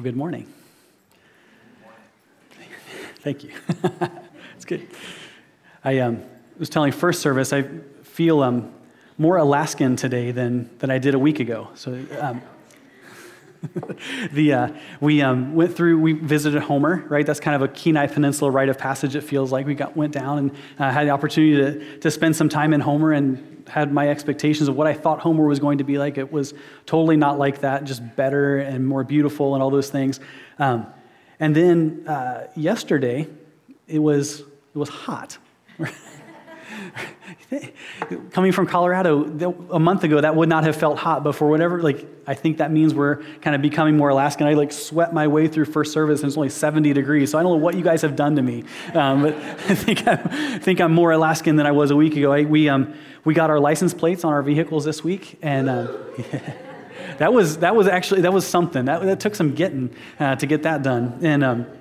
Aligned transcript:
Well, 0.00 0.04
good 0.04 0.16
morning. 0.16 0.46
Thank 3.16 3.44
you. 3.44 3.50
it's 4.56 4.64
good. 4.64 4.88
I 5.84 5.98
um, 5.98 6.22
was 6.58 6.70
telling 6.70 6.90
first 6.92 7.20
service, 7.20 7.52
I 7.52 7.64
feel 8.02 8.42
um, 8.42 8.72
more 9.18 9.36
Alaskan 9.36 9.96
today 9.96 10.30
than, 10.30 10.70
than 10.78 10.90
I 10.90 10.96
did 10.96 11.12
a 11.12 11.18
week 11.18 11.38
ago. 11.38 11.68
So, 11.74 12.02
um, 12.18 12.40
the, 14.32 14.52
uh, 14.52 14.68
we 15.00 15.22
um, 15.22 15.54
went 15.54 15.74
through, 15.76 15.98
we 16.00 16.12
visited 16.12 16.62
Homer, 16.62 17.04
right? 17.08 17.26
That's 17.26 17.40
kind 17.40 17.54
of 17.54 17.62
a 17.62 17.68
Kenai 17.72 18.06
Peninsula 18.06 18.50
rite 18.50 18.68
of 18.68 18.78
passage, 18.78 19.14
it 19.14 19.22
feels 19.22 19.52
like. 19.52 19.66
We 19.66 19.74
got, 19.74 19.96
went 19.96 20.12
down 20.12 20.38
and 20.38 20.50
uh, 20.78 20.90
had 20.90 21.06
the 21.06 21.10
opportunity 21.10 21.56
to, 21.56 21.98
to 21.98 22.10
spend 22.10 22.36
some 22.36 22.48
time 22.48 22.72
in 22.72 22.80
Homer 22.80 23.12
and 23.12 23.68
had 23.68 23.92
my 23.92 24.08
expectations 24.08 24.68
of 24.68 24.76
what 24.76 24.86
I 24.86 24.94
thought 24.94 25.20
Homer 25.20 25.46
was 25.46 25.60
going 25.60 25.78
to 25.78 25.84
be 25.84 25.98
like. 25.98 26.18
It 26.18 26.32
was 26.32 26.54
totally 26.86 27.16
not 27.16 27.38
like 27.38 27.60
that, 27.60 27.84
just 27.84 28.16
better 28.16 28.58
and 28.58 28.86
more 28.86 29.04
beautiful 29.04 29.54
and 29.54 29.62
all 29.62 29.70
those 29.70 29.90
things. 29.90 30.20
Um, 30.58 30.86
and 31.38 31.54
then 31.54 32.04
uh, 32.08 32.48
yesterday, 32.56 33.28
it 33.86 33.98
was, 33.98 34.40
it 34.40 34.78
was 34.78 34.88
hot. 34.88 35.38
Coming 38.32 38.52
from 38.52 38.66
Colorado, 38.66 39.24
a 39.70 39.78
month 39.78 40.04
ago, 40.04 40.20
that 40.20 40.36
would 40.36 40.48
not 40.48 40.64
have 40.64 40.76
felt 40.76 40.98
hot, 40.98 41.24
but 41.24 41.32
for 41.32 41.48
whatever, 41.48 41.82
like, 41.82 42.06
I 42.26 42.34
think 42.34 42.58
that 42.58 42.70
means 42.70 42.94
we're 42.94 43.22
kind 43.40 43.56
of 43.56 43.62
becoming 43.62 43.96
more 43.96 44.10
Alaskan. 44.10 44.46
I 44.46 44.54
like 44.54 44.72
sweat 44.72 45.12
my 45.12 45.26
way 45.26 45.48
through 45.48 45.64
first 45.64 45.92
service, 45.92 46.20
and 46.20 46.28
it's 46.28 46.36
only 46.36 46.48
70 46.48 46.92
degrees, 46.92 47.30
so 47.30 47.38
I 47.38 47.42
don't 47.42 47.52
know 47.52 47.64
what 47.64 47.74
you 47.74 47.82
guys 47.82 48.02
have 48.02 48.14
done 48.14 48.36
to 48.36 48.42
me, 48.42 48.64
um, 48.94 49.22
but 49.22 49.34
I 49.68 49.74
think 49.74 50.06
I'm, 50.06 50.20
I 50.28 50.58
think 50.58 50.80
I'm 50.80 50.92
more 50.92 51.10
Alaskan 51.10 51.56
than 51.56 51.66
I 51.66 51.72
was 51.72 51.90
a 51.90 51.96
week 51.96 52.16
ago. 52.16 52.32
I, 52.32 52.44
we, 52.44 52.68
um, 52.68 52.94
we 53.24 53.34
got 53.34 53.50
our 53.50 53.58
license 53.58 53.94
plates 53.94 54.24
on 54.24 54.32
our 54.32 54.42
vehicles 54.42 54.84
this 54.84 55.02
week, 55.02 55.38
and 55.42 55.68
um, 55.68 55.88
that 57.18 57.32
was 57.32 57.58
that 57.58 57.74
was 57.74 57.88
actually 57.88 58.20
that 58.22 58.32
was 58.32 58.46
something. 58.46 58.84
That, 58.84 59.02
that 59.02 59.20
took 59.20 59.34
some 59.34 59.54
getting 59.54 59.94
uh, 60.18 60.36
to 60.36 60.46
get 60.46 60.62
that 60.62 60.82
done, 60.82 61.18
and. 61.22 61.79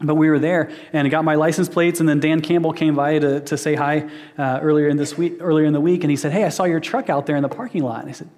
But 0.00 0.16
we 0.16 0.28
were 0.28 0.38
there 0.38 0.70
and 0.92 1.06
I 1.06 1.10
got 1.10 1.24
my 1.24 1.36
license 1.36 1.68
plates, 1.68 2.00
and 2.00 2.08
then 2.08 2.20
Dan 2.20 2.40
Campbell 2.40 2.72
came 2.72 2.94
by 2.94 3.18
to, 3.18 3.40
to 3.40 3.56
say 3.56 3.74
hi 3.74 4.08
uh, 4.36 4.58
earlier 4.60 4.88
in 4.88 4.96
this 4.96 5.16
week, 5.16 5.36
earlier 5.40 5.66
in 5.66 5.72
the 5.72 5.80
week, 5.80 6.02
and 6.02 6.10
he 6.10 6.16
said, 6.16 6.32
"Hey, 6.32 6.44
I 6.44 6.48
saw 6.48 6.64
your 6.64 6.80
truck 6.80 7.08
out 7.08 7.26
there 7.26 7.36
in 7.36 7.42
the 7.42 7.48
parking 7.48 7.82
lot." 7.82 8.00
And 8.00 8.08
I 8.08 8.12
said, 8.12 8.28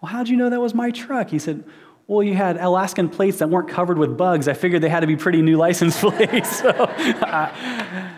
"Well, 0.00 0.10
how'd 0.10 0.28
you 0.28 0.36
know 0.36 0.50
that 0.50 0.60
was 0.60 0.74
my 0.74 0.90
truck?" 0.90 1.30
He 1.30 1.38
said, 1.38 1.64
"Well, 2.08 2.22
you 2.22 2.34
had 2.34 2.56
Alaskan 2.56 3.08
plates 3.08 3.38
that 3.38 3.48
weren't 3.48 3.68
covered 3.68 3.96
with 3.96 4.16
bugs. 4.16 4.48
I 4.48 4.54
figured 4.54 4.82
they 4.82 4.88
had 4.88 5.00
to 5.00 5.06
be 5.06 5.16
pretty 5.16 5.40
new 5.40 5.56
license 5.56 5.98
plates." 6.00 6.58
so 6.60 6.70
I, 6.78 8.10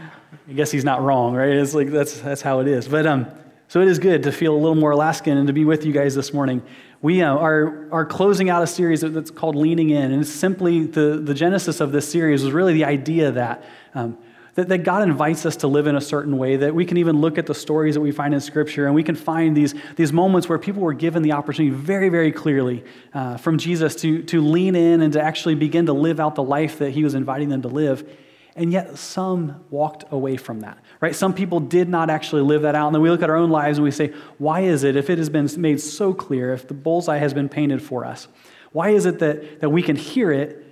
I 0.48 0.52
guess 0.52 0.70
he's 0.70 0.84
not 0.84 1.02
wrong, 1.02 1.34
right? 1.34 1.50
It's 1.50 1.74
like 1.74 1.91
that's 1.91 2.19
that's 2.20 2.41
how 2.41 2.61
it 2.61 2.67
is. 2.67 2.89
But 2.89 3.06
um, 3.06 3.27
so 3.69 3.83
it 3.83 3.89
is 3.89 3.98
good 3.98 4.22
to 4.22 4.33
feel 4.33 4.55
a 4.55 4.58
little 4.58 4.74
more 4.74 4.92
Alaskan 4.92 5.36
and 5.36 5.47
to 5.48 5.52
be 5.52 5.64
with 5.64 5.84
you 5.84 5.92
guys 5.92 6.14
this 6.14 6.33
morning. 6.33 6.62
We 7.02 7.22
uh, 7.22 7.34
are, 7.34 7.89
are 7.92 8.06
closing 8.06 8.48
out 8.48 8.62
a 8.62 8.66
series 8.66 9.02
that's 9.02 9.30
called 9.30 9.55
Leaning 9.55 9.91
In. 9.91 10.12
And 10.12 10.22
it's 10.22 10.33
simply 10.33 10.86
the, 10.86 11.20
the 11.22 11.34
genesis 11.34 11.80
of 11.80 11.92
this 11.92 12.11
series 12.11 12.42
was 12.42 12.52
really 12.52 12.72
the 12.72 12.84
idea 12.84 13.30
that, 13.33 13.64
um, 13.94 14.16
that, 14.55 14.69
that 14.69 14.78
God 14.78 15.02
invites 15.02 15.44
us 15.44 15.56
to 15.56 15.67
live 15.67 15.86
in 15.86 15.94
a 15.94 16.00
certain 16.00 16.39
way, 16.39 16.56
that 16.56 16.74
we 16.74 16.86
can 16.86 16.97
even 16.97 17.20
look 17.20 17.36
at 17.36 17.44
the 17.44 17.55
stories 17.55 17.94
that 17.94 18.00
we 18.00 18.12
find 18.12 18.33
in 18.33 18.41
Scripture 18.41 18.86
and 18.86 18.94
we 18.94 19.02
can 19.02 19.14
find 19.14 19.55
these, 19.55 19.74
these 19.97 20.12
moments 20.12 20.48
where 20.48 20.58
people 20.58 20.83
were 20.83 20.94
given 20.94 21.22
the 21.22 21.33
opportunity 21.33 21.74
very, 21.74 22.08
very 22.08 22.33
clearly 22.33 22.83
uh, 23.12 23.36
from 23.36 23.58
Jesus 23.58 23.94
to, 23.97 24.22
to 24.22 24.41
lean 24.41 24.74
in 24.74 25.02
and 25.02 25.12
to 25.12 25.20
actually 25.20 25.55
begin 25.55 25.86
to 25.86 25.92
live 25.92 26.19
out 26.19 26.34
the 26.34 26.42
life 26.42 26.78
that 26.78 26.91
he 26.91 27.05
was 27.05 27.14
inviting 27.14 27.50
them 27.50 27.61
to 27.62 27.69
live. 27.69 28.08
And 28.55 28.72
yet 28.72 28.97
some 28.97 29.62
walked 29.69 30.05
away 30.11 30.39
from 30.39 30.61
that 30.61 30.78
right? 31.00 31.14
Some 31.14 31.34
people 31.34 31.61
did 31.61 31.89
not 31.89 32.11
actually 32.11 32.42
live 32.42 32.62
that 32.62 32.75
out. 32.75 32.86
And 32.86 32.94
then 32.94 33.02
we 33.02 33.11
look 33.11 33.22
at 33.22 33.30
our 33.30 33.36
own 33.36 33.50
lives 33.50 33.78
and 33.78 33.84
we 33.84 33.91
say, 33.91 34.12
why 34.39 34.61
is 34.61 34.84
it, 34.84 34.97
if 34.97 35.11
it 35.11 35.19
has 35.19 35.28
been 35.28 35.48
made 35.58 35.80
so 35.80 36.14
clear, 36.14 36.52
if 36.52 36.69
the 36.69 36.75
bullseye 36.75 37.19
has 37.19 37.34
been 37.34 37.48
painted 37.48 37.83
for 37.83 38.05
us, 38.05 38.28
why 38.72 38.91
is 38.91 39.06
it 39.06 39.19
that, 39.20 39.61
that 39.61 39.70
we 39.70 39.83
can 39.83 39.97
hear 39.97 40.33
it 40.33 40.64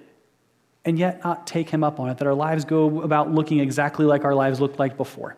and 0.85 0.99
yet 0.99 1.23
not 1.25 1.47
take 1.47 1.71
him 1.71 1.83
up 1.83 1.99
on 1.99 2.11
it, 2.11 2.19
that 2.19 2.27
our 2.27 2.35
lives 2.35 2.65
go 2.65 3.03
about 3.03 3.33
looking 3.33 3.61
exactly 3.61 4.05
like 4.05 4.25
our 4.25 4.35
lives 4.35 4.61
looked 4.61 4.79
like 4.79 4.97
before? 4.97 5.37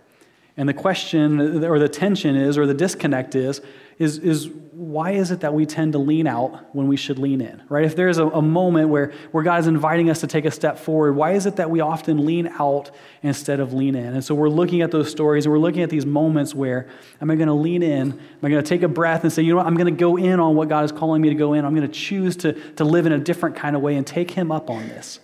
And 0.57 0.69
the 0.69 0.75
question 0.75 1.65
or 1.65 1.79
the 1.79 1.89
tension 1.89 2.35
is, 2.35 2.57
or 2.57 2.67
the 2.67 2.75
disconnect 2.75 3.35
is, 3.35 3.61
is, 3.99 4.19
is 4.19 4.49
why 4.73 5.13
is 5.13 5.31
it 5.31 5.41
that 5.41 5.53
we 5.53 5.65
tend 5.65 5.93
to 5.93 5.99
lean 5.99 6.27
out 6.27 6.75
when 6.75 6.87
we 6.87 6.97
should 6.97 7.19
lean 7.19 7.41
in, 7.41 7.63
right? 7.69 7.85
If 7.85 7.97
there's 7.97 8.19
a, 8.19 8.27
a 8.27 8.43
moment 8.43 8.91
where, 8.91 9.13
where 9.33 9.43
God 9.43 9.61
is 9.61 9.67
inviting 9.67 10.09
us 10.11 10.21
to 10.21 10.27
take 10.27 10.45
a 10.45 10.51
step 10.51 10.79
forward, 10.79 11.15
why 11.15 11.33
is 11.33 11.47
it 11.47 11.57
that 11.57 11.71
we 11.71 11.81
often 11.81 12.25
lean 12.25 12.49
out 12.59 12.91
instead 13.23 13.61
of 13.61 13.73
lean 13.73 13.95
in? 13.95 14.15
And 14.15 14.25
so 14.25 14.35
we're 14.35 14.51
looking 14.51 14.83
at 14.83 14.91
those 14.91 15.11
stories 15.11 15.45
and 15.45 15.53
we're 15.53 15.59
looking 15.59 15.83
at 15.83 15.91
these 15.91 16.07
moments 16.07 16.55
where 16.55 16.89
am 17.21 17.31
I 17.31 17.37
going 17.37 17.49
to 17.49 17.55
lean 17.55 17.83
in? 17.83 18.13
Am 18.13 18.39
I 18.43 18.49
going 18.49 18.63
to 18.63 18.69
take 18.69 18.83
a 18.83 18.89
breath 18.89 19.25
and 19.25 19.33
say, 19.33 19.43
you 19.43 19.53
know 19.53 19.59
what, 19.59 19.67
I'm 19.67 19.77
going 19.77 19.95
to 19.95 19.99
go 19.99 20.17
in 20.17 20.41
on 20.41 20.57
what 20.57 20.69
God 20.69 20.85
is 20.85 20.93
calling 20.93 21.21
me 21.21 21.31
to 21.31 21.35
go 21.35 21.55
in. 21.55 21.65
I'm 21.65 21.75
going 21.75 21.87
to 21.87 21.95
choose 21.95 22.37
to, 22.39 22.53
to 22.75 22.85
live 22.85 23.07
in 23.07 23.13
a 23.13 23.19
different 23.19 23.57
kind 23.57 23.77
of 23.77 23.83
way 23.83 23.97
and 23.97 24.07
take 24.07 24.31
Him 24.31 24.53
up 24.53 24.71
on 24.71 24.89
this. 24.89 25.21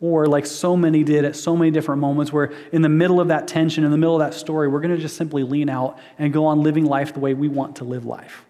Or, 0.00 0.26
like 0.26 0.46
so 0.46 0.76
many 0.76 1.02
did 1.02 1.24
at 1.24 1.34
so 1.34 1.56
many 1.56 1.72
different 1.72 2.00
moments, 2.00 2.32
where 2.32 2.52
in 2.70 2.82
the 2.82 2.88
middle 2.88 3.20
of 3.20 3.28
that 3.28 3.48
tension, 3.48 3.82
in 3.82 3.90
the 3.90 3.98
middle 3.98 4.14
of 4.14 4.20
that 4.20 4.32
story, 4.32 4.68
we're 4.68 4.80
going 4.80 4.94
to 4.94 5.00
just 5.00 5.16
simply 5.16 5.42
lean 5.42 5.68
out 5.68 5.98
and 6.18 6.32
go 6.32 6.46
on 6.46 6.62
living 6.62 6.84
life 6.84 7.14
the 7.14 7.20
way 7.20 7.34
we 7.34 7.48
want 7.48 7.76
to 7.76 7.84
live 7.84 8.04
life. 8.04 8.44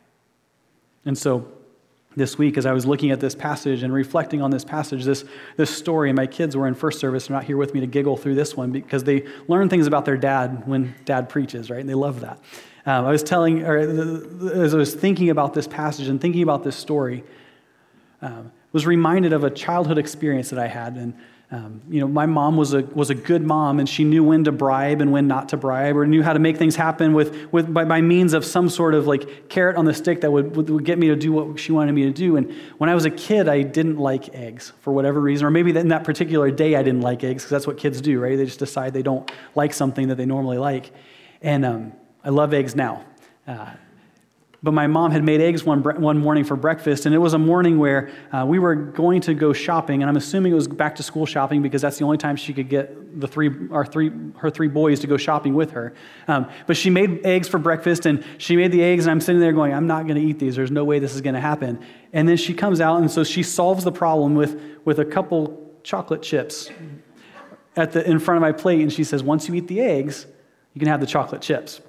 And 1.07 1.17
so, 1.17 1.49
this 2.19 2.37
week, 2.37 2.59
as 2.59 2.67
I 2.67 2.73
was 2.73 2.85
looking 2.85 3.11
at 3.13 3.21
this 3.21 3.35
passage 3.35 3.83
and 3.83 3.93
reflecting 3.93 4.43
on 4.43 4.51
this 4.51 4.65
passage, 4.65 5.05
this, 5.05 5.25
this 5.57 5.71
story, 5.71 6.13
my 6.13 6.27
kids 6.27 6.57
were 6.57 6.67
in 6.67 6.75
first 6.75 6.99
service, 6.99 7.29
they're 7.29 7.37
not 7.37 7.45
here 7.45 7.57
with 7.57 7.73
me 7.75 7.81
to 7.81 7.87
giggle 7.87 8.17
through 8.17 8.35
this 8.35 8.57
one 8.57 8.73
because 8.73 9.05
they 9.05 9.25
learn 9.47 9.69
things 9.69 9.87
about 9.87 10.05
their 10.05 10.17
dad 10.17 10.67
when 10.67 10.95
dad 11.05 11.29
preaches, 11.29 11.71
right? 11.71 11.81
And 11.81 11.89
they 11.89 11.95
love 11.95 12.21
that. 12.21 12.41
Um, 12.85 13.05
I 13.05 13.11
was 13.11 13.23
telling, 13.23 13.63
or 13.65 13.77
as 14.53 14.75
I 14.75 14.79
was 14.79 14.95
thinking 14.95 15.31
about 15.31 15.55
this 15.55 15.69
passage 15.69 16.09
and 16.09 16.21
thinking 16.21 16.43
about 16.43 16.65
this 16.65 16.77
story, 16.77 17.25
um, 18.21 18.51
was 18.73 18.87
reminded 18.87 19.33
of 19.33 19.45
a 19.45 19.51
childhood 19.51 19.99
experience 19.99 20.51
that 20.51 20.59
I 20.59 20.67
had. 20.67 20.97
And 20.97 21.15
um, 21.51 21.81
you 21.89 21.99
know, 21.99 22.07
my 22.07 22.27
mom 22.27 22.59
was 22.59 22.75
a, 22.75 22.83
was 22.83 23.09
a 23.09 23.15
good 23.15 23.43
mom, 23.43 23.79
and 23.79 23.89
she 23.89 24.05
knew 24.05 24.23
when 24.23 24.45
to 24.45 24.53
bribe 24.53 25.01
and 25.01 25.11
when 25.13 25.27
not 25.27 25.49
to 25.49 25.57
bribe, 25.57 25.97
or 25.97 26.07
knew 26.07 26.23
how 26.23 26.35
to 26.35 26.39
make 26.39 26.59
things 26.59 26.77
happen 26.77 27.15
with, 27.15 27.51
with, 27.53 27.73
by, 27.73 27.87
by 27.87 28.03
means 28.03 28.35
of 28.35 28.45
some 28.45 28.69
sort 28.69 28.93
of 28.93 29.07
like 29.07 29.49
carrot 29.49 29.77
on 29.77 29.87
the 29.87 29.95
stick 29.95 30.21
that 30.21 30.31
would, 30.31 30.55
would, 30.57 30.69
would 30.69 30.85
get 30.85 30.99
me 30.99 31.09
to 31.09 31.17
do 31.17 31.33
what 31.33 31.59
she 31.59 31.73
wanted 31.73 31.93
me 31.93 32.03
to 32.03 32.11
do. 32.11 32.37
And 32.37 32.55
when 32.77 32.91
I 32.91 32.95
was 32.95 33.07
a 33.07 33.11
kid, 33.11 33.49
I 33.49 33.63
didn't 33.63 33.97
like 33.97 34.35
eggs 34.35 34.75
for 34.81 34.93
whatever 34.93 35.21
reason, 35.21 35.47
or 35.47 35.51
maybe 35.51 35.75
in 35.75 35.89
that 35.89 36.05
particular 36.05 36.51
day 36.51 36.77
I 36.77 36.83
didn't 36.83 37.01
like 37.01 37.25
eggs, 37.25 37.45
because 37.45 37.51
that's 37.51 37.67
what 37.67 37.79
kids 37.79 38.03
do, 38.03 38.21
right? 38.21 38.37
They 38.37 38.45
just 38.45 38.59
decide 38.59 38.93
they 38.93 39.03
don't 39.03 39.31
like 39.55 39.73
something 39.73 40.09
that 40.09 40.17
they 40.17 40.27
normally 40.27 40.59
like. 40.59 40.93
And 41.41 41.65
um, 41.65 41.93
I 42.23 42.29
love 42.29 42.53
eggs 42.53 42.77
now. 42.77 43.07
Uh, 43.47 43.71
but 44.61 44.75
my 44.75 44.89
mom 44.89 45.13
had 45.13 45.23
made 45.23 45.41
eggs 45.41 45.63
one, 45.63 45.83
one 45.83 46.19
morning 46.19 46.43
for 46.43 46.57
breakfast, 46.57 47.07
and 47.07 47.15
it 47.15 47.19
was 47.19 47.33
a 47.33 47.39
morning 47.39 47.79
where 47.79 48.11
uh, 48.33 48.45
we 48.45 48.59
were 48.59 48.75
going 48.75 49.21
to 49.21 49.33
go 49.35 49.53
shopping, 49.53 50.03
and 50.03 50.11
I'm 50.11 50.17
assuming 50.17 50.51
it 50.51 50.57
was 50.57 50.67
back 50.67 50.97
to 50.97 51.05
school 51.05 51.27
shopping 51.27 51.63
because 51.63 51.81
that's 51.81 51.97
the 51.99 52.05
only 52.05 52.19
time 52.19 52.35
she 52.35 52.53
could 52.53 52.69
get 52.69 53.21
the 53.21 53.29
three, 53.29 53.51
our 53.71 53.87
three, 53.87 54.11
her 54.39 54.51
three 54.51 54.67
boys 54.67 54.99
to 55.01 55.07
go 55.07 55.17
shopping 55.17 55.55
with 55.55 55.71
her. 55.71 55.95
Um, 56.27 56.51
but 56.67 56.77
she 56.77 56.91
made 56.91 57.25
eggs 57.25 57.47
for 57.47 57.59
breakfast, 57.59 58.05
and 58.05 58.25
she 58.39 58.57
made 58.57 58.73
the 58.73 58.83
eggs, 58.83 59.07
and 59.07 59.13
I'm 59.13 59.21
sitting 59.21 59.41
there 59.41 59.53
going, 59.53 59.73
I'm 59.73 59.87
not 59.87 60.09
going 60.09 60.21
to 60.21 60.27
eat 60.27 60.41
these. 60.41 60.57
There's 60.57 60.73
no 60.73 60.85
way 60.85 60.99
this 60.99 61.15
is 61.15 61.21
going 61.21 61.35
to 61.35 61.41
happen. 61.41 61.79
And 62.13 62.29
then 62.29 62.37
she 62.37 62.53
comes 62.53 62.81
out, 62.81 63.01
and 63.01 63.09
so 63.09 63.23
she 63.23 63.45
solves 63.45 63.85
the 63.85 63.93
problem 63.93 64.35
with, 64.35 64.61
with 64.85 64.99
a 64.99 65.05
couple 65.05 65.73
chocolate 65.85 66.23
chips 66.23 66.69
at 67.77 67.93
the, 67.93 68.05
in 68.11 68.19
front 68.19 68.39
of 68.39 68.41
my 68.41 68.53
plate, 68.53 68.81
and 68.81 68.93
she 68.93 69.05
says, 69.05 69.23
Once 69.23 69.49
you 69.49 69.55
eat 69.55 69.69
the 69.69 69.81
eggs, 69.81 70.27
you 70.75 70.81
can 70.81 70.89
have 70.89 71.01
the 71.01 71.07
chocolate 71.07 71.43
chips 71.43 71.81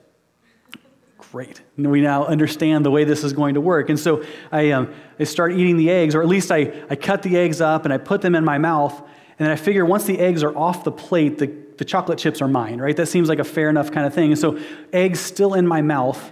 great. 1.31 1.61
And 1.77 1.91
we 1.91 2.01
now 2.01 2.25
understand 2.25 2.85
the 2.85 2.91
way 2.91 3.03
this 3.03 3.23
is 3.23 3.33
going 3.33 3.53
to 3.53 3.61
work. 3.61 3.89
And 3.89 3.99
so 3.99 4.23
I, 4.51 4.71
um, 4.71 4.93
I 5.19 5.25
start 5.25 5.53
eating 5.53 5.77
the 5.77 5.89
eggs, 5.89 6.15
or 6.15 6.21
at 6.21 6.27
least 6.27 6.51
I, 6.51 6.73
I 6.89 6.95
cut 6.95 7.21
the 7.21 7.37
eggs 7.37 7.61
up 7.61 7.85
and 7.85 7.93
I 7.93 7.97
put 7.97 8.21
them 8.21 8.35
in 8.35 8.43
my 8.43 8.57
mouth. 8.57 8.97
And 8.99 9.45
then 9.45 9.51
I 9.51 9.55
figure 9.55 9.85
once 9.85 10.05
the 10.05 10.19
eggs 10.19 10.43
are 10.43 10.55
off 10.57 10.83
the 10.83 10.91
plate, 10.91 11.37
the, 11.37 11.47
the 11.77 11.85
chocolate 11.85 12.17
chips 12.17 12.41
are 12.41 12.47
mine, 12.47 12.79
right? 12.79 12.95
That 12.95 13.07
seems 13.07 13.29
like 13.29 13.39
a 13.39 13.43
fair 13.43 13.69
enough 13.69 13.91
kind 13.91 14.07
of 14.07 14.13
thing. 14.13 14.31
And 14.31 14.39
so 14.39 14.59
eggs 14.91 15.19
still 15.19 15.53
in 15.53 15.67
my 15.67 15.81
mouth, 15.81 16.31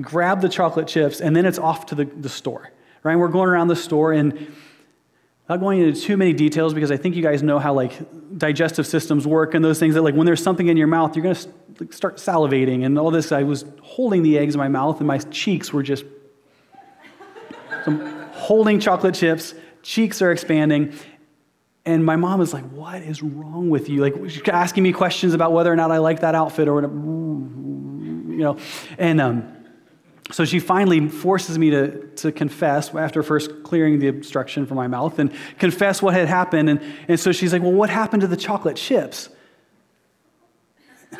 grab 0.00 0.40
the 0.40 0.48
chocolate 0.48 0.86
chips, 0.86 1.20
and 1.20 1.34
then 1.34 1.46
it's 1.46 1.58
off 1.58 1.86
to 1.86 1.94
the, 1.94 2.04
the 2.04 2.28
store, 2.28 2.70
right? 3.02 3.16
We're 3.16 3.28
going 3.28 3.48
around 3.48 3.68
the 3.68 3.76
store 3.76 4.12
and 4.12 4.54
not 5.48 5.60
going 5.60 5.80
into 5.80 6.00
too 6.00 6.16
many 6.16 6.32
details 6.32 6.72
because 6.72 6.90
I 6.90 6.96
think 6.96 7.16
you 7.16 7.22
guys 7.22 7.42
know 7.42 7.58
how 7.58 7.74
like 7.74 7.92
digestive 8.38 8.86
systems 8.86 9.26
work 9.26 9.54
and 9.54 9.64
those 9.64 9.78
things 9.78 9.94
that 9.94 10.02
like 10.02 10.14
when 10.14 10.26
there's 10.26 10.42
something 10.42 10.68
in 10.68 10.76
your 10.76 10.86
mouth, 10.86 11.14
you're 11.14 11.22
going 11.22 11.34
to 11.34 11.48
like, 11.80 11.92
start 11.92 12.16
salivating 12.16 12.84
and 12.84 12.98
all 12.98 13.10
this. 13.10 13.30
I 13.30 13.42
was 13.42 13.64
holding 13.82 14.22
the 14.22 14.38
eggs 14.38 14.54
in 14.54 14.58
my 14.58 14.68
mouth 14.68 14.98
and 14.98 15.06
my 15.06 15.18
cheeks 15.18 15.72
were 15.72 15.82
just 15.82 16.04
so 17.84 17.92
holding 18.32 18.80
chocolate 18.80 19.14
chips, 19.14 19.54
cheeks 19.82 20.22
are 20.22 20.32
expanding. 20.32 20.94
And 21.86 22.04
my 22.04 22.16
mom 22.16 22.40
is 22.40 22.54
like, 22.54 22.64
What 22.70 23.02
is 23.02 23.22
wrong 23.22 23.68
with 23.68 23.90
you? 23.90 24.00
Like, 24.00 24.14
she's 24.30 24.48
asking 24.48 24.82
me 24.82 24.92
questions 24.92 25.34
about 25.34 25.52
whether 25.52 25.70
or 25.70 25.76
not 25.76 25.90
I 25.90 25.98
like 25.98 26.20
that 26.20 26.34
outfit 26.34 26.66
or 26.66 26.74
whatever, 26.74 26.94
you 26.94 28.38
know. 28.38 28.58
And 28.96 29.20
um, 29.20 29.53
so 30.30 30.44
she 30.44 30.58
finally 30.58 31.08
forces 31.08 31.58
me 31.58 31.70
to, 31.70 32.06
to 32.16 32.32
confess 32.32 32.94
after 32.94 33.22
first 33.22 33.62
clearing 33.62 33.98
the 33.98 34.08
obstruction 34.08 34.64
from 34.64 34.76
my 34.76 34.86
mouth 34.86 35.18
and 35.18 35.32
confess 35.58 36.00
what 36.00 36.14
had 36.14 36.28
happened. 36.28 36.70
And, 36.70 36.80
and 37.08 37.20
so 37.20 37.30
she's 37.30 37.52
like, 37.52 37.62
Well, 37.62 37.72
what 37.72 37.90
happened 37.90 38.22
to 38.22 38.26
the 38.26 38.36
chocolate 38.36 38.76
chips? 38.76 39.28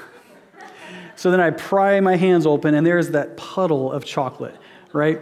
so 1.16 1.30
then 1.30 1.40
I 1.40 1.50
pry 1.50 2.00
my 2.00 2.16
hands 2.16 2.46
open, 2.46 2.74
and 2.74 2.86
there's 2.86 3.10
that 3.10 3.36
puddle 3.36 3.92
of 3.92 4.06
chocolate, 4.06 4.56
right? 4.92 5.20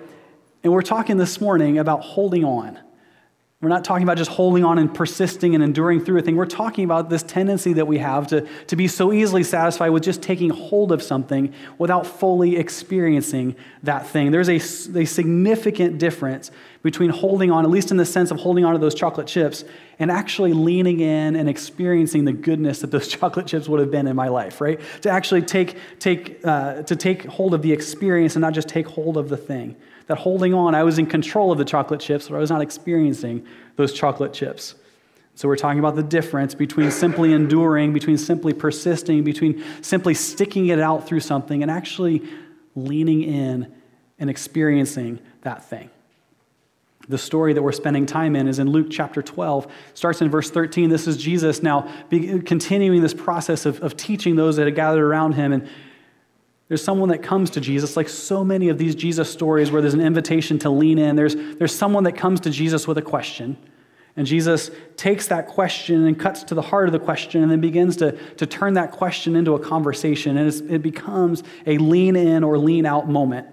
And 0.62 0.72
we're 0.72 0.82
talking 0.82 1.16
this 1.16 1.40
morning 1.40 1.78
about 1.78 2.02
holding 2.02 2.44
on. 2.44 2.78
We're 3.62 3.68
not 3.68 3.84
talking 3.84 4.02
about 4.02 4.18
just 4.18 4.32
holding 4.32 4.64
on 4.64 4.78
and 4.78 4.92
persisting 4.92 5.54
and 5.54 5.62
enduring 5.62 6.04
through 6.04 6.18
a 6.18 6.22
thing. 6.22 6.34
We're 6.34 6.46
talking 6.46 6.84
about 6.84 7.08
this 7.10 7.22
tendency 7.22 7.72
that 7.74 7.86
we 7.86 7.98
have 7.98 8.26
to, 8.26 8.40
to 8.66 8.74
be 8.74 8.88
so 8.88 9.12
easily 9.12 9.44
satisfied 9.44 9.90
with 9.90 10.02
just 10.02 10.20
taking 10.20 10.50
hold 10.50 10.90
of 10.90 11.00
something 11.00 11.54
without 11.78 12.04
fully 12.04 12.56
experiencing 12.56 13.54
that 13.84 14.04
thing. 14.04 14.32
There's 14.32 14.48
a, 14.48 14.56
a 14.98 15.04
significant 15.04 15.98
difference 15.98 16.50
between 16.82 17.10
holding 17.10 17.52
on, 17.52 17.64
at 17.64 17.70
least 17.70 17.92
in 17.92 17.98
the 17.98 18.04
sense 18.04 18.32
of 18.32 18.40
holding 18.40 18.64
on 18.64 18.72
to 18.72 18.80
those 18.80 18.96
chocolate 18.96 19.28
chips, 19.28 19.64
and 20.00 20.10
actually 20.10 20.52
leaning 20.54 20.98
in 20.98 21.36
and 21.36 21.48
experiencing 21.48 22.24
the 22.24 22.32
goodness 22.32 22.80
that 22.80 22.90
those 22.90 23.06
chocolate 23.16 23.46
chips 23.46 23.68
would 23.68 23.78
have 23.78 23.92
been 23.92 24.08
in 24.08 24.16
my 24.16 24.26
life, 24.26 24.60
right? 24.60 24.80
To 25.02 25.10
actually 25.10 25.42
take, 25.42 25.76
take, 26.00 26.40
uh, 26.44 26.82
to 26.82 26.96
take 26.96 27.26
hold 27.26 27.54
of 27.54 27.62
the 27.62 27.72
experience 27.72 28.34
and 28.34 28.40
not 28.40 28.54
just 28.54 28.66
take 28.66 28.88
hold 28.88 29.16
of 29.16 29.28
the 29.28 29.36
thing 29.36 29.76
that 30.12 30.18
holding 30.18 30.52
on, 30.52 30.74
I 30.74 30.82
was 30.82 30.98
in 30.98 31.06
control 31.06 31.52
of 31.52 31.56
the 31.56 31.64
chocolate 31.64 31.98
chips, 31.98 32.28
but 32.28 32.36
I 32.36 32.38
was 32.38 32.50
not 32.50 32.60
experiencing 32.60 33.46
those 33.76 33.94
chocolate 33.94 34.34
chips. 34.34 34.74
So 35.36 35.48
we're 35.48 35.56
talking 35.56 35.78
about 35.78 35.96
the 35.96 36.02
difference 36.02 36.54
between 36.54 36.90
simply 36.90 37.32
enduring, 37.32 37.94
between 37.94 38.18
simply 38.18 38.52
persisting, 38.52 39.24
between 39.24 39.64
simply 39.80 40.12
sticking 40.12 40.66
it 40.66 40.78
out 40.78 41.06
through 41.06 41.20
something 41.20 41.62
and 41.62 41.70
actually 41.70 42.28
leaning 42.74 43.22
in 43.22 43.72
and 44.18 44.28
experiencing 44.28 45.18
that 45.40 45.64
thing. 45.64 45.88
The 47.08 47.16
story 47.16 47.54
that 47.54 47.62
we're 47.62 47.72
spending 47.72 48.04
time 48.04 48.36
in 48.36 48.48
is 48.48 48.58
in 48.58 48.68
Luke 48.68 48.88
chapter 48.90 49.22
12, 49.22 49.66
starts 49.94 50.20
in 50.20 50.28
verse 50.28 50.50
13. 50.50 50.90
This 50.90 51.06
is 51.06 51.16
Jesus 51.16 51.62
now 51.62 51.90
continuing 52.10 53.00
this 53.00 53.14
process 53.14 53.64
of, 53.64 53.80
of 53.80 53.96
teaching 53.96 54.36
those 54.36 54.56
that 54.56 54.66
had 54.66 54.74
gathered 54.74 55.06
around 55.06 55.32
him. 55.32 55.54
And 55.54 55.66
there's 56.68 56.82
someone 56.82 57.10
that 57.10 57.22
comes 57.22 57.50
to 57.50 57.60
Jesus, 57.60 57.96
like 57.96 58.08
so 58.08 58.44
many 58.44 58.68
of 58.68 58.78
these 58.78 58.94
Jesus 58.94 59.30
stories 59.30 59.70
where 59.70 59.82
there's 59.82 59.94
an 59.94 60.00
invitation 60.00 60.58
to 60.60 60.70
lean 60.70 60.98
in. 60.98 61.16
There's, 61.16 61.34
there's 61.34 61.74
someone 61.74 62.04
that 62.04 62.12
comes 62.12 62.40
to 62.40 62.50
Jesus 62.50 62.88
with 62.88 62.98
a 62.98 63.02
question. 63.02 63.56
And 64.16 64.26
Jesus 64.26 64.70
takes 64.96 65.28
that 65.28 65.48
question 65.48 66.06
and 66.06 66.18
cuts 66.18 66.44
to 66.44 66.54
the 66.54 66.62
heart 66.62 66.86
of 66.86 66.92
the 66.92 66.98
question 66.98 67.42
and 67.42 67.50
then 67.50 67.60
begins 67.60 67.96
to, 67.96 68.12
to 68.36 68.46
turn 68.46 68.74
that 68.74 68.90
question 68.90 69.36
into 69.36 69.54
a 69.54 69.58
conversation. 69.58 70.36
And 70.36 70.70
it 70.70 70.82
becomes 70.82 71.42
a 71.66 71.78
lean 71.78 72.16
in 72.16 72.44
or 72.44 72.58
lean 72.58 72.84
out 72.84 73.08
moment. 73.08 73.46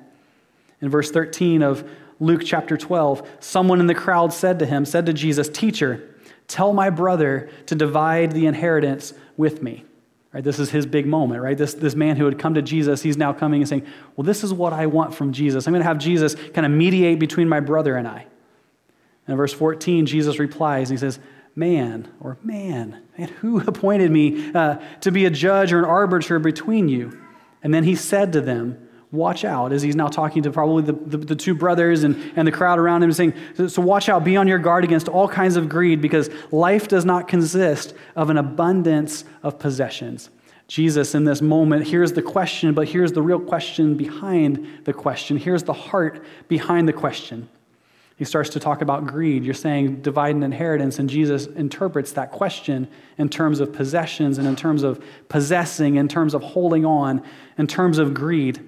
In 0.81 0.89
verse 0.89 1.12
13 1.12 1.62
of 1.62 1.89
Luke 2.19 2.41
chapter 2.45 2.75
12, 2.75 3.27
someone 3.39 3.79
in 3.79 3.88
the 3.88 3.95
crowd 3.95 4.33
said 4.33 4.59
to 4.59 4.65
him, 4.65 4.83
said 4.85 5.05
to 5.05 5.13
Jesus, 5.13 5.47
Teacher, 5.47 6.15
tell 6.47 6.73
my 6.73 6.89
brother 6.89 7.50
to 7.67 7.75
divide 7.75 8.33
the 8.33 8.45
inheritance 8.45 9.13
with 9.38 9.62
me. 9.62 9.85
Right? 10.31 10.43
This 10.43 10.59
is 10.59 10.69
his 10.69 10.85
big 10.85 11.07
moment, 11.07 11.41
right? 11.41 11.57
This, 11.57 11.73
this 11.73 11.95
man 11.95 12.15
who 12.15 12.25
had 12.25 12.37
come 12.37 12.53
to 12.53 12.61
Jesus, 12.61 13.01
he's 13.01 13.17
now 13.17 13.33
coming 13.33 13.61
and 13.61 13.69
saying, 13.69 13.85
Well, 14.15 14.25
this 14.25 14.43
is 14.43 14.53
what 14.53 14.73
I 14.73 14.85
want 14.85 15.15
from 15.15 15.33
Jesus. 15.33 15.65
I'm 15.65 15.73
going 15.73 15.81
to 15.81 15.87
have 15.87 15.97
Jesus 15.97 16.35
kind 16.35 16.65
of 16.65 16.71
mediate 16.71 17.19
between 17.19 17.49
my 17.49 17.59
brother 17.59 17.95
and 17.95 18.07
I. 18.07 18.27
And 19.25 19.33
in 19.33 19.37
verse 19.37 19.53
14, 19.53 20.05
Jesus 20.05 20.37
replies, 20.37 20.91
and 20.91 20.99
he 20.99 21.01
says, 21.01 21.19
Man, 21.55 22.11
or 22.19 22.37
man, 22.43 23.01
man 23.17 23.29
who 23.39 23.59
appointed 23.67 24.11
me 24.11 24.51
uh, 24.53 24.77
to 25.01 25.11
be 25.11 25.25
a 25.25 25.31
judge 25.31 25.73
or 25.73 25.79
an 25.79 25.85
arbiter 25.85 26.37
between 26.37 26.89
you? 26.89 27.19
And 27.63 27.73
then 27.73 27.83
he 27.83 27.95
said 27.95 28.33
to 28.33 28.41
them, 28.41 28.88
watch 29.11 29.44
out 29.44 29.73
as 29.73 29.81
he's 29.81 29.95
now 29.95 30.07
talking 30.07 30.44
to 30.44 30.51
probably 30.51 30.83
the, 30.83 30.94
the, 30.94 31.17
the, 31.17 31.35
two 31.35 31.56
brothers 31.56 32.03
and, 32.03 32.31
and 32.35 32.47
the 32.47 32.51
crowd 32.51 32.77
around 32.77 33.01
him 33.01 33.11
saying 33.11 33.33
so 33.67 33.81
watch 33.81 34.07
out 34.07 34.23
be 34.23 34.38
on 34.38 34.47
your 34.47 34.59
guard 34.59 34.83
against 34.83 35.07
all 35.07 35.27
kinds 35.27 35.56
of 35.56 35.67
greed 35.67 36.00
because 36.00 36.29
life 36.51 36.88
does 36.88 37.06
not 37.06 37.27
consist 37.27 37.95
of 38.15 38.29
an 38.29 38.38
abundance 38.38 39.25
of 39.41 39.57
possessions. 39.57 40.29
Jesus 40.67 41.15
in 41.15 41.23
this 41.23 41.41
moment 41.41 41.88
here's 41.88 42.13
the 42.13 42.21
question 42.21 42.75
but 42.75 42.88
here's 42.88 43.11
the 43.11 43.21
real 43.21 43.39
question 43.39 43.95
behind 43.95 44.67
the 44.83 44.94
question. 44.94 45.38
Here's 45.38 45.63
the 45.63 45.73
heart 45.73 46.23
behind 46.47 46.88
the 46.88 46.94
question. 46.94 47.50
He 48.15 48.25
starts 48.25 48.50
to 48.50 48.59
talk 48.59 48.81
about 48.81 49.07
greed. 49.07 49.45
You're 49.45 49.53
saying 49.53 50.01
divide 50.01 50.35
an 50.35 50.44
inheritance 50.44 51.00
and 51.00 51.09
jesus 51.09 51.47
interprets 51.47 52.12
that 52.12 52.31
question 52.31 52.88
in 53.17 53.27
terms 53.27 53.59
of 53.59 53.73
possessions 53.73 54.38
and 54.38 54.47
in 54.47 54.55
terms 54.55 54.83
of 54.83 55.03
possessing 55.29 55.95
in 55.95 56.07
terms 56.07 56.35
of 56.35 56.44
holding 56.44 56.85
on 56.85 57.23
in 57.57 57.65
terms 57.65 57.97
of 57.97 58.13
greed 58.13 58.63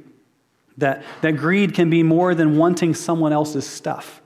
that, 0.77 1.03
that 1.21 1.31
greed 1.33 1.73
can 1.73 1.89
be 1.89 2.03
more 2.03 2.33
than 2.35 2.57
wanting 2.57 2.94
someone 2.94 3.33
else's 3.33 3.68
stuff, 3.68 4.21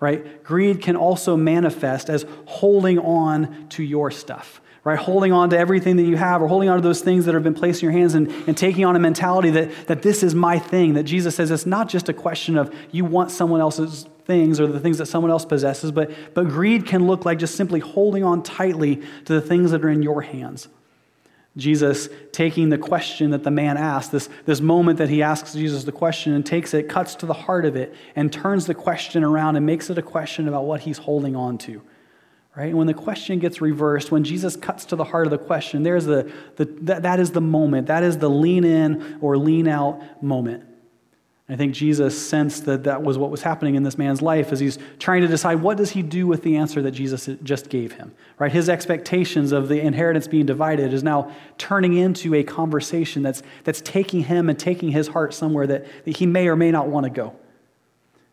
right? 0.00 0.42
Greed 0.42 0.82
can 0.82 0.96
also 0.96 1.36
manifest 1.36 2.08
as 2.10 2.26
holding 2.46 2.98
on 2.98 3.68
to 3.70 3.82
your 3.82 4.10
stuff, 4.10 4.60
right? 4.84 4.98
Holding 4.98 5.32
on 5.32 5.50
to 5.50 5.58
everything 5.58 5.96
that 5.96 6.04
you 6.04 6.16
have 6.16 6.42
or 6.42 6.48
holding 6.48 6.68
on 6.68 6.76
to 6.76 6.82
those 6.82 7.02
things 7.02 7.24
that 7.26 7.34
have 7.34 7.44
been 7.44 7.54
placed 7.54 7.82
in 7.82 7.90
your 7.90 7.98
hands 7.98 8.14
and, 8.14 8.30
and 8.48 8.56
taking 8.56 8.84
on 8.84 8.96
a 8.96 8.98
mentality 8.98 9.50
that, 9.50 9.86
that 9.86 10.02
this 10.02 10.22
is 10.22 10.34
my 10.34 10.58
thing, 10.58 10.94
that 10.94 11.04
Jesus 11.04 11.36
says 11.36 11.50
it's 11.50 11.66
not 11.66 11.88
just 11.88 12.08
a 12.08 12.12
question 12.12 12.56
of 12.56 12.74
you 12.90 13.04
want 13.04 13.30
someone 13.30 13.60
else's 13.60 14.06
things 14.24 14.60
or 14.60 14.66
the 14.66 14.80
things 14.80 14.98
that 14.98 15.06
someone 15.06 15.30
else 15.30 15.44
possesses, 15.44 15.90
but, 15.90 16.10
but 16.34 16.48
greed 16.48 16.86
can 16.86 17.06
look 17.06 17.24
like 17.24 17.38
just 17.38 17.54
simply 17.54 17.80
holding 17.80 18.24
on 18.24 18.42
tightly 18.42 18.96
to 19.24 19.34
the 19.34 19.40
things 19.40 19.72
that 19.72 19.84
are 19.84 19.88
in 19.88 20.02
your 20.02 20.22
hands. 20.22 20.68
Jesus 21.56 22.08
taking 22.32 22.70
the 22.70 22.78
question 22.78 23.30
that 23.30 23.42
the 23.42 23.50
man 23.50 23.76
asked, 23.76 24.10
this, 24.10 24.28
this 24.46 24.60
moment 24.60 24.98
that 24.98 25.10
he 25.10 25.22
asks 25.22 25.52
Jesus 25.52 25.84
the 25.84 25.92
question 25.92 26.32
and 26.32 26.46
takes 26.46 26.72
it, 26.72 26.88
cuts 26.88 27.14
to 27.16 27.26
the 27.26 27.34
heart 27.34 27.66
of 27.66 27.76
it, 27.76 27.94
and 28.16 28.32
turns 28.32 28.66
the 28.66 28.74
question 28.74 29.22
around 29.22 29.56
and 29.56 29.66
makes 29.66 29.90
it 29.90 29.98
a 29.98 30.02
question 30.02 30.48
about 30.48 30.64
what 30.64 30.80
he's 30.80 30.98
holding 30.98 31.36
on 31.36 31.58
to. 31.58 31.82
Right? 32.56 32.68
And 32.68 32.78
when 32.78 32.86
the 32.86 32.94
question 32.94 33.38
gets 33.38 33.60
reversed, 33.60 34.10
when 34.10 34.24
Jesus 34.24 34.56
cuts 34.56 34.86
to 34.86 34.96
the 34.96 35.04
heart 35.04 35.26
of 35.26 35.30
the 35.30 35.38
question, 35.38 35.82
there's 35.82 36.04
the, 36.04 36.30
the 36.56 36.66
that, 36.82 37.02
that 37.02 37.20
is 37.20 37.32
the 37.32 37.40
moment. 37.40 37.86
That 37.86 38.02
is 38.02 38.18
the 38.18 38.28
lean 38.28 38.64
in 38.64 39.18
or 39.20 39.38
lean 39.38 39.68
out 39.68 40.22
moment. 40.22 40.64
I 41.48 41.56
think 41.56 41.74
Jesus 41.74 42.16
sensed 42.20 42.66
that 42.66 42.84
that 42.84 43.02
was 43.02 43.18
what 43.18 43.30
was 43.30 43.42
happening 43.42 43.74
in 43.74 43.82
this 43.82 43.98
man's 43.98 44.22
life 44.22 44.52
as 44.52 44.60
he's 44.60 44.78
trying 44.98 45.22
to 45.22 45.28
decide 45.28 45.60
what 45.60 45.76
does 45.76 45.90
he 45.90 46.00
do 46.00 46.26
with 46.26 46.42
the 46.42 46.56
answer 46.56 46.80
that 46.82 46.92
Jesus 46.92 47.28
just 47.42 47.68
gave 47.68 47.92
him. 47.92 48.12
Right? 48.38 48.52
His 48.52 48.68
expectations 48.68 49.50
of 49.50 49.68
the 49.68 49.80
inheritance 49.80 50.28
being 50.28 50.46
divided 50.46 50.94
is 50.94 51.02
now 51.02 51.32
turning 51.58 51.94
into 51.94 52.34
a 52.34 52.44
conversation 52.44 53.22
that's, 53.22 53.42
that's 53.64 53.80
taking 53.80 54.22
him 54.24 54.48
and 54.48 54.58
taking 54.58 54.92
his 54.92 55.08
heart 55.08 55.34
somewhere 55.34 55.66
that, 55.66 55.84
that 56.04 56.16
he 56.16 56.26
may 56.26 56.46
or 56.46 56.56
may 56.56 56.70
not 56.70 56.86
want 56.86 57.04
to 57.04 57.10
go. 57.10 57.34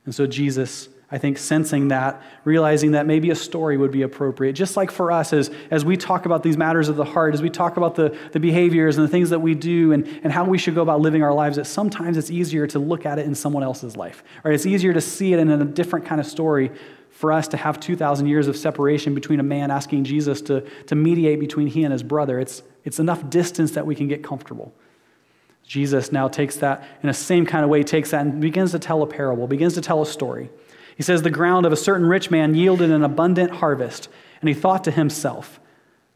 And 0.06 0.14
so 0.14 0.28
Jesus 0.28 0.88
I 1.12 1.18
think 1.18 1.40
sensing 1.40 1.88
that, 1.88 2.22
realizing 2.44 2.92
that 2.92 3.08
maybe 3.08 3.32
a 3.32 3.36
story 3.36 3.78
would 3.78 3.92
be 3.92 4.04
appropriate. 4.04 4.54
Just 4.54 4.78
like 4.78 4.92
for 4.92 5.12
us, 5.12 5.34
as, 5.34 5.50
as 5.72 5.84
we 5.84 5.98
talk 5.98 6.28
about 6.28 6.44
these 6.44 6.56
matters 6.56 6.88
of 6.88 6.98
the 6.98 7.04
heart, 7.04 7.34
as 7.34 7.42
we 7.42 7.50
talk 7.50 7.78
about 7.78 7.96
the, 7.96 8.16
the 8.32 8.40
behaviors 8.40 8.98
and 8.98 9.08
the 9.08 9.10
things 9.10 9.32
that 9.32 9.40
we 9.40 9.56
do 9.56 9.92
and, 9.92 10.08
and 10.24 10.32
how 10.32 10.46
we 10.46 10.60
should 10.60 10.76
go 10.76 10.84
about 10.84 11.02
living 11.02 11.24
our 11.24 11.34
lives, 11.34 11.56
that 11.56 11.66
sometimes 11.66 12.16
it's 12.16 12.30
easier 12.30 12.68
to 12.68 12.78
look 12.78 13.08
at 13.08 13.18
it 13.18 13.26
in 13.26 13.34
someone 13.34 13.64
else's 13.64 13.98
life. 13.98 14.24
Right? 14.44 14.54
It's 14.54 14.68
easier 14.68 14.94
to 14.94 15.02
see 15.02 15.34
it 15.34 15.40
in 15.40 15.50
a 15.50 15.66
different 15.66 16.06
kind 16.06 16.22
of 16.22 16.28
story 16.28 16.70
for 17.10 17.34
us 17.34 17.48
to 17.50 17.58
have 17.58 17.80
2,000 17.80 18.28
years 18.28 18.48
of 18.48 18.56
separation 18.56 19.16
between 19.16 19.40
a 19.40 19.44
man 19.44 19.72
asking 19.72 20.04
Jesus 20.04 20.42
to, 20.44 20.62
to 20.86 20.96
mediate 20.96 21.40
between 21.40 21.68
he 21.68 21.84
and 21.84 21.92
his 21.92 22.04
brother. 22.04 22.40
It's, 22.40 22.62
it's 22.84 23.00
enough 23.00 23.30
distance 23.32 23.72
that 23.72 23.86
we 23.86 23.96
can 23.96 24.08
get 24.08 24.24
comfortable. 24.24 24.74
Jesus 25.66 26.12
now 26.12 26.28
takes 26.28 26.58
that 26.58 26.88
in 27.02 27.08
the 27.08 27.14
same 27.14 27.46
kind 27.46 27.64
of 27.64 27.70
way, 27.70 27.84
takes 27.84 28.12
that 28.12 28.22
and 28.22 28.40
begins 28.40 28.72
to 28.72 28.80
tell 28.80 29.02
a 29.02 29.08
parable, 29.08 29.48
begins 29.48 29.74
to 29.74 29.82
tell 29.82 30.02
a 30.02 30.06
story. 30.06 30.50
He 31.00 31.04
says, 31.04 31.22
The 31.22 31.30
ground 31.30 31.66
of 31.66 31.72
a 31.72 31.78
certain 31.78 32.06
rich 32.06 32.30
man 32.30 32.54
yielded 32.54 32.92
an 32.92 33.06
abundant 33.06 33.52
harvest. 33.52 34.10
And 34.42 34.50
he 34.50 34.54
thought 34.54 34.84
to 34.84 34.92
himself, 34.92 35.62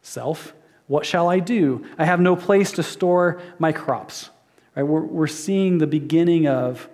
Self, 0.01 0.53
what 0.87 1.05
shall 1.05 1.29
I 1.29 1.39
do? 1.39 1.85
I 1.97 2.03
have 2.03 2.19
no 2.19 2.35
place 2.35 2.73
to 2.73 2.83
store 2.83 3.41
my 3.59 3.71
crops. 3.71 4.29
Right? 4.75 4.83
We're, 4.83 5.05
we're 5.05 5.27
seeing 5.27 5.77
the 5.77 5.87
beginning 5.87 6.49
of, 6.49 6.89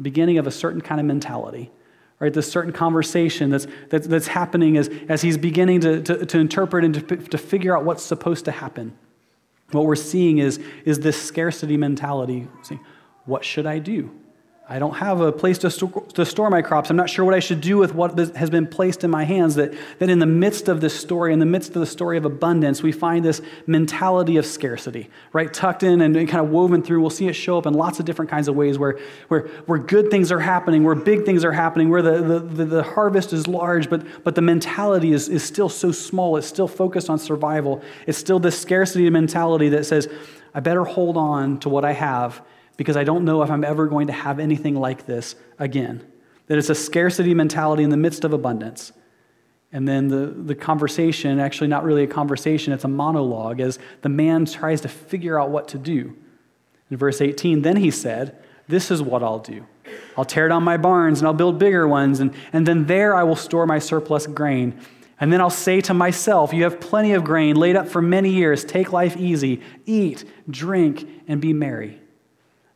beginning 0.00 0.38
of 0.38 0.46
a 0.46 0.52
certain 0.52 0.80
kind 0.80 1.00
of 1.00 1.06
mentality. 1.08 1.72
Right, 2.20 2.32
this 2.32 2.50
certain 2.50 2.72
conversation 2.72 3.50
that's, 3.50 3.66
that's, 3.90 4.06
that's 4.06 4.28
happening 4.28 4.76
as, 4.76 4.88
as 5.08 5.20
he's 5.20 5.36
beginning 5.36 5.80
to, 5.80 6.00
to, 6.02 6.24
to 6.24 6.38
interpret 6.38 6.84
and 6.84 6.94
to, 6.94 7.16
to 7.16 7.36
figure 7.36 7.76
out 7.76 7.84
what's 7.84 8.04
supposed 8.04 8.44
to 8.44 8.52
happen. 8.52 8.96
What 9.72 9.86
we're 9.86 9.96
seeing 9.96 10.38
is, 10.38 10.60
is 10.84 11.00
this 11.00 11.20
scarcity 11.20 11.76
mentality. 11.76 12.46
See, 12.62 12.78
What 13.24 13.44
should 13.44 13.66
I 13.66 13.80
do? 13.80 14.12
I 14.66 14.78
don't 14.78 14.94
have 14.94 15.20
a 15.20 15.30
place 15.30 15.58
to, 15.58 15.68
to 16.14 16.24
store 16.24 16.48
my 16.48 16.62
crops. 16.62 16.88
I'm 16.88 16.96
not 16.96 17.10
sure 17.10 17.22
what 17.22 17.34
I 17.34 17.38
should 17.40 17.60
do 17.60 17.76
with 17.76 17.94
what 17.94 18.18
has 18.34 18.48
been 18.48 18.66
placed 18.66 19.04
in 19.04 19.10
my 19.10 19.24
hands. 19.24 19.56
That, 19.56 19.74
that 19.98 20.08
in 20.08 20.20
the 20.20 20.26
midst 20.26 20.68
of 20.68 20.80
this 20.80 20.98
story, 20.98 21.34
in 21.34 21.38
the 21.38 21.44
midst 21.44 21.76
of 21.76 21.80
the 21.80 21.86
story 21.86 22.16
of 22.16 22.24
abundance, 22.24 22.82
we 22.82 22.90
find 22.90 23.22
this 23.22 23.42
mentality 23.66 24.38
of 24.38 24.46
scarcity, 24.46 25.10
right? 25.34 25.52
Tucked 25.52 25.82
in 25.82 26.00
and 26.00 26.14
kind 26.14 26.42
of 26.42 26.48
woven 26.48 26.82
through. 26.82 27.02
We'll 27.02 27.10
see 27.10 27.28
it 27.28 27.34
show 27.34 27.58
up 27.58 27.66
in 27.66 27.74
lots 27.74 28.00
of 28.00 28.06
different 28.06 28.30
kinds 28.30 28.48
of 28.48 28.54
ways 28.54 28.78
where, 28.78 28.98
where, 29.28 29.48
where 29.66 29.78
good 29.78 30.10
things 30.10 30.32
are 30.32 30.40
happening, 30.40 30.82
where 30.82 30.94
big 30.94 31.26
things 31.26 31.44
are 31.44 31.52
happening, 31.52 31.90
where 31.90 32.00
the, 32.00 32.22
the, 32.22 32.38
the, 32.38 32.64
the 32.64 32.82
harvest 32.82 33.34
is 33.34 33.46
large, 33.46 33.90
but, 33.90 34.24
but 34.24 34.34
the 34.34 34.42
mentality 34.42 35.12
is, 35.12 35.28
is 35.28 35.42
still 35.42 35.68
so 35.68 35.92
small. 35.92 36.38
It's 36.38 36.46
still 36.46 36.68
focused 36.68 37.10
on 37.10 37.18
survival. 37.18 37.82
It's 38.06 38.16
still 38.16 38.38
this 38.38 38.58
scarcity 38.58 39.10
mentality 39.10 39.68
that 39.68 39.84
says, 39.84 40.08
I 40.54 40.60
better 40.60 40.84
hold 40.84 41.18
on 41.18 41.60
to 41.60 41.68
what 41.68 41.84
I 41.84 41.92
have 41.92 42.40
because 42.76 42.96
I 42.96 43.04
don't 43.04 43.24
know 43.24 43.42
if 43.42 43.50
I'm 43.50 43.64
ever 43.64 43.86
going 43.86 44.08
to 44.08 44.12
have 44.12 44.38
anything 44.38 44.74
like 44.74 45.06
this 45.06 45.36
again. 45.58 46.04
That 46.46 46.58
it's 46.58 46.70
a 46.70 46.74
scarcity 46.74 47.34
mentality 47.34 47.82
in 47.82 47.90
the 47.90 47.96
midst 47.96 48.24
of 48.24 48.32
abundance. 48.32 48.92
And 49.72 49.88
then 49.88 50.08
the, 50.08 50.26
the 50.26 50.54
conversation, 50.54 51.40
actually 51.40 51.66
not 51.66 51.84
really 51.84 52.04
a 52.04 52.06
conversation, 52.06 52.72
it's 52.72 52.84
a 52.84 52.88
monologue 52.88 53.60
as 53.60 53.78
the 54.02 54.08
man 54.08 54.44
tries 54.44 54.80
to 54.82 54.88
figure 54.88 55.38
out 55.40 55.50
what 55.50 55.68
to 55.68 55.78
do. 55.78 56.16
In 56.90 56.96
verse 56.96 57.20
18, 57.20 57.62
then 57.62 57.76
he 57.76 57.90
said, 57.90 58.40
This 58.68 58.90
is 58.90 59.02
what 59.02 59.22
I'll 59.22 59.40
do. 59.40 59.66
I'll 60.16 60.24
tear 60.24 60.48
down 60.48 60.62
my 60.62 60.76
barns 60.76 61.18
and 61.18 61.26
I'll 61.26 61.34
build 61.34 61.58
bigger 61.58 61.88
ones, 61.88 62.20
and, 62.20 62.32
and 62.52 62.66
then 62.66 62.86
there 62.86 63.16
I 63.16 63.24
will 63.24 63.36
store 63.36 63.66
my 63.66 63.80
surplus 63.80 64.26
grain. 64.28 64.78
And 65.18 65.32
then 65.32 65.40
I'll 65.40 65.50
say 65.50 65.80
to 65.82 65.94
myself, 65.94 66.52
You 66.52 66.64
have 66.64 66.80
plenty 66.80 67.12
of 67.12 67.24
grain 67.24 67.56
laid 67.56 67.74
up 67.74 67.88
for 67.88 68.02
many 68.02 68.30
years. 68.30 68.64
Take 68.64 68.92
life 68.92 69.16
easy, 69.16 69.60
eat, 69.86 70.24
drink, 70.48 71.08
and 71.26 71.40
be 71.40 71.52
merry. 71.52 72.00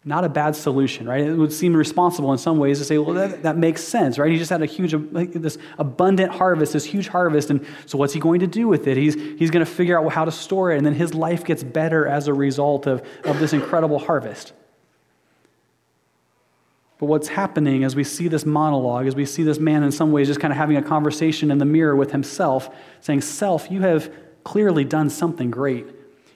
Not 0.08 0.24
a 0.24 0.28
bad 0.30 0.56
solution, 0.56 1.06
right? 1.06 1.20
It 1.20 1.34
would 1.34 1.52
seem 1.52 1.76
responsible 1.76 2.32
in 2.32 2.38
some 2.38 2.56
ways 2.56 2.78
to 2.78 2.84
say, 2.86 2.96
well, 2.96 3.12
that, 3.12 3.42
that 3.42 3.58
makes 3.58 3.84
sense, 3.84 4.18
right? 4.18 4.32
He 4.32 4.38
just 4.38 4.48
had 4.48 4.62
a 4.62 4.66
huge, 4.66 4.94
this 5.34 5.58
abundant 5.76 6.32
harvest, 6.32 6.72
this 6.72 6.86
huge 6.86 7.08
harvest. 7.08 7.50
And 7.50 7.66
so 7.84 7.98
what's 7.98 8.14
he 8.14 8.18
going 8.18 8.40
to 8.40 8.46
do 8.46 8.68
with 8.68 8.86
it? 8.86 8.96
He's, 8.96 9.16
he's 9.38 9.50
going 9.50 9.62
to 9.62 9.70
figure 9.70 10.00
out 10.00 10.10
how 10.10 10.24
to 10.24 10.32
store 10.32 10.72
it. 10.72 10.78
And 10.78 10.86
then 10.86 10.94
his 10.94 11.12
life 11.12 11.44
gets 11.44 11.62
better 11.62 12.06
as 12.06 12.26
a 12.26 12.32
result 12.32 12.86
of, 12.86 13.06
of 13.24 13.38
this 13.38 13.52
incredible 13.52 13.98
harvest. 13.98 14.54
But 16.96 17.04
what's 17.04 17.28
happening 17.28 17.84
as 17.84 17.94
we 17.94 18.02
see 18.02 18.28
this 18.28 18.46
monologue, 18.46 19.06
as 19.06 19.14
we 19.14 19.26
see 19.26 19.42
this 19.42 19.58
man 19.58 19.82
in 19.82 19.92
some 19.92 20.10
ways 20.10 20.26
just 20.26 20.40
kind 20.40 20.52
of 20.52 20.56
having 20.56 20.78
a 20.78 20.82
conversation 20.82 21.50
in 21.50 21.58
the 21.58 21.66
mirror 21.66 21.94
with 21.94 22.12
himself, 22.12 22.74
saying, 23.00 23.20
Self, 23.20 23.70
you 23.70 23.82
have 23.82 24.10
clearly 24.42 24.84
done 24.84 25.10
something 25.10 25.50
great. 25.50 25.86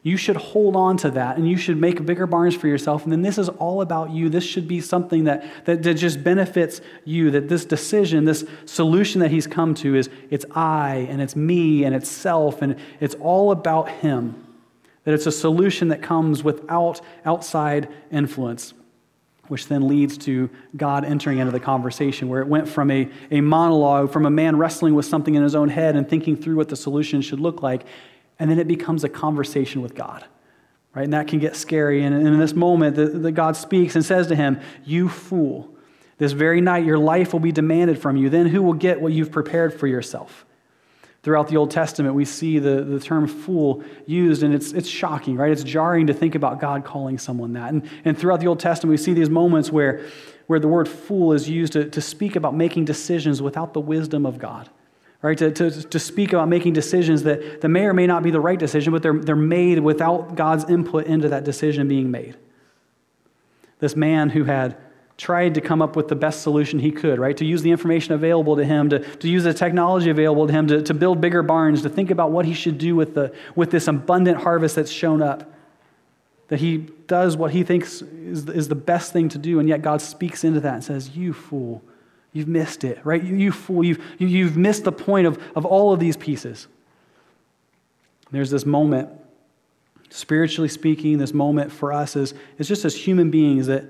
You 0.05 0.17
should 0.17 0.37
hold 0.37 0.75
on 0.75 0.97
to 0.99 1.11
that 1.13 1.37
and 1.37 1.49
you 1.49 1.57
should 1.57 1.77
make 1.77 2.05
bigger 2.05 2.27
barns 2.27 2.57
for 2.57 2.67
yourself. 2.67 3.05
And 3.05 3.13
then 3.13 3.23
this 3.23 3.39
is 3.39 3.49
all 3.49 3.83
about 3.83 4.11
you. 4.11 4.29
This 4.29 4.43
should 4.43 4.67
be 4.67 4.81
something 4.81 5.25
that, 5.25 5.45
that, 5.65 5.85
that 5.85 5.95
just 5.95 6.25
benefits 6.25 6.81
you. 7.05 7.31
That 7.31 7.49
this 7.49 7.65
decision, 7.65 8.25
this 8.25 8.45
solution 8.65 9.21
that 9.21 9.31
he's 9.31 9.47
come 9.47 9.75
to 9.77 9.95
is 9.95 10.11
it's 10.29 10.45
I 10.53 11.07
and 11.09 11.23
it's 11.23 11.37
me 11.37 11.85
and 11.85 11.95
it's 11.95 12.11
self 12.11 12.63
and 12.63 12.77
it's 12.99 13.15
all 13.17 13.53
about 13.53 13.89
him. 13.89 14.45
That 15.05 15.15
it's 15.15 15.27
a 15.27 15.33
solution 15.33 15.89
that 15.89 16.03
comes 16.03 16.43
without 16.43 17.01
outside 17.25 17.89
influence 18.11 18.75
which 19.49 19.67
then 19.67 19.87
leads 19.87 20.17
to 20.17 20.49
God 20.77 21.05
entering 21.05 21.37
into 21.37 21.53
the 21.53 21.61
conversation, 21.61 22.29
where 22.29 22.41
it 22.41 22.49
went 22.49 22.67
from 22.67 22.91
a, 22.91 23.11
a 23.31 23.43
monologue, 23.43 24.11
from 24.11 24.25
a 24.25 24.31
man 24.31 24.57
wrestling 24.57 24.95
with 24.95 25.05
something 25.05 25.35
in 25.35 25.43
his 25.43 25.55
own 25.55 25.69
head 25.69 25.95
and 25.95 26.09
thinking 26.09 26.37
through 26.37 26.57
what 26.57 26.71
the 26.71 26.77
solution 26.77 27.21
should 27.21 27.39
look 27.39 27.61
like, 27.61 27.85
and 28.39 28.51
then 28.51 28.59
it 28.59 28.69
becomes 28.69 29.05
a 29.05 29.09
conversation 29.09 29.83
with 29.83 29.95
God. 29.95 30.25
Right? 30.95 31.05
And 31.05 31.12
that 31.15 31.29
can 31.29 31.39
get 31.39 31.57
scary. 31.57 32.05
And 32.05 32.15
in 32.15 32.39
this 32.39 32.53
moment, 32.53 32.97
the, 32.97 33.07
the 33.07 33.33
God 33.33 33.57
speaks 33.57 33.97
and 33.97 34.05
says 34.05 34.27
to 34.27 34.37
him, 34.37 34.61
You 34.85 35.09
fool, 35.09 35.75
this 36.19 36.33
very 36.33 36.61
night 36.61 36.85
your 36.85 36.99
life 36.99 37.33
will 37.33 37.41
be 37.41 37.53
demanded 37.53 38.01
from 38.01 38.17
you. 38.17 38.29
Then 38.29 38.47
who 38.47 38.62
will 38.62 38.75
get 38.75 39.01
what 39.01 39.12
you've 39.12 39.33
prepared 39.33 39.73
for 39.73 39.87
yourself? 39.87 40.45
Throughout 41.23 41.47
the 41.47 41.57
Old 41.57 41.71
Testament, 41.71 42.17
we 42.17 42.25
see 42.25 42.59
the, 42.59 42.83
the 42.83 42.99
term 42.99 43.29
fool 43.29 43.85
used, 44.07 44.43
and 44.43 44.53
it's, 44.53 44.73
it's 44.73 44.89
shocking, 44.89 45.37
right? 45.37 45.53
It's 45.53 45.62
jarring 45.62 46.09
to 46.09 46.12
think 46.12 46.35
about 46.35 46.61
God 46.61 46.85
calling 46.85 47.17
someone 47.17 47.53
that. 47.53 47.73
And, 47.73 47.89
and 48.05 48.19
throughout 48.19 48.41
the 48.41 48.49
Old 48.49 48.59
Testament, 48.59 48.91
we 48.91 48.97
see 48.97 49.15
these 49.15 49.31
moments 49.31 49.71
where, 49.71 50.05
where 50.49 50.59
the 50.59 50.67
word 50.67 50.89
fool 50.89 51.33
is 51.33 51.49
used 51.49 51.75
to, 51.75 51.89
to 51.91 52.01
speak 52.01 52.35
about 52.35 52.57
making 52.57 52.87
decisions 52.87 53.41
without 53.41 53.73
the 53.73 53.81
wisdom 53.81 54.27
of 54.27 54.39
God, 54.39 54.69
right? 55.23 55.38
To, 55.38 55.50
to, 55.52 55.71
to 55.71 55.99
speak 55.99 56.33
about 56.33 56.49
making 56.49 56.73
decisions 56.73 57.23
that, 57.23 57.61
that 57.61 57.69
may 57.69 57.87
or 57.87 57.95
may 57.95 58.07
not 58.07 58.23
be 58.23 58.31
the 58.31 58.41
right 58.41 58.59
decision, 58.59 58.93
but 58.93 59.02
they're, 59.02 59.19
they're 59.19 59.37
made 59.37 59.79
without 59.79 60.35
God's 60.35 60.69
input 60.69 61.07
into 61.07 61.29
that 61.29 61.45
decision 61.45 61.88
being 61.88 62.11
made. 62.11 62.37
This 63.79 63.97
man 63.97 64.31
who 64.31 64.45
had 64.45 64.76
tried 65.17 65.55
to 65.55 65.61
come 65.61 65.81
up 65.81 65.95
with 65.95 66.09
the 66.09 66.17
best 66.17 66.43
solution 66.43 66.81
he 66.81 66.91
could, 66.91 67.21
right? 67.21 67.37
To 67.37 67.45
use 67.45 67.62
the 67.62 67.71
information 67.71 68.12
available 68.12 68.57
to 68.57 68.64
him, 68.64 68.88
to, 68.91 68.99
to 68.99 69.29
use 69.29 69.45
the 69.45 69.55
technology 69.55 70.11
available 70.11 70.49
to 70.49 70.52
him, 70.52 70.67
to, 70.67 70.83
to 70.83 70.95
build 70.95 71.21
bigger 71.21 71.43
barns, 71.43 71.83
to 71.83 71.88
think 71.88 72.11
about 72.11 72.33
what 72.33 72.45
he 72.45 72.55
should 72.55 72.79
do 72.79 72.97
with, 72.97 73.14
the, 73.14 73.33
with 73.55 73.71
this 73.71 73.87
abundant 73.87 74.38
harvest 74.38 74.75
that's 74.75 74.91
shown 74.91 75.23
up. 75.23 75.52
That 76.49 76.59
he 76.59 76.79
does 77.07 77.37
what 77.37 77.52
he 77.52 77.62
thinks 77.62 78.02
is, 78.02 78.49
is 78.49 78.69
the 78.69 78.75
best 78.75 79.12
thing 79.12 79.29
to 79.31 79.38
do, 79.38 79.61
and 79.61 79.69
yet 79.69 79.81
God 79.81 80.02
speaks 80.02 80.45
into 80.45 80.61
that 80.61 80.75
and 80.75 80.85
says, 80.85 81.11
You 81.11 81.33
fool, 81.33 81.83
you've 82.33 82.49
missed 82.49 82.85
it, 82.85 82.99
right? 83.05 83.23
You, 83.23 83.37
you 83.37 83.53
fool, 83.53 83.85
you've, 83.85 83.99
you, 84.19 84.27
have 84.27 84.35
you 84.35 84.45
have 84.47 84.57
missed 84.57 84.85
the 84.85 84.93
point 84.93 85.27
of, 85.27 85.43
of 85.55 85.65
all 85.65 85.93
of 85.93 86.01
these 86.01 86.17
pieces. 86.17 86.67
There's 88.31 88.51
this 88.51 88.65
moment, 88.65 89.11
spiritually 90.09 90.69
speaking, 90.69 91.19
this 91.19 91.35
moment 91.35 91.71
for 91.71 91.93
us 91.93 92.17
is, 92.17 92.35
is 92.59 92.67
just 92.67 92.85
as 92.85 92.97
human 92.97 93.31
beings 93.31 93.67
that 93.67 93.85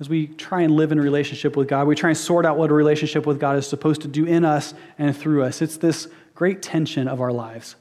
as 0.00 0.08
we 0.08 0.26
try 0.26 0.62
and 0.62 0.74
live 0.74 0.90
in 0.90 1.00
relationship 1.00 1.56
with 1.56 1.68
God, 1.68 1.86
we 1.86 1.94
try 1.94 2.10
and 2.10 2.18
sort 2.18 2.44
out 2.44 2.58
what 2.58 2.70
a 2.70 2.74
relationship 2.74 3.24
with 3.24 3.38
God 3.38 3.56
is 3.56 3.68
supposed 3.68 4.02
to 4.02 4.08
do 4.08 4.24
in 4.24 4.44
us 4.44 4.74
and 4.98 5.16
through 5.16 5.44
us. 5.44 5.62
It's 5.62 5.76
this 5.76 6.08
great 6.34 6.60
tension 6.60 7.06
of 7.06 7.20
our 7.20 7.30
lives. 7.30 7.76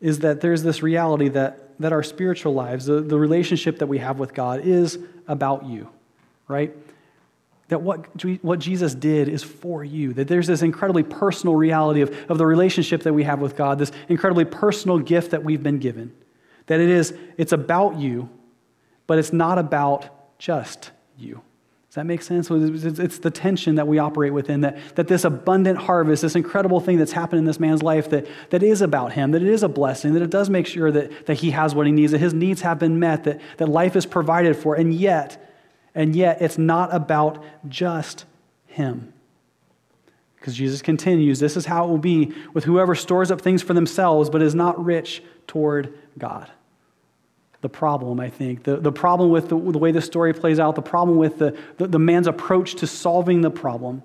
Is 0.00 0.20
that 0.20 0.40
there's 0.40 0.62
this 0.62 0.82
reality 0.82 1.28
that, 1.28 1.78
that 1.78 1.92
our 1.92 2.02
spiritual 2.02 2.54
lives, 2.54 2.86
the, 2.86 3.02
the 3.02 3.18
relationship 3.18 3.80
that 3.80 3.86
we 3.86 3.98
have 3.98 4.18
with 4.18 4.32
God, 4.32 4.60
is 4.64 4.98
about 5.28 5.66
you, 5.66 5.90
right? 6.48 6.74
That 7.70 7.82
what, 7.82 8.06
what 8.42 8.58
Jesus 8.58 8.94
did 8.94 9.28
is 9.28 9.42
for 9.44 9.84
you. 9.84 10.12
That 10.12 10.26
there's 10.28 10.48
this 10.48 10.62
incredibly 10.62 11.04
personal 11.04 11.54
reality 11.54 12.00
of, 12.00 12.10
of 12.28 12.36
the 12.36 12.44
relationship 12.44 13.04
that 13.04 13.12
we 13.12 13.22
have 13.22 13.40
with 13.40 13.56
God, 13.56 13.78
this 13.78 13.92
incredibly 14.08 14.44
personal 14.44 14.98
gift 14.98 15.30
that 15.30 15.44
we've 15.44 15.62
been 15.62 15.78
given. 15.78 16.12
That 16.66 16.80
it 16.80 16.90
is, 16.90 17.14
it's 17.38 17.52
about 17.52 17.96
you, 17.96 18.28
but 19.06 19.18
it's 19.18 19.32
not 19.32 19.58
about 19.58 20.38
just 20.38 20.90
you. 21.16 21.42
Does 21.88 21.94
that 21.94 22.06
make 22.06 22.22
sense? 22.22 22.48
It's 22.50 23.18
the 23.18 23.30
tension 23.30 23.76
that 23.76 23.86
we 23.86 23.98
operate 23.98 24.32
within, 24.32 24.60
that, 24.62 24.78
that 24.96 25.08
this 25.08 25.24
abundant 25.24 25.78
harvest, 25.78 26.22
this 26.22 26.36
incredible 26.36 26.80
thing 26.80 26.98
that's 26.98 27.12
happened 27.12 27.38
in 27.38 27.44
this 27.44 27.58
man's 27.58 27.82
life 27.82 28.10
that, 28.10 28.26
that 28.50 28.62
is 28.62 28.80
about 28.80 29.12
him, 29.12 29.30
that 29.32 29.42
it 29.42 29.48
is 29.48 29.62
a 29.62 29.68
blessing, 29.68 30.14
that 30.14 30.22
it 30.22 30.30
does 30.30 30.50
make 30.50 30.66
sure 30.66 30.90
that, 30.92 31.26
that 31.26 31.38
he 31.38 31.50
has 31.50 31.74
what 31.74 31.86
he 31.86 31.92
needs, 31.92 32.12
that 32.12 32.18
his 32.18 32.34
needs 32.34 32.60
have 32.60 32.78
been 32.78 33.00
met, 33.00 33.24
that, 33.24 33.40
that 33.56 33.68
life 33.68 33.96
is 33.96 34.06
provided 34.06 34.56
for, 34.56 34.74
and 34.76 34.94
yet, 34.94 35.49
and 35.94 36.14
yet 36.14 36.40
it's 36.40 36.58
not 36.58 36.94
about 36.94 37.42
just 37.68 38.24
him. 38.66 39.12
Because 40.36 40.54
Jesus 40.54 40.80
continues, 40.80 41.38
this 41.38 41.56
is 41.56 41.66
how 41.66 41.84
it 41.84 41.88
will 41.88 41.98
be 41.98 42.32
with 42.54 42.64
whoever 42.64 42.94
stores 42.94 43.30
up 43.30 43.40
things 43.40 43.62
for 43.62 43.74
themselves, 43.74 44.30
but 44.30 44.40
is 44.40 44.54
not 44.54 44.82
rich 44.82 45.22
toward 45.46 45.98
God 46.16 46.50
the 47.60 47.68
problem, 47.68 48.20
I 48.20 48.30
think. 48.30 48.62
The, 48.62 48.76
the 48.76 48.92
problem 48.92 49.30
with 49.30 49.48
the, 49.48 49.58
the 49.58 49.78
way 49.78 49.92
the 49.92 50.00
story 50.00 50.32
plays 50.32 50.58
out, 50.58 50.74
the 50.74 50.82
problem 50.82 51.18
with 51.18 51.38
the, 51.38 51.56
the, 51.76 51.86
the 51.86 51.98
man's 51.98 52.26
approach 52.26 52.76
to 52.76 52.86
solving 52.86 53.42
the 53.42 53.50
problem 53.50 54.02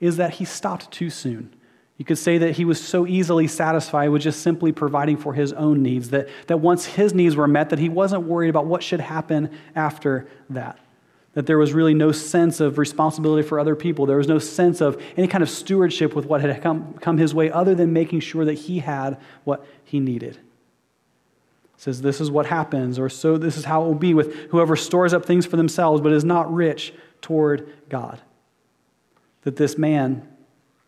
is 0.00 0.16
that 0.16 0.32
he 0.32 0.44
stopped 0.44 0.90
too 0.90 1.10
soon. 1.10 1.54
You 1.98 2.04
could 2.04 2.18
say 2.18 2.38
that 2.38 2.56
he 2.56 2.64
was 2.64 2.82
so 2.82 3.06
easily 3.06 3.46
satisfied 3.46 4.08
with 4.08 4.22
just 4.22 4.42
simply 4.42 4.72
providing 4.72 5.16
for 5.16 5.32
his 5.32 5.52
own 5.52 5.82
needs, 5.82 6.10
that, 6.10 6.28
that 6.48 6.58
once 6.58 6.84
his 6.84 7.14
needs 7.14 7.36
were 7.36 7.48
met, 7.48 7.70
that 7.70 7.78
he 7.78 7.88
wasn't 7.88 8.24
worried 8.24 8.50
about 8.50 8.66
what 8.66 8.82
should 8.82 9.00
happen 9.00 9.50
after 9.74 10.28
that. 10.50 10.78
That 11.36 11.46
there 11.46 11.58
was 11.58 11.72
really 11.72 11.94
no 11.94 12.10
sense 12.10 12.58
of 12.58 12.76
responsibility 12.76 13.46
for 13.46 13.60
other 13.60 13.76
people. 13.76 14.04
There 14.04 14.16
was 14.16 14.26
no 14.26 14.40
sense 14.40 14.80
of 14.80 15.00
any 15.16 15.28
kind 15.28 15.42
of 15.42 15.48
stewardship 15.48 16.14
with 16.14 16.26
what 16.26 16.40
had 16.40 16.60
come, 16.60 16.94
come 16.94 17.18
his 17.18 17.32
way 17.32 17.50
other 17.50 17.74
than 17.74 17.92
making 17.92 18.20
sure 18.20 18.44
that 18.44 18.54
he 18.54 18.80
had 18.80 19.20
what 19.44 19.64
he 19.84 20.00
needed 20.00 20.38
says 21.76 22.02
this 22.02 22.20
is 22.20 22.30
what 22.30 22.46
happens, 22.46 22.98
or 22.98 23.08
so 23.08 23.36
this 23.36 23.56
is 23.56 23.64
how 23.64 23.82
it 23.82 23.86
will 23.86 23.94
be 23.94 24.14
with 24.14 24.34
whoever 24.50 24.76
stores 24.76 25.12
up 25.12 25.24
things 25.24 25.46
for 25.46 25.56
themselves 25.56 26.00
but 26.00 26.12
is 26.12 26.24
not 26.24 26.52
rich 26.52 26.92
toward 27.20 27.70
God. 27.88 28.20
That 29.42 29.56
this 29.56 29.76
man 29.76 30.26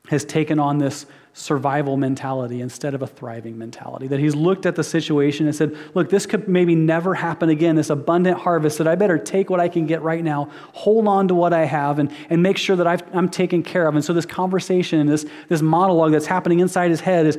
has 0.08 0.24
taken 0.24 0.58
on 0.58 0.78
this 0.78 1.06
survival 1.38 1.96
mentality 1.96 2.60
instead 2.60 2.94
of 2.94 3.02
a 3.02 3.06
thriving 3.06 3.56
mentality. 3.56 4.08
That 4.08 4.18
he's 4.18 4.34
looked 4.34 4.66
at 4.66 4.74
the 4.74 4.82
situation 4.82 5.46
and 5.46 5.54
said, 5.54 5.76
Look, 5.94 6.10
this 6.10 6.26
could 6.26 6.48
maybe 6.48 6.74
never 6.74 7.14
happen 7.14 7.48
again, 7.48 7.76
this 7.76 7.90
abundant 7.90 8.38
harvest, 8.38 8.78
that 8.78 8.88
I 8.88 8.96
better 8.96 9.18
take 9.18 9.48
what 9.48 9.60
I 9.60 9.68
can 9.68 9.86
get 9.86 10.02
right 10.02 10.22
now, 10.22 10.50
hold 10.72 11.06
on 11.06 11.28
to 11.28 11.34
what 11.34 11.52
I 11.52 11.64
have, 11.64 11.98
and, 11.98 12.10
and 12.28 12.42
make 12.42 12.58
sure 12.58 12.76
that 12.76 12.86
i 12.86 12.98
am 13.16 13.28
taken 13.28 13.62
care 13.62 13.86
of. 13.86 13.94
And 13.94 14.04
so, 14.04 14.12
this 14.12 14.26
conversation, 14.26 15.06
this, 15.06 15.26
this 15.48 15.62
monologue 15.62 16.12
that's 16.12 16.26
happening 16.26 16.60
inside 16.60 16.90
his 16.90 17.00
head 17.00 17.26
is 17.26 17.38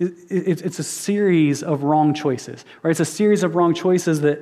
it's 0.00 0.78
a 0.80 0.84
series 0.84 1.62
of 1.62 1.84
wrong 1.84 2.14
choices, 2.14 2.64
right? 2.82 2.90
It's 2.90 3.00
a 3.00 3.04
series 3.04 3.42
of 3.42 3.54
wrong 3.54 3.74
choices 3.74 4.22
that, 4.22 4.40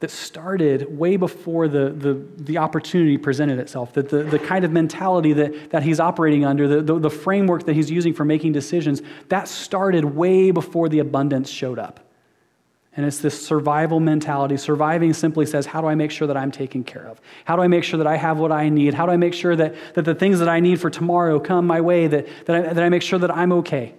that 0.00 0.10
started 0.10 0.96
way 0.96 1.16
before 1.16 1.66
the, 1.66 1.90
the, 1.90 2.14
the 2.36 2.58
opportunity 2.58 3.18
presented 3.18 3.58
itself, 3.58 3.92
that 3.94 4.08
the, 4.08 4.22
the 4.22 4.38
kind 4.38 4.64
of 4.64 4.70
mentality 4.70 5.32
that, 5.32 5.70
that 5.70 5.82
he's 5.82 5.98
operating 5.98 6.44
under, 6.44 6.68
the, 6.68 6.82
the, 6.82 6.98
the 7.00 7.10
framework 7.10 7.66
that 7.66 7.74
he's 7.74 7.90
using 7.90 8.14
for 8.14 8.24
making 8.24 8.52
decisions, 8.52 9.02
that 9.28 9.48
started 9.48 10.04
way 10.04 10.52
before 10.52 10.88
the 10.88 11.00
abundance 11.00 11.50
showed 11.50 11.80
up. 11.80 12.00
And 12.96 13.06
it's 13.06 13.18
this 13.18 13.44
survival 13.44 14.00
mentality. 14.00 14.56
Surviving 14.56 15.12
simply 15.14 15.46
says, 15.46 15.66
How 15.66 15.80
do 15.80 15.86
I 15.86 15.94
make 15.94 16.10
sure 16.10 16.26
that 16.26 16.36
I'm 16.36 16.50
taken 16.50 16.82
care 16.82 17.06
of? 17.06 17.20
How 17.44 17.54
do 17.54 17.62
I 17.62 17.68
make 17.68 17.84
sure 17.84 17.98
that 17.98 18.08
I 18.08 18.16
have 18.16 18.38
what 18.38 18.50
I 18.50 18.68
need? 18.68 18.94
How 18.94 19.06
do 19.06 19.12
I 19.12 19.16
make 19.16 19.34
sure 19.34 19.54
that, 19.54 19.74
that 19.94 20.04
the 20.04 20.16
things 20.16 20.40
that 20.40 20.48
I 20.48 20.58
need 20.58 20.80
for 20.80 20.90
tomorrow 20.90 21.38
come 21.38 21.66
my 21.66 21.80
way, 21.80 22.08
that, 22.08 22.26
that, 22.46 22.56
I, 22.56 22.72
that 22.72 22.82
I 22.82 22.88
make 22.88 23.02
sure 23.02 23.18
that 23.20 23.30
I'm 23.30 23.52
okay? 23.52 23.94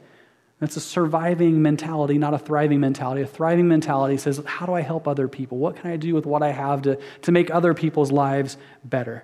That's 0.59 0.75
a 0.75 0.81
surviving 0.81 1.61
mentality, 1.61 2.17
not 2.17 2.33
a 2.33 2.37
thriving 2.37 2.81
mentality. 2.81 3.21
A 3.21 3.27
thriving 3.27 3.67
mentality 3.67 4.17
says, 4.17 4.41
How 4.45 4.65
do 4.65 4.73
I 4.73 4.81
help 4.81 5.07
other 5.07 5.27
people? 5.27 5.57
What 5.57 5.77
can 5.77 5.89
I 5.89 5.95
do 5.95 6.13
with 6.13 6.25
what 6.25 6.43
I 6.43 6.51
have 6.51 6.81
to, 6.81 6.99
to 7.21 7.31
make 7.31 7.49
other 7.49 7.73
people's 7.73 8.11
lives 8.11 8.57
better? 8.83 9.23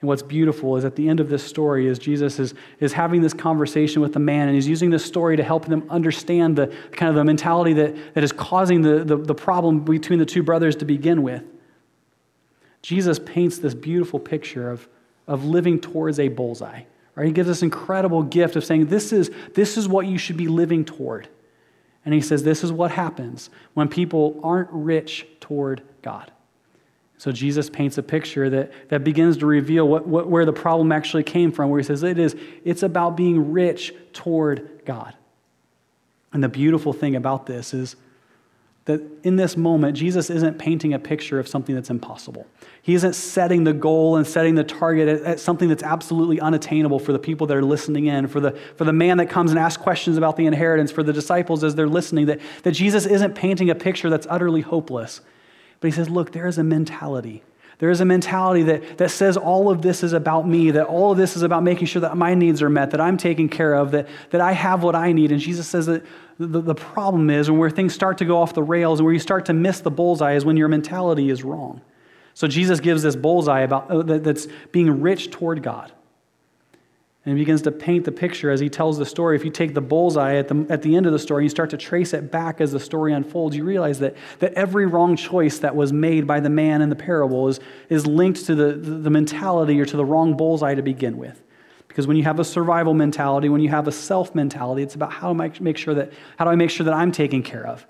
And 0.00 0.08
what's 0.08 0.22
beautiful 0.22 0.76
is 0.76 0.84
at 0.84 0.96
the 0.96 1.08
end 1.08 1.18
of 1.18 1.30
this 1.30 1.42
story 1.42 1.88
is 1.88 1.98
Jesus 1.98 2.38
is, 2.38 2.54
is 2.78 2.92
having 2.92 3.22
this 3.22 3.34
conversation 3.34 4.02
with 4.02 4.12
the 4.12 4.20
man, 4.20 4.48
and 4.48 4.54
he's 4.54 4.68
using 4.68 4.90
this 4.90 5.04
story 5.04 5.36
to 5.36 5.42
help 5.42 5.66
them 5.66 5.84
understand 5.90 6.56
the 6.56 6.66
kind 6.92 7.08
of 7.08 7.16
the 7.16 7.24
mentality 7.24 7.72
that, 7.72 8.14
that 8.14 8.22
is 8.22 8.30
causing 8.30 8.82
the, 8.82 9.02
the, 9.02 9.16
the 9.16 9.34
problem 9.34 9.80
between 9.80 10.18
the 10.18 10.26
two 10.26 10.42
brothers 10.42 10.76
to 10.76 10.84
begin 10.84 11.22
with. 11.22 11.42
Jesus 12.82 13.18
paints 13.18 13.58
this 13.58 13.74
beautiful 13.74 14.20
picture 14.20 14.70
of, 14.70 14.86
of 15.26 15.46
living 15.46 15.80
towards 15.80 16.20
a 16.20 16.28
bullseye. 16.28 16.82
Right? 17.14 17.26
He 17.26 17.32
gives 17.32 17.48
this 17.48 17.62
incredible 17.62 18.22
gift 18.22 18.56
of 18.56 18.64
saying, 18.64 18.86
this 18.86 19.12
is, 19.12 19.30
this 19.54 19.76
is 19.76 19.88
what 19.88 20.06
you 20.06 20.18
should 20.18 20.36
be 20.36 20.48
living 20.48 20.84
toward. 20.84 21.28
And 22.04 22.12
he 22.12 22.20
says, 22.20 22.42
this 22.42 22.64
is 22.64 22.72
what 22.72 22.90
happens 22.90 23.50
when 23.72 23.88
people 23.88 24.40
aren't 24.42 24.68
rich 24.70 25.26
toward 25.40 25.82
God. 26.02 26.30
So 27.16 27.32
Jesus 27.32 27.70
paints 27.70 27.96
a 27.96 28.02
picture 28.02 28.50
that, 28.50 28.90
that 28.90 29.04
begins 29.04 29.38
to 29.38 29.46
reveal 29.46 29.88
what, 29.88 30.06
what, 30.06 30.28
where 30.28 30.44
the 30.44 30.52
problem 30.52 30.92
actually 30.92 31.22
came 31.22 31.52
from, 31.52 31.70
where 31.70 31.80
he 31.80 31.84
says 31.84 32.02
it 32.02 32.18
is, 32.18 32.36
it's 32.64 32.82
about 32.82 33.16
being 33.16 33.52
rich 33.52 33.94
toward 34.12 34.82
God. 34.84 35.14
And 36.32 36.42
the 36.42 36.48
beautiful 36.48 36.92
thing 36.92 37.14
about 37.14 37.46
this 37.46 37.72
is 37.72 37.96
that 38.86 39.00
in 39.22 39.36
this 39.36 39.56
moment, 39.56 39.96
Jesus 39.96 40.28
isn't 40.28 40.58
painting 40.58 40.92
a 40.92 40.98
picture 40.98 41.38
of 41.38 41.48
something 41.48 41.74
that's 41.74 41.88
impossible. 41.88 42.46
He 42.82 42.94
isn't 42.94 43.14
setting 43.14 43.64
the 43.64 43.72
goal 43.72 44.16
and 44.16 44.26
setting 44.26 44.56
the 44.56 44.64
target 44.64 45.08
at, 45.08 45.22
at, 45.22 45.40
something 45.40 45.70
that's 45.70 45.82
absolutely 45.82 46.38
unattainable 46.38 46.98
for 46.98 47.12
the 47.12 47.18
people 47.18 47.46
that 47.46 47.56
are 47.56 47.62
listening 47.62 48.06
in, 48.06 48.26
for 48.26 48.40
the, 48.40 48.52
for 48.76 48.84
the 48.84 48.92
man 48.92 49.16
that 49.16 49.30
comes 49.30 49.50
and 49.50 49.58
asks 49.58 49.82
questions 49.82 50.18
about 50.18 50.36
the 50.36 50.44
inheritance, 50.44 50.92
for 50.92 51.02
the 51.02 51.14
disciples 51.14 51.64
as 51.64 51.74
they're 51.74 51.88
listening, 51.88 52.26
that, 52.26 52.40
that 52.62 52.72
Jesus 52.72 53.06
isn't 53.06 53.34
painting 53.34 53.70
a 53.70 53.74
picture 53.74 54.10
that's 54.10 54.26
utterly 54.28 54.60
hopeless. 54.60 55.22
But 55.80 55.88
he 55.88 55.92
says, 55.92 56.10
look, 56.10 56.32
there 56.32 56.46
is 56.46 56.58
a 56.58 56.64
mentality. 56.64 57.42
There 57.78 57.90
is 57.90 58.00
a 58.00 58.04
mentality 58.04 58.62
that, 58.64 58.98
that 58.98 59.10
says 59.10 59.36
all 59.36 59.70
of 59.70 59.82
this 59.82 60.02
is 60.02 60.12
about 60.12 60.46
me, 60.46 60.70
that 60.72 60.86
all 60.86 61.12
of 61.12 61.18
this 61.18 61.36
is 61.36 61.42
about 61.42 61.62
making 61.62 61.86
sure 61.86 62.00
that 62.00 62.16
my 62.16 62.34
needs 62.34 62.62
are 62.62 62.70
met, 62.70 62.90
that 62.90 63.00
I'm 63.00 63.16
taken 63.16 63.48
care 63.48 63.74
of, 63.74 63.92
that, 63.92 64.08
that 64.30 64.40
I 64.40 64.52
have 64.52 64.82
what 64.82 64.94
I 64.94 65.12
need. 65.12 65.32
And 65.32 65.40
Jesus 65.40 65.66
says 65.66 65.86
that 65.86 66.04
the, 66.38 66.60
the 66.60 66.74
problem 66.74 67.30
is, 67.30 67.48
and 67.48 67.58
where 67.58 67.70
things 67.70 67.94
start 67.94 68.18
to 68.18 68.24
go 68.24 68.38
off 68.38 68.54
the 68.54 68.62
rails 68.62 68.98
and 68.98 69.04
where 69.04 69.12
you 69.12 69.20
start 69.20 69.46
to 69.46 69.52
miss 69.52 69.80
the 69.80 69.90
bullseye, 69.90 70.34
is 70.34 70.44
when 70.44 70.56
your 70.56 70.68
mentality 70.68 71.30
is 71.30 71.44
wrong. 71.44 71.80
So 72.34 72.48
Jesus 72.48 72.80
gives 72.80 73.02
this 73.02 73.16
bullseye 73.16 73.60
about, 73.60 73.90
uh, 73.90 74.02
that, 74.02 74.24
that's 74.24 74.48
being 74.72 75.00
rich 75.00 75.30
toward 75.30 75.62
God. 75.62 75.92
And 77.26 77.38
he 77.38 77.42
begins 77.42 77.62
to 77.62 77.72
paint 77.72 78.04
the 78.04 78.12
picture 78.12 78.50
as 78.50 78.60
he 78.60 78.68
tells 78.68 78.98
the 78.98 79.06
story. 79.06 79.34
If 79.34 79.44
you 79.46 79.50
take 79.50 79.72
the 79.72 79.80
bullseye 79.80 80.34
at 80.34 80.48
the, 80.48 80.66
at 80.68 80.82
the 80.82 80.94
end 80.94 81.06
of 81.06 81.12
the 81.12 81.18
story 81.18 81.42
and 81.42 81.44
you 81.46 81.50
start 81.50 81.70
to 81.70 81.78
trace 81.78 82.12
it 82.12 82.30
back 82.30 82.60
as 82.60 82.72
the 82.72 82.80
story 82.80 83.14
unfolds, 83.14 83.56
you 83.56 83.64
realize 83.64 83.98
that, 84.00 84.14
that 84.40 84.52
every 84.54 84.84
wrong 84.84 85.16
choice 85.16 85.58
that 85.60 85.74
was 85.74 85.90
made 85.90 86.26
by 86.26 86.40
the 86.40 86.50
man 86.50 86.82
in 86.82 86.90
the 86.90 86.96
parable 86.96 87.48
is, 87.48 87.60
is 87.88 88.06
linked 88.06 88.44
to 88.44 88.54
the, 88.54 88.74
the 88.74 89.08
mentality 89.08 89.80
or 89.80 89.86
to 89.86 89.96
the 89.96 90.04
wrong 90.04 90.36
bullseye 90.36 90.74
to 90.74 90.82
begin 90.82 91.16
with. 91.16 91.42
Because 91.94 92.08
when 92.08 92.16
you 92.16 92.24
have 92.24 92.40
a 92.40 92.44
survival 92.44 92.92
mentality, 92.92 93.48
when 93.48 93.60
you 93.60 93.68
have 93.68 93.86
a 93.86 93.92
self 93.92 94.34
mentality, 94.34 94.82
it's 94.82 94.96
about 94.96 95.12
how 95.12 95.32
do 95.32 95.40
I 95.40 95.52
make 95.60 95.78
sure 95.78 95.94
that, 95.94 96.12
how 96.36 96.44
do 96.44 96.50
I 96.50 96.56
make 96.56 96.70
sure 96.70 96.82
that 96.82 96.92
I'm 96.92 97.12
taken 97.12 97.40
care 97.40 97.64
of? 97.64 97.86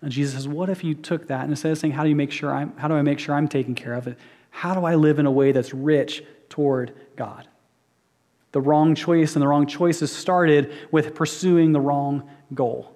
And 0.00 0.10
Jesus 0.10 0.34
says, 0.34 0.48
what 0.48 0.68
if 0.68 0.82
you 0.82 0.94
took 0.94 1.28
that 1.28 1.42
and 1.42 1.50
instead 1.50 1.70
of 1.70 1.78
saying, 1.78 1.92
how 1.92 2.02
do 2.02 2.08
you 2.08 2.16
make 2.16 2.32
sure 2.32 2.52
I'm, 2.52 2.76
how 2.76 2.88
do 2.88 2.94
I 2.94 3.02
make 3.02 3.20
sure 3.20 3.36
I'm 3.36 3.46
taken 3.46 3.76
care 3.76 3.94
of 3.94 4.08
it? 4.08 4.18
How 4.50 4.74
do 4.74 4.84
I 4.84 4.96
live 4.96 5.20
in 5.20 5.26
a 5.26 5.30
way 5.30 5.52
that's 5.52 5.72
rich 5.72 6.24
toward 6.48 6.96
God? 7.14 7.46
The 8.50 8.60
wrong 8.60 8.96
choice 8.96 9.36
and 9.36 9.42
the 9.42 9.46
wrong 9.46 9.68
choices 9.68 10.10
started 10.10 10.72
with 10.90 11.14
pursuing 11.14 11.70
the 11.70 11.80
wrong 11.80 12.28
goal. 12.54 12.91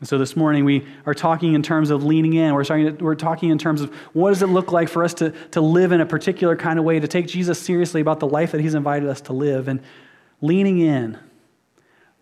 And 0.00 0.08
so 0.08 0.16
this 0.16 0.36
morning 0.36 0.64
we 0.64 0.86
are 1.06 1.14
talking 1.14 1.54
in 1.54 1.62
terms 1.62 1.90
of 1.90 2.04
leaning 2.04 2.34
in. 2.34 2.54
We're 2.54 2.64
talking, 2.64 2.98
we're 2.98 3.16
talking 3.16 3.50
in 3.50 3.58
terms 3.58 3.80
of 3.80 3.92
what 4.12 4.30
does 4.30 4.42
it 4.42 4.46
look 4.46 4.70
like 4.70 4.88
for 4.88 5.02
us 5.02 5.12
to, 5.14 5.30
to 5.50 5.60
live 5.60 5.90
in 5.90 6.00
a 6.00 6.06
particular 6.06 6.54
kind 6.54 6.78
of 6.78 6.84
way, 6.84 7.00
to 7.00 7.08
take 7.08 7.26
Jesus 7.26 7.60
seriously 7.60 8.00
about 8.00 8.20
the 8.20 8.28
life 8.28 8.52
that 8.52 8.60
he's 8.60 8.74
invited 8.74 9.08
us 9.08 9.20
to 9.22 9.32
live. 9.32 9.66
And 9.66 9.80
leaning 10.40 10.78
in, 10.78 11.18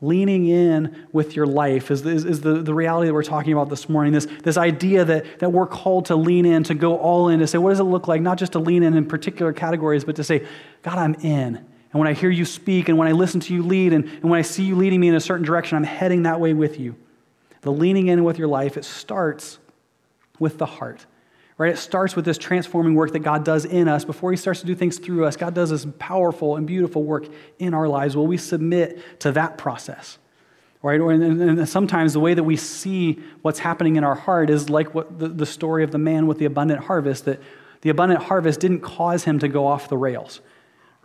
leaning 0.01 0.47
in 0.47 1.07
with 1.13 1.37
your 1.37 1.45
life 1.45 1.91
is, 1.91 2.05
is, 2.07 2.25
is, 2.25 2.41
the, 2.41 2.63
the 2.63 2.73
reality 2.73 3.09
that 3.09 3.15
we're 3.15 3.23
talking 3.23 3.53
about 3.53 3.69
this 3.69 3.91
morning. 3.91 4.15
This, 4.15 4.27
this 4.43 4.57
idea 4.57 5.05
that, 5.05 5.41
that 5.41 5.51
we're 5.51 5.67
called 5.67 6.07
to 6.07 6.17
lean 6.17 6.47
in, 6.47 6.63
to 6.65 6.75
go 6.75 6.97
all 6.97 7.29
in, 7.29 7.41
to 7.41 7.47
say, 7.47 7.59
what 7.59 7.71
does 7.71 7.81
it 7.81 7.85
look 7.85 8.09
like? 8.09 8.23
Not 8.23 8.39
just 8.39 8.53
to 8.53 8.59
lean 8.59 8.85
in 8.85 8.95
in 8.95 9.05
particular 9.05 9.53
categories, 9.53 10.03
but 10.03 10.17
to 10.17 10.25
say, 10.25 10.47
God, 10.83 10.97
I'm 10.97 11.15
in. 11.17 11.57
And 11.57 12.01
when 12.01 12.09
I 12.09 12.15
hear 12.15 12.31
you 12.31 12.47
speak 12.47 12.89
and 12.89 12.97
when 12.97 13.07
I 13.07 13.13
listen 13.13 13.39
to 13.41 13.55
you 13.55 13.63
lead 13.63 13.93
and, 13.93 14.05
and 14.07 14.25
when 14.25 14.39
I 14.39 14.43
see 14.43 14.65
you 14.65 14.77
leading 14.77 15.01
me 15.01 15.09
in 15.09 15.15
a 15.15 15.21
certain 15.21 15.45
direction, 15.45 15.77
I'm 15.77 15.85
heading 15.85 16.23
that 16.23 16.41
way 16.41 16.55
with 16.55 16.81
you 16.81 16.97
the 17.67 17.73
leaning 17.73 18.07
in 18.09 18.25
with 18.25 18.39
your 18.39 18.49
life, 18.49 18.77
it 18.77 18.85
starts 18.85 19.59
with 20.39 20.59
the 20.59 20.67
heart. 20.67 21.05
Right? 21.59 21.73
It 21.73 21.79
starts 21.79 22.15
with 22.15 22.27
this 22.27 22.37
transforming 22.37 22.95
work 22.95 23.13
that 23.13 23.21
God 23.21 23.45
does 23.45 23.65
in 23.65 23.89
us. 23.89 24.05
Before 24.05 24.31
He 24.31 24.37
starts 24.37 24.61
to 24.61 24.67
do 24.67 24.75
things 24.75 24.99
through 24.99 25.25
us, 25.25 25.37
God 25.37 25.55
does 25.55 25.71
this 25.71 25.87
powerful 25.99 26.57
and 26.57 26.67
beautiful 26.67 27.03
work 27.03 27.27
in 27.59 27.73
our 27.73 27.89
lives. 27.89 28.15
Will 28.15 28.27
we 28.27 28.37
submit 28.37 29.21
to 29.21 29.33
that 29.33 29.57
process? 29.57 30.19
Right? 30.83 31.01
And 31.01 31.67
sometimes 31.69 32.13
the 32.13 32.21
way 32.21 32.35
that 32.35 32.45
we 32.45 32.57
see 32.57 33.19
what's 33.43 33.59
happening 33.59 33.97
in 33.97 34.05
our 34.05 34.15
heart 34.15 34.51
is 34.51 34.69
like 34.69 34.95
what 34.95 35.19
the, 35.19 35.29
the 35.29 35.47
story 35.47 35.83
of 35.83 35.91
the 35.91 35.99
man 35.99 36.27
with 36.27 36.39
the 36.39 36.45
abundant 36.45 36.85
harvest, 36.85 37.25
that 37.25 37.41
the 37.81 37.91
abundant 37.91 38.23
harvest 38.23 38.61
didn't 38.61 38.81
cause 38.81 39.25
him 39.25 39.39
to 39.39 39.49
go 39.49 39.67
off 39.67 39.89
the 39.89 39.97
rails. 39.97 40.41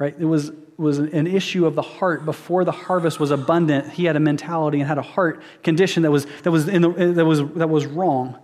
Right? 0.02 0.16
It 0.18 0.26
was 0.26 0.52
was 0.78 0.98
an 0.98 1.28
issue 1.28 1.68
of 1.68 1.76
the 1.76 1.84
heart. 1.84 2.26
Before 2.26 2.66
the 2.66 2.72
harvest 2.72 3.20
was 3.20 3.30
abundant 3.30 3.94
he 3.94 4.06
had 4.06 4.16
a 4.16 4.20
mentality 4.20 4.80
and 4.80 4.88
had 4.88 4.98
a 4.98 5.04
heart 5.04 5.44
condition 5.62 6.02
that 6.02 6.10
was 6.10 6.26
that 6.42 6.50
was 6.50 6.68
in 6.68 6.82
the, 6.82 6.90
that 6.90 7.24
was 7.24 7.44
that 7.54 7.70
was 7.70 7.86
wrong. 7.86 8.40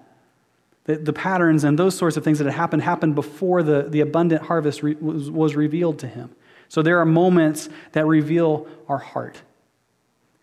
The, 0.84 0.98
the 0.98 1.14
patterns 1.14 1.64
and 1.64 1.80
those 1.80 1.98
sorts 1.98 2.16
of 2.16 2.24
things 2.24 2.38
that 2.38 2.46
had 2.46 2.54
happened 2.54 2.84
happened 2.84 3.16
before 3.16 3.64
the, 3.64 3.88
the 3.90 4.02
abundant 4.02 4.44
harvest 4.44 4.84
re, 4.84 4.94
was, 5.02 5.32
was 5.32 5.56
revealed 5.56 5.98
to 6.00 6.08
him. 6.08 6.30
So 6.70 6.84
there 6.84 7.00
are 7.00 7.06
moments 7.06 7.70
that 7.94 8.06
reveal 8.06 8.68
our 8.88 9.00
heart. 9.00 9.42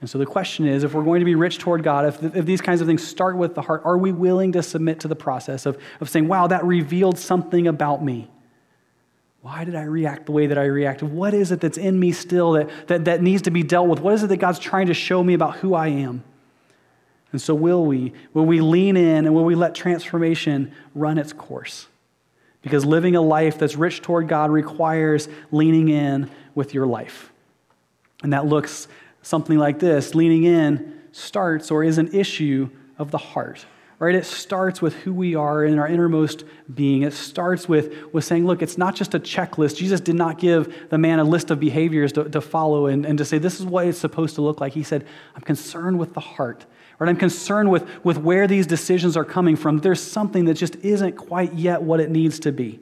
And 0.00 0.10
so 0.10 0.18
the 0.18 0.26
question 0.26 0.66
is 0.66 0.82
if 0.82 0.94
we're 0.94 1.04
going 1.04 1.20
to 1.20 1.24
be 1.24 1.36
rich 1.36 1.58
toward 1.58 1.84
god 1.84 2.06
if, 2.06 2.36
if 2.36 2.44
these 2.44 2.60
kinds 2.60 2.80
of 2.80 2.88
things 2.88 3.06
start 3.06 3.36
with 3.36 3.54
the 3.54 3.62
heart 3.62 3.82
are 3.84 3.96
we 3.96 4.10
willing 4.10 4.50
to 4.50 4.64
submit 4.64 4.98
to 5.00 5.06
the 5.06 5.14
process 5.14 5.64
of, 5.64 5.78
of 6.00 6.10
saying 6.10 6.26
wow 6.26 6.48
that 6.48 6.64
revealed 6.64 7.18
something 7.18 7.68
about 7.68 8.04
me 8.04 8.28
why 9.44 9.62
did 9.62 9.74
I 9.74 9.82
react 9.82 10.24
the 10.24 10.32
way 10.32 10.46
that 10.46 10.56
I 10.56 10.64
reacted? 10.64 11.12
What 11.12 11.34
is 11.34 11.52
it 11.52 11.60
that's 11.60 11.76
in 11.76 12.00
me 12.00 12.12
still 12.12 12.52
that, 12.52 12.70
that, 12.86 13.04
that 13.04 13.20
needs 13.20 13.42
to 13.42 13.50
be 13.50 13.62
dealt 13.62 13.88
with? 13.88 14.00
What 14.00 14.14
is 14.14 14.22
it 14.22 14.28
that 14.28 14.38
God's 14.38 14.58
trying 14.58 14.86
to 14.86 14.94
show 14.94 15.22
me 15.22 15.34
about 15.34 15.56
who 15.56 15.74
I 15.74 15.88
am? 15.88 16.24
And 17.30 17.42
so, 17.42 17.54
will 17.54 17.84
we? 17.84 18.14
Will 18.32 18.46
we 18.46 18.62
lean 18.62 18.96
in 18.96 19.26
and 19.26 19.34
will 19.34 19.44
we 19.44 19.54
let 19.54 19.74
transformation 19.74 20.72
run 20.94 21.18
its 21.18 21.34
course? 21.34 21.88
Because 22.62 22.86
living 22.86 23.16
a 23.16 23.20
life 23.20 23.58
that's 23.58 23.76
rich 23.76 24.00
toward 24.00 24.28
God 24.28 24.50
requires 24.50 25.28
leaning 25.52 25.90
in 25.90 26.30
with 26.54 26.72
your 26.72 26.86
life. 26.86 27.30
And 28.22 28.32
that 28.32 28.46
looks 28.46 28.88
something 29.20 29.58
like 29.58 29.78
this 29.78 30.14
leaning 30.14 30.44
in 30.44 31.02
starts 31.12 31.70
or 31.70 31.84
is 31.84 31.98
an 31.98 32.14
issue 32.14 32.70
of 32.96 33.10
the 33.10 33.18
heart 33.18 33.66
right? 33.98 34.14
It 34.14 34.24
starts 34.24 34.82
with 34.82 34.94
who 34.94 35.12
we 35.12 35.34
are 35.34 35.64
in 35.64 35.78
our 35.78 35.86
innermost 35.86 36.44
being. 36.74 37.02
It 37.02 37.12
starts 37.12 37.68
with, 37.68 37.94
with 38.12 38.24
saying, 38.24 38.46
look, 38.46 38.62
it's 38.62 38.76
not 38.76 38.94
just 38.94 39.14
a 39.14 39.20
checklist. 39.20 39.76
Jesus 39.76 40.00
did 40.00 40.16
not 40.16 40.38
give 40.38 40.88
the 40.90 40.98
man 40.98 41.18
a 41.18 41.24
list 41.24 41.50
of 41.50 41.60
behaviors 41.60 42.12
to, 42.12 42.24
to 42.24 42.40
follow 42.40 42.86
and, 42.86 43.06
and 43.06 43.18
to 43.18 43.24
say, 43.24 43.38
this 43.38 43.60
is 43.60 43.66
what 43.66 43.86
it's 43.86 43.98
supposed 43.98 44.34
to 44.34 44.42
look 44.42 44.60
like. 44.60 44.72
He 44.72 44.82
said, 44.82 45.06
I'm 45.34 45.42
concerned 45.42 45.98
with 45.98 46.14
the 46.14 46.20
heart. 46.20 46.66
Right? 46.98 47.08
I'm 47.08 47.16
concerned 47.16 47.70
with, 47.70 47.88
with 48.04 48.18
where 48.18 48.46
these 48.46 48.66
decisions 48.66 49.16
are 49.16 49.24
coming 49.24 49.56
from. 49.56 49.78
There's 49.78 50.02
something 50.02 50.44
that 50.46 50.54
just 50.54 50.76
isn't 50.76 51.16
quite 51.16 51.54
yet 51.54 51.82
what 51.82 52.00
it 52.00 52.10
needs 52.10 52.38
to 52.40 52.52
be. 52.52 52.80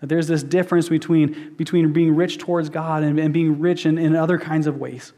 That 0.00 0.08
there's 0.08 0.28
this 0.28 0.42
difference 0.42 0.88
between, 0.88 1.54
between 1.56 1.92
being 1.92 2.14
rich 2.14 2.38
towards 2.38 2.68
God 2.68 3.02
and, 3.02 3.18
and 3.18 3.34
being 3.34 3.60
rich 3.60 3.84
in, 3.84 3.98
in 3.98 4.14
other 4.14 4.38
kinds 4.38 4.66
of 4.66 4.78
ways. 4.78 5.12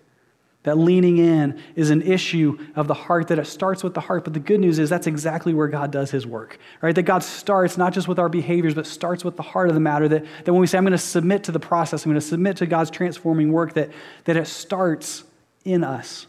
That 0.65 0.77
leaning 0.77 1.17
in 1.17 1.59
is 1.75 1.89
an 1.89 2.03
issue 2.03 2.59
of 2.77 2.87
the 2.87 2.95
heart, 2.95 3.29
that 3.29 3.39
it 3.39 3.47
starts 3.47 3.83
with 3.83 3.95
the 3.95 4.01
heart. 4.01 4.25
But 4.25 4.35
the 4.35 4.41
good 4.41 4.61
news 4.61 4.79
is 4.79 4.91
that's 4.91 5.07
exactly 5.07 5.55
where 5.55 5.69
God 5.69 5.91
does 5.91 6.11
his 6.11 6.27
work, 6.27 6.59
right? 6.83 6.95
That 6.95 7.05
God 7.05 7.23
starts 7.23 7.79
not 7.79 7.95
just 7.95 8.09
with 8.09 8.19
our 8.19 8.29
behaviors, 8.29 8.75
but 8.75 8.87
starts 8.87 9.25
with 9.25 9.37
the 9.37 9.43
heart 9.43 9.69
of 9.69 9.75
the 9.75 9.81
matter. 9.81 10.07
That, 10.07 10.27
that 10.45 10.53
when 10.53 10.61
we 10.61 10.67
say, 10.67 10.77
I'm 10.77 10.85
going 10.85 10.93
to 10.93 10.99
submit 10.99 11.45
to 11.45 11.53
the 11.53 11.61
process, 11.61 12.05
I'm 12.05 12.11
going 12.11 12.21
to 12.21 12.27
submit 12.27 12.59
to 12.59 12.67
God's 12.67 12.91
transforming 12.91 13.53
work, 13.53 13.73
that, 13.73 13.91
that 14.25 14.37
it 14.37 14.47
starts 14.47 15.25
in 15.65 15.83
us. 15.83 16.27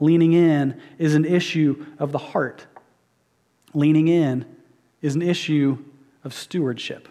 Leaning 0.00 0.32
in 0.32 0.80
is 0.98 1.14
an 1.14 1.24
issue 1.24 1.86
of 2.00 2.10
the 2.10 2.18
heart. 2.18 2.66
Leaning 3.72 4.08
in 4.08 4.46
is 5.00 5.14
an 5.14 5.22
issue 5.22 5.78
of 6.24 6.34
stewardship. 6.34 7.08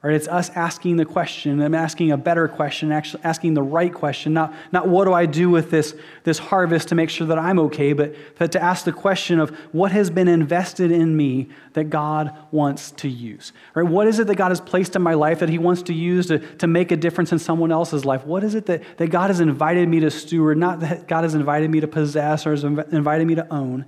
Right? 0.00 0.14
It's 0.14 0.28
us 0.28 0.48
asking 0.50 0.96
the 0.96 1.04
question, 1.04 1.60
I'm 1.60 1.74
asking 1.74 2.12
a 2.12 2.16
better 2.16 2.46
question, 2.46 2.92
actually 2.92 3.24
asking 3.24 3.54
the 3.54 3.64
right 3.64 3.92
question, 3.92 4.32
not, 4.32 4.54
not 4.70 4.86
what 4.86 5.06
do 5.06 5.12
I 5.12 5.26
do 5.26 5.50
with 5.50 5.72
this, 5.72 5.92
this 6.22 6.38
harvest 6.38 6.88
to 6.88 6.94
make 6.94 7.10
sure 7.10 7.26
that 7.26 7.36
I'm 7.36 7.58
okay, 7.58 7.92
but, 7.92 8.14
but 8.38 8.52
to 8.52 8.62
ask 8.62 8.84
the 8.84 8.92
question 8.92 9.40
of 9.40 9.50
what 9.72 9.90
has 9.90 10.08
been 10.08 10.28
invested 10.28 10.92
in 10.92 11.16
me 11.16 11.48
that 11.72 11.90
God 11.90 12.32
wants 12.52 12.92
to 12.92 13.08
use. 13.08 13.52
Right? 13.74 13.82
What 13.82 14.06
is 14.06 14.20
it 14.20 14.28
that 14.28 14.36
God 14.36 14.50
has 14.50 14.60
placed 14.60 14.94
in 14.94 15.02
my 15.02 15.14
life 15.14 15.40
that 15.40 15.48
He 15.48 15.58
wants 15.58 15.82
to 15.82 15.92
use 15.92 16.28
to, 16.28 16.38
to 16.38 16.68
make 16.68 16.92
a 16.92 16.96
difference 16.96 17.32
in 17.32 17.40
someone 17.40 17.72
else's 17.72 18.04
life? 18.04 18.24
What 18.24 18.44
is 18.44 18.54
it 18.54 18.66
that, 18.66 18.82
that 18.98 19.08
God 19.08 19.30
has 19.30 19.40
invited 19.40 19.88
me 19.88 19.98
to 19.98 20.12
steward, 20.12 20.58
not 20.58 20.78
that 20.78 21.08
God 21.08 21.24
has 21.24 21.34
invited 21.34 21.70
me 21.70 21.80
to 21.80 21.88
possess 21.88 22.46
or 22.46 22.52
has 22.52 22.62
invited 22.62 23.26
me 23.26 23.34
to 23.34 23.52
own, 23.52 23.84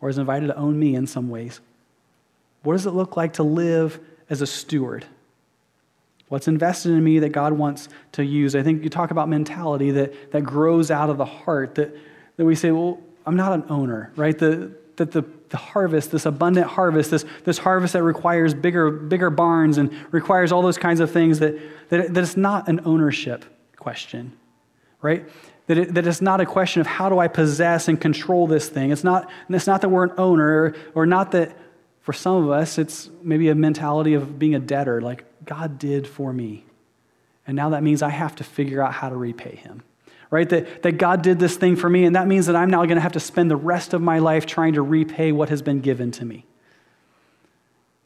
or 0.00 0.08
has 0.08 0.16
invited 0.16 0.46
to 0.46 0.56
own 0.56 0.78
me 0.78 0.94
in 0.94 1.06
some 1.06 1.28
ways? 1.28 1.60
What 2.62 2.72
does 2.72 2.86
it 2.86 2.92
look 2.92 3.18
like 3.18 3.34
to 3.34 3.42
live? 3.42 4.00
As 4.30 4.40
a 4.42 4.46
steward. 4.46 5.04
What's 6.28 6.48
invested 6.48 6.92
in 6.92 7.04
me 7.04 7.18
that 7.20 7.30
God 7.30 7.52
wants 7.52 7.88
to 8.12 8.24
use. 8.24 8.56
I 8.56 8.62
think 8.62 8.82
you 8.82 8.88
talk 8.88 9.10
about 9.10 9.28
mentality 9.28 9.90
that, 9.92 10.32
that 10.32 10.42
grows 10.42 10.90
out 10.90 11.10
of 11.10 11.18
the 11.18 11.24
heart, 11.24 11.74
that, 11.76 11.94
that 12.36 12.44
we 12.44 12.54
say, 12.54 12.70
well, 12.70 12.98
I'm 13.26 13.36
not 13.36 13.52
an 13.52 13.64
owner, 13.68 14.10
right? 14.16 14.36
The, 14.36 14.72
that 14.96 15.12
the, 15.12 15.24
the 15.50 15.56
harvest, 15.56 16.10
this 16.10 16.26
abundant 16.26 16.66
harvest, 16.66 17.10
this, 17.10 17.24
this 17.44 17.58
harvest 17.58 17.92
that 17.92 18.02
requires 18.02 18.54
bigger, 18.54 18.90
bigger 18.90 19.30
barns 19.30 19.78
and 19.78 19.92
requires 20.12 20.50
all 20.50 20.62
those 20.62 20.78
kinds 20.78 21.00
of 21.00 21.10
things, 21.10 21.38
that, 21.40 21.54
that, 21.90 22.14
that 22.14 22.22
it's 22.22 22.36
not 22.36 22.68
an 22.68 22.80
ownership 22.84 23.44
question, 23.76 24.32
right? 25.02 25.28
That, 25.66 25.78
it, 25.78 25.94
that 25.94 26.06
it's 26.06 26.20
not 26.20 26.40
a 26.40 26.46
question 26.46 26.80
of 26.80 26.86
how 26.86 27.08
do 27.08 27.18
I 27.18 27.28
possess 27.28 27.88
and 27.88 28.00
control 28.00 28.46
this 28.46 28.68
thing. 28.68 28.90
It's 28.90 29.04
not, 29.04 29.30
it's 29.48 29.66
not 29.66 29.80
that 29.80 29.88
we're 29.88 30.04
an 30.04 30.14
owner, 30.18 30.46
or, 30.46 30.74
or 30.94 31.06
not 31.06 31.32
that 31.32 31.56
for 32.04 32.12
some 32.12 32.44
of 32.44 32.50
us, 32.50 32.78
it's 32.78 33.10
maybe 33.22 33.48
a 33.48 33.54
mentality 33.56 34.14
of 34.14 34.38
being 34.38 34.54
a 34.54 34.60
debtor, 34.60 35.00
like 35.00 35.24
God 35.44 35.78
did 35.78 36.06
for 36.06 36.32
me. 36.32 36.64
And 37.46 37.56
now 37.56 37.70
that 37.70 37.82
means 37.82 38.02
I 38.02 38.10
have 38.10 38.36
to 38.36 38.44
figure 38.44 38.80
out 38.80 38.92
how 38.92 39.08
to 39.08 39.16
repay 39.16 39.56
him 39.56 39.82
right? 40.34 40.48
That, 40.48 40.82
that 40.82 40.98
God 40.98 41.22
did 41.22 41.38
this 41.38 41.56
thing 41.56 41.76
for 41.76 41.88
me, 41.88 42.04
and 42.04 42.16
that 42.16 42.26
means 42.26 42.46
that 42.46 42.56
I'm 42.56 42.68
now 42.68 42.84
going 42.86 42.96
to 42.96 43.00
have 43.00 43.12
to 43.12 43.20
spend 43.20 43.48
the 43.52 43.56
rest 43.56 43.94
of 43.94 44.02
my 44.02 44.18
life 44.18 44.46
trying 44.46 44.72
to 44.72 44.82
repay 44.82 45.30
what 45.30 45.48
has 45.48 45.62
been 45.62 45.80
given 45.80 46.10
to 46.10 46.24
me. 46.24 46.44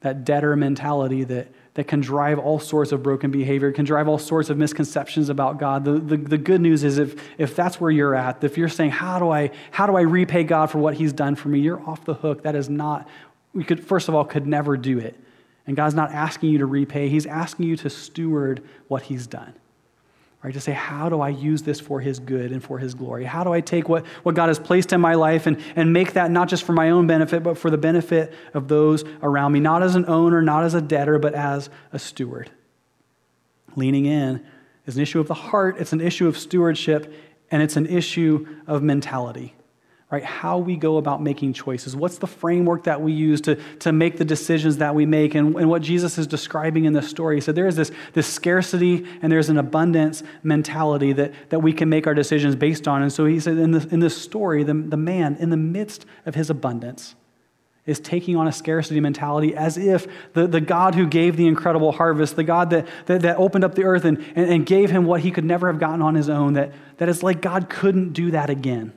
That 0.03 0.27
debtor 0.27 0.55
mentality 0.55 1.25
that, 1.25 1.49
that 1.73 1.89
can 1.89 2.01
drive 2.01 2.39
all 2.39 2.61
sorts 2.61 2.93
of 2.93 3.03
broken 3.03 3.31
behavior, 3.31 3.73
can 3.73 3.87
drive 3.87 4.09
all 4.09 4.19
sorts 4.19 4.51
of 4.51 4.59
misconceptions 4.59 5.31
about 5.31 5.59
God. 5.59 5.87
The, 5.87 5.93
the, 5.93 6.17
the 6.19 6.37
good 6.37 6.61
news 6.61 6.85
is 6.85 6.99
if, 6.99 7.17
if 7.39 7.57
that's 7.57 7.81
where 7.81 7.91
you're 7.91 8.15
at, 8.15 8.45
if 8.45 8.59
you're 8.59 8.69
saying, 8.69 8.91
how 8.91 9.19
do, 9.19 9.31
I, 9.31 9.51
how 9.71 9.87
do 9.87 9.97
I 9.97 10.03
repay 10.03 10.45
God 10.45 10.71
for 10.71 10.77
what 10.77 10.95
he's 10.95 11.15
done 11.15 11.35
for 11.35 11.49
me? 11.49 11.61
You're 11.61 11.81
off 11.89 12.05
the 12.05 12.13
hook. 12.13 12.43
That 12.43 12.55
is 12.55 12.69
not, 12.69 13.09
we 13.53 13.65
could, 13.65 13.85
first 13.85 14.09
of 14.09 14.15
all, 14.15 14.25
could 14.25 14.47
never 14.47 14.77
do 14.77 14.99
it. 14.99 15.19
And 15.67 15.77
God's 15.77 15.95
not 15.95 16.13
asking 16.13 16.51
you 16.51 16.59
to 16.59 16.67
repay, 16.67 17.09
He's 17.09 17.27
asking 17.27 17.67
you 17.67 17.77
to 17.79 17.91
steward 17.91 18.63
what 18.89 19.03
He's 19.03 19.27
done 19.27 19.55
right? 20.43 20.55
To 20.55 20.61
say, 20.61 20.73
how 20.73 21.09
do 21.09 21.21
I 21.21 21.31
use 21.31 21.63
this 21.63 21.81
for 21.81 22.01
His 22.01 22.19
good 22.19 22.53
and 22.53 22.63
for 22.63 22.79
His 22.79 22.95
glory? 22.95 23.25
How 23.25 23.45
do 23.45 23.53
I 23.53 23.61
take 23.61 23.89
what, 23.89 24.07
what 24.23 24.35
God 24.35 24.49
has 24.49 24.59
placed 24.59 24.93
in 24.93 25.01
my 25.01 25.15
life 25.15 25.47
and, 25.47 25.61
and 25.75 25.93
make 25.93 26.13
that 26.13 26.31
not 26.31 26.49
just 26.49 26.63
for 26.63 26.73
my 26.73 26.91
own 26.91 27.07
benefit, 27.07 27.43
but 27.43 27.59
for 27.59 27.71
the 27.71 27.79
benefit 27.79 28.33
of 28.55 28.69
those 28.69 29.05
around 29.23 29.53
me, 29.53 29.61
not 29.61 29.83
as 29.83 29.95
an 29.95 30.05
owner, 30.07 30.41
not 30.41 30.65
as 30.65 30.75
a 30.75 30.81
debtor, 30.81 31.19
but 31.19 31.35
as 31.35 31.71
a 31.93 31.99
steward? 31.99 32.51
Leaning 33.75 34.07
in 34.07 34.45
is 34.87 34.97
an 34.97 35.03
issue 35.03 35.21
of 35.21 35.29
the 35.29 35.35
heart, 35.35 35.77
it's 35.79 35.93
an 35.93 36.01
issue 36.01 36.29
of 36.29 36.39
stewardship, 36.39 37.13
and 37.51 37.63
it's 37.63 37.77
an 37.77 37.87
issue 37.87 38.47
of 38.67 38.83
mentality 38.83 39.55
right? 40.11 40.25
How 40.25 40.57
we 40.57 40.77
go 40.77 40.97
about 40.97 41.23
making 41.23 41.53
choices. 41.53 41.95
What's 41.95 42.17
the 42.17 42.27
framework 42.27 42.85
that 42.85 43.03
we 43.03 43.13
use 43.13 43.43
to, 43.43 43.57
to 43.81 43.93
make 43.93 44.17
the 44.17 44.25
decisions 44.25 44.79
that 44.79 44.95
we 44.95 45.05
make? 45.05 45.35
And, 45.35 45.55
and 45.57 45.69
what 45.69 45.83
Jesus 45.83 46.17
is 46.17 46.27
describing 46.27 46.87
in 46.87 46.95
this 46.95 47.09
story, 47.09 47.37
he 47.37 47.41
said 47.43 47.55
there 47.55 47.67
is 47.67 47.77
this, 47.77 47.93
this 48.15 48.27
scarcity 48.27 49.07
and 49.21 49.31
there's 49.31 49.51
an 49.51 49.59
abundance 49.59 50.23
mentality 50.43 51.13
that, 51.13 51.35
that 51.51 51.59
we 51.59 51.75
can 51.75 51.91
make 51.91 52.07
our 52.07 52.15
decisions 52.15 52.57
based 52.57 52.89
on. 52.89 53.03
And 53.03 53.13
so 53.13 53.27
he 53.27 53.39
said 53.39 53.59
in 53.59 53.73
this, 53.73 53.85
in 53.87 54.01
this 54.01 54.17
story, 54.17 54.65
the, 54.65 54.73
the 54.73 54.97
man, 54.97 55.37
in 55.41 55.51
the 55.51 55.59
midst 55.59 56.07
of 56.25 56.35
his 56.35 56.49
abundance, 56.49 57.15
is 57.85 58.01
taking 58.01 58.37
on 58.37 58.47
a 58.47 58.53
scarcity 58.53 59.01
mentality 59.01 59.55
as 59.55 59.79
if 59.79 60.07
the, 60.35 60.47
the 60.47 60.61
God 60.61 60.95
who 60.95 61.07
gave 61.07 61.37
the 61.37 61.47
incredible 61.47 61.93
harvest, 61.93 62.37
the 62.37 62.45
God 62.45 62.69
that, 62.71 62.87
that, 63.07 63.23
that 63.23 63.37
opened 63.37 63.65
up 63.65 63.75
the 63.75 63.85
earth 63.85 64.05
and, 64.05 64.19
and, 64.37 64.51
and 64.51 64.67
gave 64.67 64.91
him 64.91 65.05
what 65.05 65.21
he 65.23 65.31
could 65.31 65.45
never 65.45 65.67
have 65.67 65.81
gotten 65.81 66.03
on 66.03 66.15
his 66.15 66.29
own, 66.29 66.55
that, 66.55 66.73
that 66.99 67.09
it's 67.09 67.23
like 67.23 67.41
God 67.41 67.71
couldn't 67.71 68.13
do 68.13 68.31
that 68.31 68.51
again. 68.51 68.93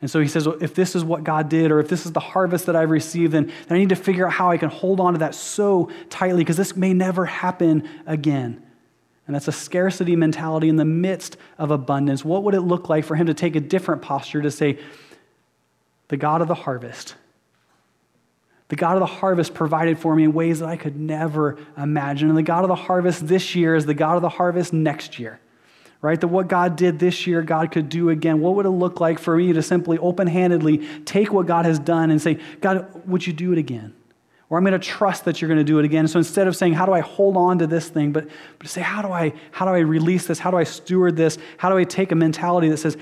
And 0.00 0.10
so 0.10 0.20
he 0.20 0.28
says, 0.28 0.46
well, 0.46 0.62
if 0.62 0.74
this 0.74 0.94
is 0.94 1.04
what 1.04 1.24
God 1.24 1.48
did, 1.48 1.70
or 1.70 1.80
if 1.80 1.88
this 1.88 2.04
is 2.04 2.12
the 2.12 2.20
harvest 2.20 2.66
that 2.66 2.76
I've 2.76 2.90
received, 2.90 3.32
then, 3.32 3.46
then 3.46 3.76
I 3.76 3.78
need 3.78 3.88
to 3.88 3.96
figure 3.96 4.26
out 4.26 4.32
how 4.32 4.50
I 4.50 4.58
can 4.58 4.68
hold 4.68 5.00
on 5.00 5.14
to 5.14 5.20
that 5.20 5.34
so 5.34 5.90
tightly 6.10 6.42
because 6.42 6.58
this 6.58 6.76
may 6.76 6.92
never 6.92 7.24
happen 7.24 7.88
again. 8.06 8.62
And 9.26 9.34
that's 9.34 9.48
a 9.48 9.52
scarcity 9.52 10.14
mentality 10.14 10.68
in 10.68 10.76
the 10.76 10.84
midst 10.84 11.36
of 11.58 11.70
abundance. 11.70 12.24
What 12.24 12.44
would 12.44 12.54
it 12.54 12.60
look 12.60 12.88
like 12.88 13.04
for 13.04 13.16
him 13.16 13.26
to 13.26 13.34
take 13.34 13.56
a 13.56 13.60
different 13.60 14.02
posture 14.02 14.42
to 14.42 14.50
say, 14.50 14.78
the 16.08 16.16
God 16.16 16.42
of 16.42 16.48
the 16.48 16.54
harvest, 16.54 17.16
the 18.68 18.76
God 18.76 18.94
of 18.94 19.00
the 19.00 19.06
harvest 19.06 19.54
provided 19.54 19.98
for 19.98 20.14
me 20.14 20.24
in 20.24 20.32
ways 20.32 20.60
that 20.60 20.68
I 20.68 20.76
could 20.76 20.96
never 20.96 21.58
imagine. 21.76 22.28
And 22.28 22.36
the 22.36 22.42
God 22.42 22.64
of 22.64 22.68
the 22.68 22.74
harvest 22.74 23.26
this 23.26 23.54
year 23.54 23.74
is 23.74 23.86
the 23.86 23.94
God 23.94 24.16
of 24.16 24.22
the 24.22 24.28
harvest 24.28 24.72
next 24.72 25.18
year 25.18 25.40
right? 26.06 26.20
That 26.20 26.28
what 26.28 26.46
God 26.46 26.76
did 26.76 27.00
this 27.00 27.26
year, 27.26 27.42
God 27.42 27.72
could 27.72 27.88
do 27.88 28.10
again. 28.10 28.40
What 28.40 28.54
would 28.54 28.64
it 28.64 28.70
look 28.70 29.00
like 29.00 29.18
for 29.18 29.36
me 29.36 29.52
to 29.52 29.60
simply 29.60 29.98
open 29.98 30.28
handedly 30.28 30.86
take 31.04 31.32
what 31.32 31.46
God 31.46 31.64
has 31.64 31.80
done 31.80 32.12
and 32.12 32.22
say, 32.22 32.38
God, 32.60 32.86
would 33.08 33.26
you 33.26 33.32
do 33.32 33.50
it 33.52 33.58
again? 33.58 33.92
Or 34.48 34.56
I'm 34.56 34.62
going 34.62 34.78
to 34.78 34.78
trust 34.78 35.24
that 35.24 35.42
you're 35.42 35.48
going 35.48 35.58
to 35.58 35.64
do 35.64 35.80
it 35.80 35.84
again. 35.84 36.06
So 36.06 36.18
instead 36.18 36.46
of 36.46 36.54
saying, 36.54 36.74
how 36.74 36.86
do 36.86 36.92
I 36.92 37.00
hold 37.00 37.36
on 37.36 37.58
to 37.58 37.66
this 37.66 37.88
thing, 37.88 38.12
but, 38.12 38.28
but 38.60 38.68
say, 38.68 38.82
how 38.82 39.02
do, 39.02 39.08
I, 39.08 39.32
how 39.50 39.64
do 39.64 39.72
I 39.72 39.78
release 39.78 40.28
this? 40.28 40.38
How 40.38 40.52
do 40.52 40.56
I 40.56 40.62
steward 40.62 41.16
this? 41.16 41.38
How 41.56 41.70
do 41.70 41.76
I 41.76 41.82
take 41.82 42.12
a 42.12 42.14
mentality 42.14 42.68
that 42.68 42.76
says, 42.76 42.96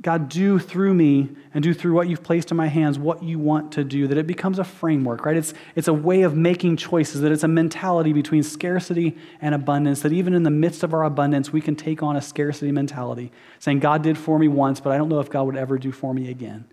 God, 0.00 0.28
do 0.28 0.60
through 0.60 0.94
me 0.94 1.28
and 1.52 1.62
do 1.62 1.74
through 1.74 1.92
what 1.92 2.08
you've 2.08 2.22
placed 2.22 2.52
in 2.52 2.56
my 2.56 2.68
hands 2.68 3.00
what 3.00 3.20
you 3.20 3.36
want 3.36 3.72
to 3.72 3.82
do, 3.82 4.06
that 4.06 4.16
it 4.16 4.28
becomes 4.28 4.60
a 4.60 4.64
framework, 4.64 5.24
right? 5.24 5.36
It's, 5.36 5.54
it's 5.74 5.88
a 5.88 5.92
way 5.92 6.22
of 6.22 6.36
making 6.36 6.76
choices, 6.76 7.20
that 7.22 7.32
it's 7.32 7.42
a 7.42 7.48
mentality 7.48 8.12
between 8.12 8.44
scarcity 8.44 9.16
and 9.40 9.56
abundance, 9.56 10.02
that 10.02 10.12
even 10.12 10.34
in 10.34 10.44
the 10.44 10.50
midst 10.50 10.84
of 10.84 10.94
our 10.94 11.02
abundance, 11.02 11.52
we 11.52 11.60
can 11.60 11.74
take 11.74 12.00
on 12.00 12.14
a 12.14 12.22
scarcity 12.22 12.70
mentality, 12.70 13.32
saying, 13.58 13.80
God 13.80 14.02
did 14.02 14.16
for 14.16 14.38
me 14.38 14.46
once, 14.46 14.78
but 14.78 14.92
I 14.92 14.98
don't 14.98 15.08
know 15.08 15.18
if 15.18 15.30
God 15.30 15.44
would 15.46 15.56
ever 15.56 15.78
do 15.78 15.90
for 15.90 16.14
me 16.14 16.30
again. 16.30 16.64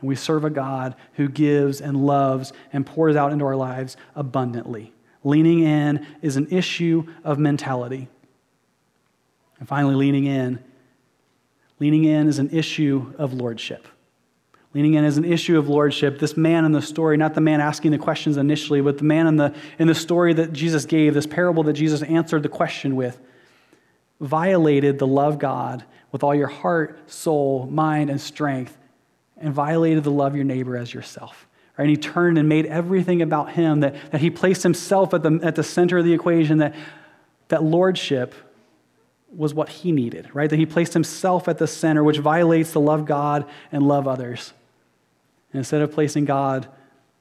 And 0.00 0.08
we 0.08 0.16
serve 0.16 0.46
a 0.46 0.50
God 0.50 0.94
who 1.14 1.28
gives 1.28 1.82
and 1.82 2.06
loves 2.06 2.54
and 2.72 2.86
pours 2.86 3.16
out 3.16 3.32
into 3.32 3.44
our 3.44 3.56
lives 3.56 3.98
abundantly. 4.16 4.94
Leaning 5.22 5.60
in 5.60 6.06
is 6.22 6.38
an 6.38 6.46
issue 6.50 7.06
of 7.22 7.38
mentality. 7.38 8.08
And 9.58 9.68
finally, 9.68 9.94
leaning 9.94 10.24
in 10.24 10.64
Leaning 11.80 12.04
in 12.04 12.28
is 12.28 12.38
an 12.38 12.50
issue 12.50 13.12
of 13.18 13.32
lordship. 13.32 13.88
Leaning 14.74 14.94
in 14.94 15.04
is 15.04 15.16
an 15.16 15.24
issue 15.24 15.58
of 15.58 15.68
lordship. 15.68 16.18
This 16.18 16.36
man 16.36 16.64
in 16.64 16.72
the 16.72 16.82
story, 16.82 17.16
not 17.16 17.34
the 17.34 17.40
man 17.40 17.60
asking 17.60 17.90
the 17.90 17.98
questions 17.98 18.36
initially, 18.36 18.80
but 18.80 18.98
the 18.98 19.04
man 19.04 19.26
in 19.26 19.36
the, 19.36 19.54
in 19.78 19.88
the 19.88 19.94
story 19.94 20.32
that 20.34 20.52
Jesus 20.52 20.84
gave, 20.84 21.14
this 21.14 21.26
parable 21.26 21.64
that 21.64 21.72
Jesus 21.72 22.02
answered 22.02 22.44
the 22.44 22.48
question 22.48 22.94
with, 22.94 23.18
violated 24.20 24.98
the 24.98 25.06
love 25.06 25.38
God 25.38 25.84
with 26.12 26.22
all 26.22 26.34
your 26.34 26.48
heart, 26.48 27.10
soul, 27.10 27.66
mind, 27.66 28.10
and 28.10 28.20
strength, 28.20 28.76
and 29.38 29.52
violated 29.52 30.04
the 30.04 30.10
love 30.10 30.36
your 30.36 30.44
neighbor 30.44 30.76
as 30.76 30.92
yourself. 30.92 31.48
Right? 31.76 31.84
And 31.84 31.90
he 31.90 31.96
turned 31.96 32.36
and 32.36 32.48
made 32.48 32.66
everything 32.66 33.22
about 33.22 33.52
him, 33.52 33.80
that, 33.80 33.96
that 34.12 34.20
he 34.20 34.30
placed 34.30 34.62
himself 34.62 35.14
at 35.14 35.22
the, 35.22 35.40
at 35.42 35.56
the 35.56 35.64
center 35.64 35.98
of 35.98 36.04
the 36.04 36.12
equation, 36.12 36.58
that, 36.58 36.74
that 37.48 37.64
lordship 37.64 38.34
was 39.34 39.54
what 39.54 39.68
he 39.68 39.92
needed, 39.92 40.28
right? 40.34 40.50
That 40.50 40.58
he 40.58 40.66
placed 40.66 40.92
himself 40.92 41.48
at 41.48 41.58
the 41.58 41.66
center, 41.66 42.02
which 42.02 42.18
violates 42.18 42.72
the 42.72 42.80
love 42.80 43.06
God 43.06 43.46
and 43.70 43.86
love 43.86 44.08
others. 44.08 44.52
And 45.52 45.60
instead 45.60 45.82
of 45.82 45.92
placing 45.92 46.24
God 46.24 46.68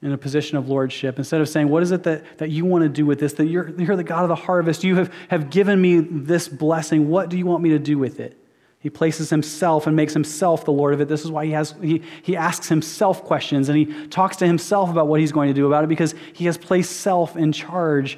in 0.02 0.12
a 0.12 0.18
position 0.18 0.58
of 0.58 0.70
lordship, 0.70 1.18
instead 1.18 1.42
of 1.42 1.50
saying, 1.50 1.70
What 1.70 1.84
is 1.84 1.92
it 1.92 2.04
that, 2.04 2.40
that 2.40 2.50
you 2.50 2.66
want 2.66 2.84
to 2.84 2.90
do 2.90 3.06
with 3.06 3.20
this? 3.20 3.34
That 3.34 3.48
you're, 3.48 3.70
you're 3.80 3.96
the 3.96 4.04
God 4.04 4.24
of 4.24 4.30
the 4.30 4.36
harvest. 4.36 4.84
You 4.84 4.96
have, 4.96 5.14
have 5.30 5.50
given 5.50 5.80
me 5.82 6.00
this 6.00 6.48
blessing. 6.48 7.10
What 7.10 7.30
do 7.30 7.38
you 7.38 7.46
want 7.46 7.64
me 7.64 7.70
to 7.70 7.80
do 7.80 7.98
with 7.98 8.20
it? 8.20 8.38
He 8.80 8.90
places 8.90 9.30
himself 9.30 9.88
and 9.88 9.96
makes 9.96 10.14
himself 10.14 10.64
the 10.64 10.72
Lord 10.72 10.94
of 10.94 11.02
it. 11.02 11.10
This 11.10 11.26
is 11.26 11.32
why 11.32 11.46
he, 11.46 11.52
has, 11.52 11.76
he, 11.82 12.02
he 12.24 12.38
asks 12.38 12.70
himself 12.70 13.26
questions 13.26 13.68
and 13.68 13.78
he 13.78 14.08
talks 14.08 14.38
to 14.38 14.48
himself 14.48 14.90
about 14.90 15.08
what 15.08 15.20
he's 15.20 15.34
going 15.34 15.50
to 15.50 15.54
do 15.54 15.68
about 15.68 15.84
it 15.84 15.88
because 15.88 16.16
he 16.32 16.46
has 16.46 16.58
placed 16.58 17.02
self 17.02 17.36
in 17.36 17.52
charge 17.52 18.18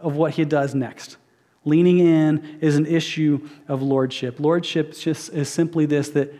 of 0.00 0.16
what 0.16 0.32
he 0.32 0.44
does 0.44 0.74
next. 0.74 1.18
Leaning 1.64 2.00
in 2.00 2.58
is 2.60 2.76
an 2.76 2.86
issue 2.86 3.48
of 3.68 3.82
lordship. 3.82 4.40
Lordship 4.40 4.96
just 4.96 5.32
is 5.32 5.48
simply 5.48 5.86
this 5.86 6.10
that, 6.10 6.32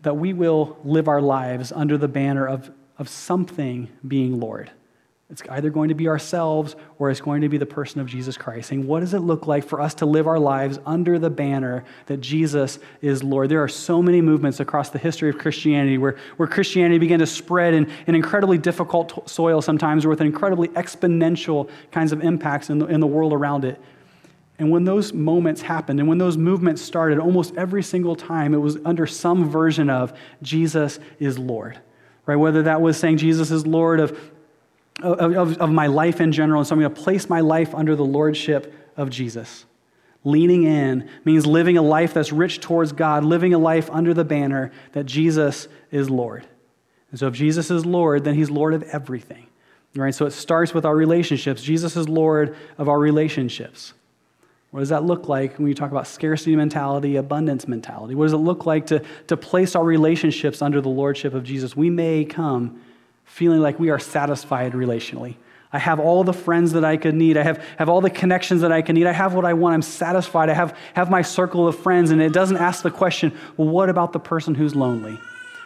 that 0.00 0.16
we 0.16 0.32
will 0.32 0.78
live 0.84 1.06
our 1.06 1.20
lives 1.22 1.70
under 1.72 1.96
the 1.96 2.08
banner 2.08 2.46
of, 2.46 2.70
of 2.98 3.08
something 3.08 3.88
being 4.06 4.40
Lord. 4.40 4.70
It's 5.28 5.42
either 5.48 5.70
going 5.70 5.88
to 5.88 5.94
be 5.94 6.06
ourselves 6.06 6.76
or 7.00 7.10
it's 7.10 7.20
going 7.20 7.40
to 7.40 7.48
be 7.48 7.58
the 7.58 7.66
person 7.66 8.00
of 8.00 8.06
Jesus 8.06 8.36
Christ. 8.36 8.68
Saying, 8.68 8.86
what 8.86 9.00
does 9.00 9.12
it 9.12 9.18
look 9.18 9.48
like 9.48 9.64
for 9.64 9.80
us 9.80 9.92
to 9.94 10.06
live 10.06 10.28
our 10.28 10.38
lives 10.38 10.78
under 10.86 11.18
the 11.18 11.30
banner 11.30 11.84
that 12.06 12.18
Jesus 12.18 12.78
is 13.00 13.24
Lord? 13.24 13.48
There 13.48 13.62
are 13.62 13.68
so 13.68 14.00
many 14.00 14.20
movements 14.20 14.60
across 14.60 14.90
the 14.90 15.00
history 15.00 15.28
of 15.28 15.36
Christianity 15.36 15.98
where, 15.98 16.16
where 16.36 16.46
Christianity 16.46 16.98
began 16.98 17.18
to 17.18 17.26
spread 17.26 17.74
in, 17.74 17.90
in 18.06 18.14
incredibly 18.14 18.56
difficult 18.56 19.28
soil 19.28 19.60
sometimes 19.60 20.06
with 20.06 20.20
incredibly 20.20 20.68
exponential 20.68 21.68
kinds 21.90 22.12
of 22.12 22.22
impacts 22.22 22.70
in 22.70 22.78
the, 22.78 22.86
in 22.86 23.00
the 23.00 23.06
world 23.06 23.32
around 23.32 23.64
it. 23.64 23.80
And 24.60 24.70
when 24.70 24.84
those 24.84 25.12
moments 25.12 25.60
happened 25.60 25.98
and 25.98 26.08
when 26.08 26.18
those 26.18 26.36
movements 26.36 26.80
started, 26.80 27.18
almost 27.18 27.56
every 27.56 27.82
single 27.82 28.14
time 28.14 28.54
it 28.54 28.58
was 28.58 28.78
under 28.84 29.08
some 29.08 29.50
version 29.50 29.90
of 29.90 30.16
Jesus 30.40 31.00
is 31.18 31.36
Lord 31.36 31.80
right? 32.26 32.36
Whether 32.36 32.64
that 32.64 32.80
was 32.80 32.96
saying 32.96 33.18
Jesus 33.18 33.50
is 33.50 33.66
Lord 33.66 34.00
of 34.00 34.18
of, 35.02 35.58
of 35.58 35.70
my 35.70 35.86
life 35.86 36.20
in 36.20 36.32
general. 36.32 36.60
And 36.60 36.66
so 36.66 36.74
I'm 36.74 36.80
going 36.80 36.94
to 36.94 37.00
place 37.02 37.28
my 37.28 37.40
life 37.40 37.74
under 37.74 37.96
the 37.96 38.04
lordship 38.04 38.72
of 38.96 39.10
Jesus. 39.10 39.64
Leaning 40.24 40.64
in 40.64 41.08
means 41.24 41.46
living 41.46 41.76
a 41.76 41.82
life 41.82 42.14
that's 42.14 42.32
rich 42.32 42.60
towards 42.60 42.92
God, 42.92 43.24
living 43.24 43.54
a 43.54 43.58
life 43.58 43.88
under 43.90 44.12
the 44.12 44.24
banner 44.24 44.72
that 44.92 45.06
Jesus 45.06 45.68
is 45.90 46.10
Lord. 46.10 46.46
And 47.10 47.20
so 47.20 47.28
if 47.28 47.34
Jesus 47.34 47.70
is 47.70 47.86
Lord, 47.86 48.24
then 48.24 48.34
he's 48.34 48.50
Lord 48.50 48.74
of 48.74 48.82
everything. 48.84 49.46
Right? 49.94 50.14
So 50.14 50.26
it 50.26 50.32
starts 50.32 50.74
with 50.74 50.84
our 50.84 50.96
relationships. 50.96 51.62
Jesus 51.62 51.96
is 51.96 52.08
Lord 52.08 52.56
of 52.76 52.88
our 52.88 52.98
relationships. 52.98 53.94
What 54.70 54.80
does 54.80 54.88
that 54.90 55.04
look 55.04 55.28
like 55.28 55.58
when 55.58 55.68
you 55.68 55.74
talk 55.74 55.90
about 55.90 56.06
scarcity 56.06 56.56
mentality, 56.56 57.16
abundance 57.16 57.66
mentality? 57.66 58.14
What 58.14 58.26
does 58.26 58.34
it 58.34 58.38
look 58.38 58.66
like 58.66 58.86
to, 58.88 59.02
to 59.28 59.36
place 59.36 59.74
our 59.74 59.84
relationships 59.84 60.60
under 60.60 60.80
the 60.80 60.88
lordship 60.88 61.32
of 61.32 61.44
Jesus? 61.44 61.76
We 61.76 61.88
may 61.88 62.24
come 62.24 62.82
feeling 63.26 63.60
like 63.60 63.78
we 63.78 63.90
are 63.90 63.98
satisfied 63.98 64.72
relationally. 64.72 65.36
I 65.72 65.78
have 65.78 66.00
all 66.00 66.24
the 66.24 66.32
friends 66.32 66.72
that 66.72 66.84
I 66.84 66.96
could 66.96 67.14
need. 67.14 67.36
I 67.36 67.42
have, 67.42 67.62
have 67.76 67.88
all 67.88 68.00
the 68.00 68.08
connections 68.08 68.62
that 68.62 68.72
I 68.72 68.80
can 68.80 68.94
need. 68.94 69.06
I 69.06 69.12
have 69.12 69.34
what 69.34 69.44
I 69.44 69.52
want. 69.52 69.74
I'm 69.74 69.82
satisfied. 69.82 70.48
I 70.48 70.54
have, 70.54 70.76
have 70.94 71.10
my 71.10 71.20
circle 71.20 71.68
of 71.68 71.78
friends. 71.78 72.10
And 72.10 72.22
it 72.22 72.32
doesn't 72.32 72.56
ask 72.56 72.82
the 72.82 72.90
question, 72.90 73.36
well, 73.56 73.68
what 73.68 73.90
about 73.90 74.12
the 74.14 74.20
person 74.20 74.54
who's 74.54 74.74
lonely? 74.74 75.18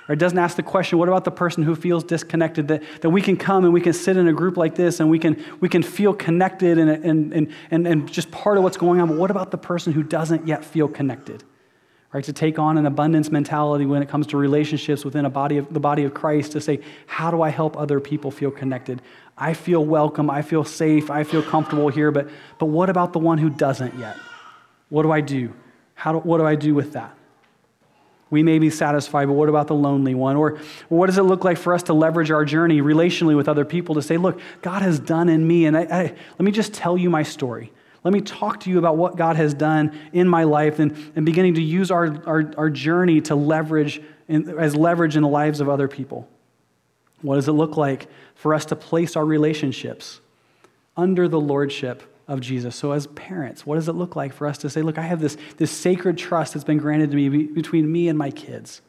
Or 0.09 0.14
it 0.14 0.18
doesn't 0.18 0.38
ask 0.38 0.57
the 0.57 0.64
question, 0.64 0.99
what 0.99 1.09
about 1.09 1.25
the 1.25 1.31
person 1.31 1.62
who 1.62 1.77
feels 1.77 2.03
disconnected? 2.03 2.66
That, 2.68 2.83
that 3.03 3.11
we 3.11 3.23
can 3.23 3.37
come 3.37 3.64
and 3.64 3.73
we 3.73 3.81
can 3.81 3.92
sit 3.92 4.16
in 4.16 4.27
a 4.27 4.33
group 4.33 4.57
like 4.57 4.75
this 4.75 4.99
and 4.99 5.09
we 5.09 5.20
can, 5.20 5.44
we 5.61 5.68
can 5.68 5.85
feel 5.85 6.12
connected 6.12 6.79
and, 6.79 6.90
and, 6.90 7.33
and, 7.33 7.53
and, 7.70 7.87
and 7.87 8.11
just 8.11 8.31
part 8.33 8.57
of 8.57 8.64
what's 8.64 8.79
going 8.79 9.01
on. 9.01 9.07
But 9.07 9.18
what 9.18 9.31
about 9.31 9.53
the 9.53 9.59
person 9.59 9.92
who 9.92 10.03
doesn't 10.03 10.49
yet 10.49 10.64
feel 10.64 10.88
connected? 10.88 11.44
Right, 12.12 12.25
to 12.25 12.33
take 12.33 12.59
on 12.59 12.77
an 12.77 12.87
abundance 12.87 13.31
mentality 13.31 13.87
when 13.87 14.03
it 14.03 14.09
comes 14.09 14.27
to 14.29 14.37
relationships 14.37 15.05
within 15.05 15.25
a 15.25 15.31
body 15.31 15.59
of, 15.59 15.73
the 15.73 15.79
body 15.79 16.03
of 16.03 16.12
Christ, 16.12 16.53
to 16.53 16.61
say, 16.61 16.81
how 17.07 17.31
do 17.31 17.40
I 17.40 17.51
help 17.51 17.77
other 17.77 18.01
people 18.01 18.33
feel 18.33 18.51
connected? 18.51 19.01
I 19.38 19.55
feel 19.55 19.85
welcome, 19.85 20.29
I 20.29 20.42
feel 20.42 20.64
safe, 20.64 21.09
I 21.09 21.23
feel 21.23 21.40
comfortable 21.40 21.88
here, 21.88 22.11
but, 22.11 22.29
but 22.59 22.66
what 22.66 22.90
about 22.90 23.12
the 23.12 23.20
one 23.20 23.38
who 23.38 23.49
doesn't 23.49 23.96
yet? 23.96 24.16
What 24.88 25.05
do 25.05 25.12
I 25.12 25.20
do? 25.20 25.55
How 25.94 26.12
do, 26.12 26.18
what 26.18 26.38
do 26.38 26.46
I 26.46 26.57
do 26.57 26.75
with 26.75 26.94
that? 26.94 27.16
We 28.29 28.42
may 28.42 28.59
be 28.59 28.70
satisfied, 28.70 29.27
but 29.27 29.35
what 29.35 29.49
about 29.49 29.68
the 29.68 29.75
lonely 29.75 30.14
one? 30.14 30.35
Or, 30.35 30.59
what 30.88 31.07
does 31.07 31.18
it 31.18 31.23
look 31.23 31.44
like 31.44 31.59
for 31.59 31.75
us 31.75 31.85
to 31.85 31.92
leverage 31.92 32.33
our 32.33 32.44
journey 32.44 32.81
relationally 32.83 33.37
with 33.37 33.49
other 33.49 33.64
people 33.64 33.94
to 33.94 34.03
say, 34.03 34.16
look, 34.16 34.40
God 34.62 34.83
has 34.83 34.99
done 34.99 35.29
in 35.29 35.46
me, 35.46 35.66
and 35.66 35.77
I, 35.77 35.83
I, 35.83 36.03
let 36.03 36.40
me 36.40 36.51
just 36.51 36.75
tell 36.75 36.99
you 36.99 37.09
my 37.09 37.23
story. 37.23 37.73
Let 38.03 38.15
me 38.15 38.21
talk 38.21 38.61
to 38.61 38.71
you 38.71 38.79
about 38.79 38.97
what 38.97 39.17
God 39.17 39.37
has 39.37 39.53
done 39.53 39.99
in 40.13 40.27
my 40.27 40.45
life 40.45 40.79
and, 40.79 40.93
and 41.15 41.27
beginning 41.27 41.55
to 41.55 41.63
use 41.63 41.91
our, 41.91 42.23
our, 42.27 42.53
our 42.57 42.71
journey 42.71 43.21
to 43.23 43.35
leverage 43.35 44.01
in, 44.29 44.59
as 44.59 44.75
leverage 44.75 45.17
in 45.17 45.23
the 45.23 45.29
lives 45.29 45.61
of 45.61 45.69
other 45.69 45.89
people. 45.89 46.29
What 47.21 47.35
does 47.35 47.49
it 47.49 47.53
look 47.53 47.77
like 47.77 48.07
for 48.35 48.55
us 48.55 48.65
to 48.67 48.77
place 48.77 49.17
our 49.17 49.25
relationships 49.25 50.21
under 50.97 51.29
the 51.29 51.41
lordship 51.41 52.03
of 52.31 52.41
Jesus. 52.41 52.77
So, 52.77 52.93
as 52.93 53.09
parents, 53.09 53.67
what 53.67 53.75
does 53.75 53.89
it 53.89 53.95
look 53.95 54.15
like 54.15 54.33
for 54.33 54.47
us 54.47 54.57
to 54.59 54.71
say, 54.71 54.83
look, 54.83 54.99
I 54.99 55.03
have 55.03 55.21
this, 55.21 55.37
this 55.57 55.71
sacred 55.71 56.17
trust 56.17 56.55
that's 56.55 56.65
been 56.65 56.79
granted 56.79 57.11
to 57.11 57.17
me 57.17 57.29
between 57.47 57.91
me 57.91 58.09
and 58.09 58.17
my 58.17 58.31
kids? 58.31 58.83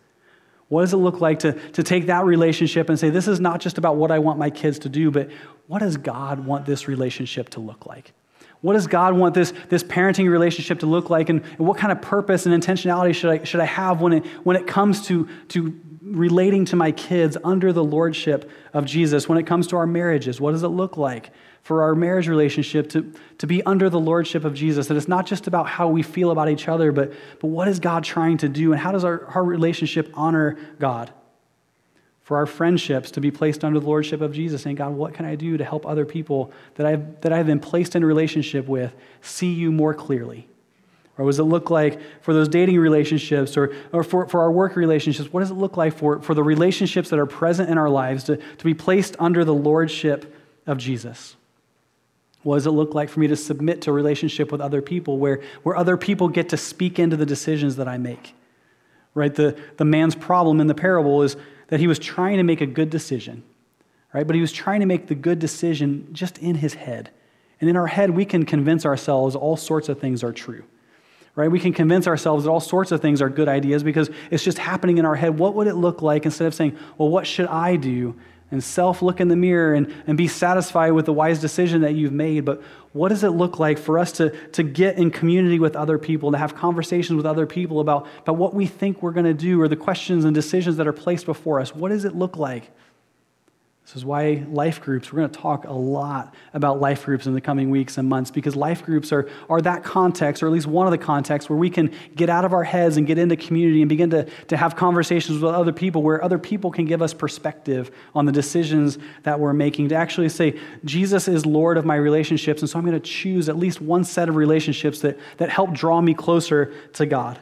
What 0.68 0.82
does 0.82 0.94
it 0.94 0.98
look 0.98 1.20
like 1.20 1.40
to, 1.40 1.54
to 1.72 1.84
take 1.84 2.06
that 2.06 2.24
relationship 2.24 2.88
and 2.88 2.98
say, 2.98 3.10
this 3.10 3.28
is 3.28 3.40
not 3.40 3.60
just 3.60 3.78
about 3.78 3.98
what 3.98 4.12
I 4.12 4.20
want 4.20 4.38
my 4.38 4.52
kids 4.52 4.80
to 4.80 4.90
do, 4.90 5.12
but 5.12 5.30
what 5.68 5.80
does 5.80 5.98
God 5.98 6.46
want 6.46 6.66
this 6.66 6.88
relationship 6.88 7.50
to 7.50 7.60
look 7.60 7.88
like? 7.88 8.14
What 8.62 8.74
does 8.74 8.88
God 8.88 9.16
want 9.16 9.34
this, 9.34 9.54
this 9.70 9.84
parenting 9.84 10.30
relationship 10.30 10.80
to 10.80 10.86
look 10.86 11.10
like? 11.10 11.30
And, 11.30 11.44
and 11.44 11.60
what 11.60 11.78
kind 11.78 11.92
of 11.92 12.02
purpose 12.02 12.46
and 12.46 12.64
intentionality 12.64 13.14
should 13.14 13.32
I, 13.32 13.44
should 13.44 13.60
I 13.60 13.66
have 13.66 14.02
when 14.02 14.14
it, 14.14 14.26
when 14.44 14.56
it 14.56 14.68
comes 14.68 15.06
to, 15.08 15.28
to 15.50 15.80
relating 16.02 16.66
to 16.66 16.76
my 16.76 16.92
kids 16.92 17.38
under 17.44 17.74
the 17.74 17.84
lordship 17.84 18.50
of 18.74 18.86
Jesus? 18.86 19.28
When 19.28 19.40
it 19.40 19.48
comes 19.48 19.68
to 19.68 19.78
our 19.78 19.88
marriages, 19.88 20.40
what 20.40 20.52
does 20.52 20.64
it 20.64 20.68
look 20.68 20.96
like 20.96 21.32
for 21.64 21.84
our 21.84 21.96
marriage 21.96 22.28
relationship 22.28 22.90
to, 22.90 23.14
to 23.38 23.48
be 23.48 23.64
under 23.64 23.90
the 23.90 24.00
lordship 24.00 24.46
of 24.46 24.54
Jesus. 24.54 24.88
That 24.88 24.98
it's 24.98 25.08
not 25.08 25.26
just 25.26 25.48
about 25.48 25.68
how 25.68 25.88
we 25.88 26.02
feel 26.02 26.32
about 26.32 26.50
each 26.50 26.68
other, 26.68 26.92
but, 26.92 27.14
but 27.40 27.48
what 27.48 27.68
is 27.68 27.80
God 27.80 28.04
trying 28.04 28.38
to 28.38 28.50
do 28.50 28.72
and 28.72 28.82
how 28.82 28.92
does 28.92 29.04
our, 29.04 29.26
our 29.28 29.44
relationship 29.44 30.10
honor 30.16 30.58
God? 30.80 31.14
For 32.32 32.38
our 32.38 32.46
friendships 32.46 33.12
to 33.12 33.20
be 33.20 33.30
placed 33.30 33.66
under 33.66 33.78
the 33.78 33.86
lordship 33.86 34.22
of 34.22 34.32
Jesus, 34.32 34.62
saying, 34.62 34.78
God, 34.78 34.94
what 34.94 35.14
can 35.14 35.26
I 35.26 35.36
do 35.36 35.58
to 35.58 35.66
help 35.66 35.86
other 35.86 36.06
people 36.06 36.54
that 36.76 36.88
I've, 36.88 37.20
that 37.20 37.34
I've 37.34 37.46
been 37.46 37.60
placed 37.60 37.94
in 37.94 38.06
relationship 38.06 38.70
with 38.70 38.96
see 39.20 39.52
you 39.52 39.70
more 39.70 39.94
clearly? 39.94 40.48
Or 41.18 41.26
what 41.26 41.32
does 41.32 41.40
it 41.40 41.44
look 41.44 41.70
like 41.70 42.00
for 42.22 42.34
those 42.34 42.48
dating 42.48 42.80
relationships 42.80 43.58
or, 43.58 43.76
or 43.92 44.02
for, 44.06 44.28
for 44.28 44.40
our 44.40 44.50
work 44.50 44.78
relationships? 44.78 45.34
What 45.34 45.42
does 45.42 45.52
it 45.52 45.56
look 45.56 45.76
like 45.76 45.94
for, 45.94 46.22
for 46.22 46.34
the 46.34 46.42
relationships 46.42 47.10
that 47.10 47.20
are 47.20 47.26
present 47.26 47.70
in 47.70 47.78
our 47.78 47.90
lives 47.90 48.24
to, 48.24 48.38
to 48.38 48.64
be 48.64 48.74
placed 48.74 49.18
under 49.20 49.44
the 49.44 49.54
lordship 49.54 50.34
of 50.66 50.78
Jesus? 50.78 51.36
What 52.44 52.56
does 52.56 52.66
it 52.66 52.72
look 52.72 52.94
like 52.94 53.10
for 53.10 53.20
me 53.20 53.28
to 53.28 53.36
submit 53.36 53.82
to 53.82 53.90
a 53.90 53.94
relationship 53.94 54.54
with 54.54 54.62
other 54.62 54.82
people 54.82 55.18
where, 55.18 55.42
where 55.64 55.76
other 55.76 55.98
people 55.98 56.30
get 56.30 56.48
to 56.48 56.56
speak 56.56 56.98
into 56.98 57.18
the 57.18 57.26
decisions 57.26 57.76
that 57.76 57.90
I 57.90 57.98
make? 57.98 58.36
Right? 59.14 59.36
The, 59.36 59.60
the 59.76 59.84
man's 59.84 60.16
problem 60.16 60.62
in 60.62 60.68
the 60.68 60.74
parable 60.74 61.24
is 61.24 61.36
that 61.72 61.80
he 61.80 61.88
was 61.88 61.98
trying 61.98 62.36
to 62.36 62.44
make 62.44 62.60
a 62.60 62.66
good 62.66 62.90
decision, 62.90 63.44
right? 64.14 64.28
But 64.28 64.36
he 64.36 64.42
was 64.42 64.52
trying 64.52 64.82
to 64.82 64.86
make 64.86 65.08
the 65.08 65.16
good 65.16 65.40
decision 65.40 66.10
just 66.12 66.38
in 66.38 66.56
his 66.56 66.74
head. 66.74 67.10
And 67.62 67.70
in 67.70 67.78
our 67.78 67.88
head, 67.88 68.10
we 68.10 68.26
can 68.26 68.46
convince 68.46 68.86
ourselves 68.86 69.38
all 69.38 69.56
sorts 69.56 69.88
of 69.88 69.98
things 69.98 70.22
are 70.22 70.34
true, 70.34 70.66
right? 71.34 71.50
We 71.50 71.62
can 71.62 71.72
convince 71.72 72.08
ourselves 72.08 72.44
that 72.44 72.50
all 72.50 72.60
sorts 72.60 72.92
of 72.92 73.02
things 73.02 73.22
are 73.22 73.30
good 73.30 73.48
ideas 73.48 73.84
because 73.84 74.10
it's 74.30 74.44
just 74.44 74.58
happening 74.58 74.98
in 74.98 75.06
our 75.06 75.16
head. 75.16 75.40
What 75.40 75.56
would 75.56 75.68
it 75.68 75.76
look 75.76 76.02
like 76.02 76.26
instead 76.26 76.46
of 76.46 76.54
saying, 76.54 76.78
well, 76.98 77.08
what 77.08 77.26
should 77.26 77.48
I 77.48 77.78
do? 77.78 78.20
and 78.52 78.62
self 78.62 79.02
look 79.02 79.22
in 79.22 79.30
the 79.30 79.36
mirror 79.36 79.74
and, 79.74 79.94
and 80.06 80.18
be 80.18 80.28
satisfied 80.28 80.92
with 80.92 81.06
the 81.06 81.14
wise 81.14 81.40
decision 81.40 81.82
that 81.82 81.96
you've 81.96 82.12
made. 82.12 82.44
But 82.44 82.62
what 82.94 83.10
does 83.10 83.24
it 83.24 83.30
look 83.30 83.60
like 83.60 83.78
for 83.78 83.98
us 83.98 84.12
to, 84.14 84.30
to 84.50 84.64
get 84.64 84.98
in 84.98 85.12
community 85.12 85.60
with 85.60 85.76
other 85.76 85.98
people, 85.98 86.32
to 86.32 86.38
have 86.38 86.56
conversations 86.56 87.16
with 87.16 87.26
other 87.26 87.46
people 87.46 87.80
about, 87.80 88.08
about 88.20 88.36
what 88.36 88.54
we 88.54 88.66
think 88.66 89.02
we're 89.02 89.12
going 89.12 89.26
to 89.26 89.34
do 89.34 89.62
or 89.62 89.68
the 89.68 89.78
questions 89.78 90.26
and 90.26 90.36
decisions 90.36 90.78
that 90.78 90.88
are 90.88 90.94
placed 90.94 91.26
before 91.26 91.60
us? 91.60 91.74
What 91.74 91.90
does 91.90 92.04
it 92.04 92.16
look 92.16 92.36
like? 92.36 92.72
This 93.92 93.98
is 93.98 94.06
why 94.06 94.46
life 94.48 94.80
groups, 94.80 95.12
we're 95.12 95.20
going 95.20 95.32
to 95.32 95.38
talk 95.38 95.66
a 95.66 95.74
lot 95.74 96.34
about 96.54 96.80
life 96.80 97.04
groups 97.04 97.26
in 97.26 97.34
the 97.34 97.42
coming 97.42 97.70
weeks 97.70 97.98
and 97.98 98.08
months 98.08 98.32
because 98.32 98.56
life 98.56 98.86
groups 98.86 99.12
are, 99.12 99.28
are 99.50 99.60
that 99.60 99.84
context, 99.84 100.42
or 100.42 100.46
at 100.46 100.54
least 100.54 100.66
one 100.66 100.88
of 100.88 100.92
the 100.92 100.98
contexts, 100.98 101.50
where 101.50 101.60
we 101.60 101.70
can 101.70 101.94
get 102.16 102.30
out 102.30 102.46
of 102.46 102.54
our 102.54 102.64
heads 102.64 102.96
and 102.96 103.06
get 103.06 103.18
into 103.18 103.36
community 103.36 103.82
and 103.82 103.90
begin 103.90 104.10
to, 104.12 104.24
to 104.48 104.56
have 104.56 104.78
conversations 104.78 105.42
with 105.42 105.54
other 105.54 105.74
people 105.74 106.04
where 106.04 106.24
other 106.24 106.40
people 106.40 106.72
can 106.72 106.86
give 106.86 107.02
us 107.02 107.14
perspective 107.14 107.92
on 108.16 108.26
the 108.26 108.32
decisions 108.32 108.98
that 109.24 109.38
we're 109.38 109.52
making. 109.52 109.90
To 109.90 109.96
actually 109.96 110.30
say, 110.30 110.58
Jesus 110.86 111.28
is 111.28 111.46
Lord 111.46 111.78
of 111.78 111.84
my 111.84 111.98
relationships, 111.98 112.62
and 112.62 112.70
so 112.70 112.80
I'm 112.80 112.86
going 112.86 112.98
to 112.98 113.06
choose 113.06 113.50
at 113.50 113.58
least 113.58 113.82
one 113.82 114.06
set 114.06 114.30
of 114.30 114.38
relationships 114.38 115.02
that, 115.02 115.20
that 115.36 115.50
help 115.50 115.74
draw 115.74 116.00
me 116.00 116.14
closer 116.14 116.74
to 116.94 117.06
God. 117.06 117.42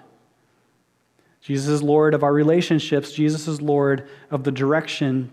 Jesus 1.41 1.67
is 1.67 1.83
Lord 1.83 2.15
of 2.15 2.23
our 2.23 2.33
relationships, 2.33 3.12
Jesus 3.12 3.47
is 3.47 3.62
Lord 3.62 4.09
of 4.31 4.43
the 4.43 4.51
direction 4.51 5.29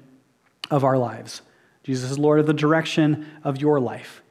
of 0.70 0.84
our 0.84 0.98
lives. 0.98 1.42
Jesus 1.82 2.10
is 2.10 2.18
Lord 2.18 2.40
of 2.40 2.46
the 2.46 2.52
direction 2.52 3.26
of 3.44 3.60
your 3.60 3.78
life, 3.78 4.22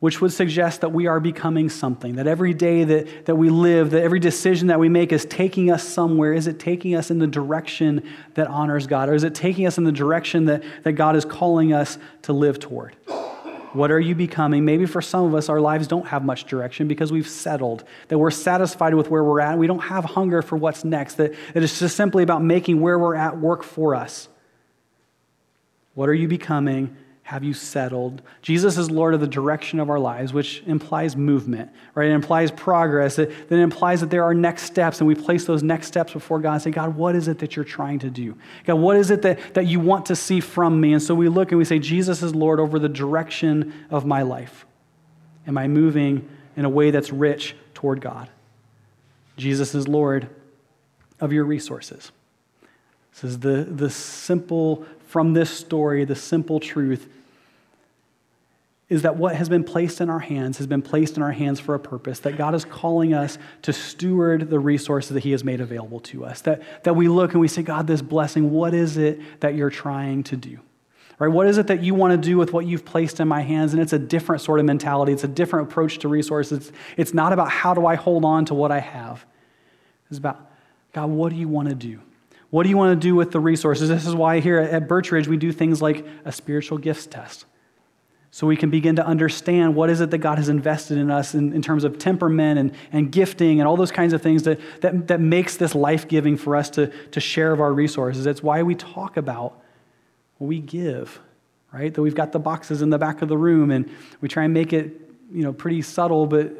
which 0.00 0.20
would 0.20 0.32
suggest 0.32 0.80
that 0.80 0.92
we 0.92 1.06
are 1.06 1.20
becoming 1.20 1.68
something, 1.68 2.16
that 2.16 2.26
every 2.26 2.52
day 2.52 2.82
that, 2.84 3.26
that 3.26 3.36
we 3.36 3.50
live, 3.50 3.90
that 3.90 4.02
every 4.02 4.18
decision 4.18 4.66
that 4.66 4.80
we 4.80 4.88
make 4.88 5.12
is 5.12 5.24
taking 5.24 5.70
us 5.70 5.86
somewhere. 5.86 6.32
Is 6.32 6.46
it 6.46 6.58
taking 6.58 6.96
us 6.96 7.10
in 7.10 7.18
the 7.18 7.26
direction 7.26 8.02
that 8.34 8.48
honors 8.48 8.86
God? 8.86 9.08
Or 9.08 9.14
is 9.14 9.22
it 9.22 9.34
taking 9.34 9.66
us 9.66 9.78
in 9.78 9.84
the 9.84 9.92
direction 9.92 10.46
that, 10.46 10.64
that 10.82 10.92
God 10.92 11.14
is 11.14 11.24
calling 11.24 11.72
us 11.72 11.98
to 12.22 12.32
live 12.32 12.58
toward? 12.58 12.96
What 13.74 13.90
are 13.90 14.00
you 14.00 14.14
becoming? 14.14 14.64
Maybe 14.64 14.86
for 14.86 15.02
some 15.02 15.24
of 15.24 15.34
us, 15.34 15.48
our 15.48 15.60
lives 15.60 15.88
don't 15.88 16.06
have 16.06 16.24
much 16.24 16.44
direction 16.44 16.86
because 16.86 17.10
we've 17.10 17.28
settled, 17.28 17.84
that 18.08 18.18
we're 18.18 18.30
satisfied 18.30 18.94
with 18.94 19.10
where 19.10 19.24
we're 19.24 19.40
at. 19.40 19.58
We 19.58 19.66
don't 19.66 19.80
have 19.80 20.04
hunger 20.04 20.42
for 20.42 20.56
what's 20.56 20.84
next, 20.84 21.14
that 21.14 21.32
it 21.54 21.62
is 21.62 21.78
just 21.80 21.96
simply 21.96 22.22
about 22.22 22.42
making 22.42 22.80
where 22.80 22.98
we're 22.98 23.16
at 23.16 23.38
work 23.38 23.64
for 23.64 23.96
us. 23.96 24.28
What 25.94 26.08
are 26.08 26.14
you 26.14 26.28
becoming? 26.28 26.96
Have 27.24 27.42
you 27.42 27.54
settled? 27.54 28.20
Jesus 28.42 28.76
is 28.76 28.90
Lord 28.90 29.14
of 29.14 29.20
the 29.20 29.26
direction 29.26 29.80
of 29.80 29.88
our 29.88 29.98
lives, 29.98 30.34
which 30.34 30.62
implies 30.66 31.16
movement, 31.16 31.70
right? 31.94 32.10
It 32.10 32.12
implies 32.12 32.50
progress. 32.50 33.18
It, 33.18 33.48
then 33.48 33.60
implies 33.60 34.02
that 34.02 34.10
there 34.10 34.24
are 34.24 34.34
next 34.34 34.64
steps, 34.64 35.00
and 35.00 35.08
we 35.08 35.14
place 35.14 35.46
those 35.46 35.62
next 35.62 35.86
steps 35.86 36.12
before 36.12 36.38
God 36.38 36.52
and 36.52 36.62
say, 36.62 36.70
God, 36.70 36.94
what 36.94 37.16
is 37.16 37.26
it 37.26 37.38
that 37.38 37.56
you're 37.56 37.64
trying 37.64 37.98
to 38.00 38.10
do? 38.10 38.36
God, 38.66 38.74
what 38.74 38.98
is 38.98 39.10
it 39.10 39.22
that, 39.22 39.54
that 39.54 39.66
you 39.66 39.80
want 39.80 40.04
to 40.06 40.16
see 40.16 40.40
from 40.40 40.78
me? 40.78 40.92
And 40.92 41.02
so 41.02 41.14
we 41.14 41.30
look 41.30 41.50
and 41.50 41.58
we 41.58 41.64
say, 41.64 41.78
Jesus 41.78 42.22
is 42.22 42.34
Lord 42.34 42.60
over 42.60 42.78
the 42.78 42.90
direction 42.90 43.72
of 43.88 44.04
my 44.04 44.20
life. 44.20 44.66
Am 45.46 45.56
I 45.56 45.66
moving 45.66 46.28
in 46.56 46.66
a 46.66 46.70
way 46.70 46.90
that's 46.90 47.10
rich 47.10 47.56
toward 47.72 48.02
God? 48.02 48.28
Jesus 49.38 49.74
is 49.74 49.88
Lord 49.88 50.28
of 51.20 51.32
your 51.32 51.44
resources. 51.44 52.12
This 53.14 53.24
is 53.24 53.38
the, 53.40 53.64
the 53.64 53.90
simple 53.90 54.84
from 55.06 55.32
this 55.32 55.50
story, 55.50 56.04
the 56.04 56.16
simple 56.16 56.58
truth 56.58 57.08
is 58.88 59.02
that 59.02 59.16
what 59.16 59.34
has 59.34 59.48
been 59.48 59.64
placed 59.64 60.00
in 60.00 60.10
our 60.10 60.18
hands 60.18 60.58
has 60.58 60.66
been 60.66 60.82
placed 60.82 61.16
in 61.16 61.22
our 61.22 61.32
hands 61.32 61.58
for 61.58 61.74
a 61.74 61.78
purpose, 61.78 62.20
that 62.20 62.36
God 62.36 62.54
is 62.54 62.64
calling 62.64 63.14
us 63.14 63.38
to 63.62 63.72
steward 63.72 64.50
the 64.50 64.58
resources 64.58 65.10
that 65.14 65.22
He 65.22 65.30
has 65.30 65.42
made 65.42 65.60
available 65.60 66.00
to 66.00 66.24
us. 66.24 66.42
That, 66.42 66.62
that 66.84 66.94
we 66.94 67.08
look 67.08 67.32
and 67.32 67.40
we 67.40 67.48
say, 67.48 67.62
God, 67.62 67.86
this 67.86 68.02
blessing, 68.02 68.50
what 68.50 68.74
is 68.74 68.96
it 68.96 69.20
that 69.40 69.54
you're 69.54 69.70
trying 69.70 70.22
to 70.24 70.36
do? 70.36 70.58
Right? 71.18 71.28
What 71.28 71.46
is 71.46 71.58
it 71.58 71.68
that 71.68 71.82
you 71.82 71.94
want 71.94 72.10
to 72.10 72.28
do 72.28 72.36
with 72.36 72.52
what 72.52 72.66
you've 72.66 72.84
placed 72.84 73.20
in 73.20 73.28
my 73.28 73.40
hands? 73.40 73.72
And 73.72 73.80
it's 73.80 73.92
a 73.92 73.98
different 73.98 74.42
sort 74.42 74.60
of 74.60 74.66
mentality. 74.66 75.12
It's 75.12 75.24
a 75.24 75.28
different 75.28 75.70
approach 75.70 75.98
to 76.00 76.08
resources. 76.08 76.68
It's, 76.68 76.78
it's 76.96 77.14
not 77.14 77.32
about 77.32 77.50
how 77.50 77.72
do 77.72 77.86
I 77.86 77.94
hold 77.94 78.24
on 78.24 78.44
to 78.46 78.54
what 78.54 78.70
I 78.70 78.80
have. 78.80 79.24
It's 80.10 80.18
about, 80.18 80.50
God, 80.92 81.10
what 81.10 81.30
do 81.30 81.36
you 81.36 81.48
want 81.48 81.68
to 81.68 81.74
do? 81.74 82.00
What 82.54 82.62
do 82.62 82.68
you 82.68 82.76
want 82.76 82.92
to 82.92 83.08
do 83.08 83.16
with 83.16 83.32
the 83.32 83.40
resources? 83.40 83.88
This 83.88 84.06
is 84.06 84.14
why 84.14 84.38
here 84.38 84.60
at 84.60 84.86
Birchridge 84.86 85.26
we 85.26 85.36
do 85.36 85.50
things 85.50 85.82
like 85.82 86.06
a 86.24 86.30
spiritual 86.30 86.78
gifts 86.78 87.04
test. 87.04 87.46
so 88.30 88.46
we 88.46 88.56
can 88.56 88.70
begin 88.70 88.94
to 88.94 89.04
understand 89.04 89.74
what 89.74 89.90
is 89.90 90.00
it 90.00 90.12
that 90.12 90.18
God 90.18 90.38
has 90.38 90.48
invested 90.48 90.96
in 90.96 91.10
us 91.10 91.34
in, 91.34 91.52
in 91.52 91.62
terms 91.62 91.82
of 91.82 91.98
temperament 91.98 92.60
and, 92.60 92.72
and 92.92 93.10
gifting 93.10 93.58
and 93.58 93.66
all 93.66 93.76
those 93.76 93.90
kinds 93.90 94.12
of 94.12 94.22
things 94.22 94.44
that, 94.44 94.60
that, 94.82 95.08
that 95.08 95.18
makes 95.18 95.56
this 95.56 95.74
life 95.74 96.06
giving 96.06 96.36
for 96.36 96.54
us 96.54 96.70
to, 96.70 96.92
to 97.10 97.18
share 97.18 97.50
of 97.52 97.60
our 97.60 97.72
resources. 97.72 98.24
It's 98.24 98.40
why 98.40 98.62
we 98.62 98.76
talk 98.76 99.16
about 99.16 99.60
what 100.38 100.46
we 100.46 100.60
give, 100.60 101.18
right? 101.72 101.92
That 101.92 102.02
we've 102.02 102.14
got 102.14 102.30
the 102.30 102.38
boxes 102.38 102.82
in 102.82 102.90
the 102.90 102.98
back 102.98 103.20
of 103.20 103.28
the 103.28 103.36
room 103.36 103.72
and 103.72 103.90
we 104.20 104.28
try 104.28 104.44
and 104.44 104.54
make 104.54 104.72
it, 104.72 105.10
you 105.32 105.42
know, 105.42 105.52
pretty 105.52 105.82
subtle, 105.82 106.28
but 106.28 106.52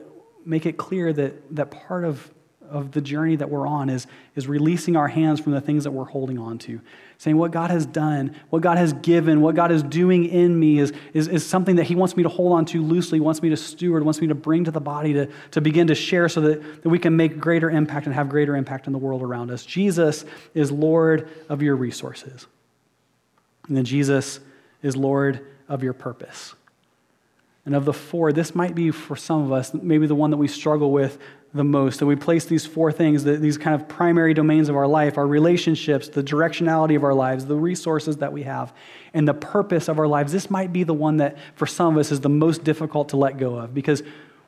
make 0.44 0.66
it 0.66 0.76
clear 0.76 1.12
that, 1.12 1.54
that 1.54 1.70
part 1.70 2.02
of 2.02 2.34
of 2.70 2.92
the 2.92 3.00
journey 3.00 3.36
that 3.36 3.50
we're 3.50 3.66
on 3.66 3.88
is, 3.88 4.06
is 4.34 4.48
releasing 4.48 4.96
our 4.96 5.08
hands 5.08 5.40
from 5.40 5.52
the 5.52 5.60
things 5.60 5.84
that 5.84 5.90
we're 5.90 6.04
holding 6.04 6.38
on 6.38 6.58
to. 6.58 6.80
Saying 7.18 7.36
what 7.36 7.50
God 7.50 7.70
has 7.70 7.86
done, 7.86 8.34
what 8.50 8.62
God 8.62 8.76
has 8.76 8.92
given, 8.92 9.40
what 9.40 9.54
God 9.54 9.70
is 9.70 9.82
doing 9.82 10.24
in 10.26 10.58
me 10.58 10.78
is, 10.78 10.92
is, 11.12 11.28
is 11.28 11.46
something 11.46 11.76
that 11.76 11.84
He 11.84 11.94
wants 11.94 12.16
me 12.16 12.22
to 12.22 12.28
hold 12.28 12.52
on 12.52 12.64
to 12.66 12.82
loosely, 12.82 13.20
wants 13.20 13.42
me 13.42 13.50
to 13.50 13.56
steward, 13.56 14.04
wants 14.04 14.20
me 14.20 14.26
to 14.26 14.34
bring 14.34 14.64
to 14.64 14.70
the 14.70 14.80
body 14.80 15.12
to, 15.12 15.28
to 15.52 15.60
begin 15.60 15.86
to 15.86 15.94
share 15.94 16.28
so 16.28 16.40
that, 16.40 16.82
that 16.82 16.88
we 16.88 16.98
can 16.98 17.16
make 17.16 17.38
greater 17.38 17.70
impact 17.70 18.06
and 18.06 18.14
have 18.14 18.28
greater 18.28 18.56
impact 18.56 18.86
in 18.86 18.92
the 18.92 18.98
world 18.98 19.22
around 19.22 19.50
us. 19.50 19.64
Jesus 19.64 20.24
is 20.54 20.72
Lord 20.72 21.28
of 21.48 21.62
your 21.62 21.76
resources. 21.76 22.46
And 23.68 23.76
then 23.76 23.84
Jesus 23.84 24.40
is 24.82 24.96
Lord 24.96 25.46
of 25.68 25.82
your 25.82 25.94
purpose. 25.94 26.54
And 27.66 27.74
of 27.74 27.84
the 27.84 27.94
four, 27.94 28.32
this 28.32 28.54
might 28.54 28.74
be 28.74 28.90
for 28.90 29.16
some 29.16 29.42
of 29.42 29.52
us, 29.52 29.72
maybe 29.72 30.06
the 30.06 30.14
one 30.14 30.30
that 30.30 30.36
we 30.36 30.48
struggle 30.48 30.90
with 30.90 31.18
the 31.54 31.64
most. 31.64 32.00
That 32.00 32.06
we 32.06 32.16
place 32.16 32.44
these 32.44 32.66
four 32.66 32.90
things, 32.90 33.24
these 33.24 33.56
kind 33.56 33.80
of 33.80 33.88
primary 33.88 34.34
domains 34.34 34.68
of 34.68 34.76
our 34.76 34.88
life, 34.88 35.16
our 35.16 35.26
relationships, 35.26 36.08
the 36.08 36.22
directionality 36.22 36.96
of 36.96 37.04
our 37.04 37.14
lives, 37.14 37.46
the 37.46 37.56
resources 37.56 38.18
that 38.18 38.32
we 38.32 38.42
have, 38.42 38.74
and 39.14 39.26
the 39.26 39.34
purpose 39.34 39.88
of 39.88 39.98
our 39.98 40.08
lives. 40.08 40.32
This 40.32 40.50
might 40.50 40.72
be 40.72 40.82
the 40.82 40.94
one 40.94 41.18
that 41.18 41.38
for 41.54 41.66
some 41.66 41.94
of 41.94 42.00
us 42.00 42.10
is 42.10 42.20
the 42.20 42.28
most 42.28 42.64
difficult 42.64 43.10
to 43.10 43.16
let 43.16 43.38
go 43.38 43.56
of 43.56 43.72
because 43.72 44.02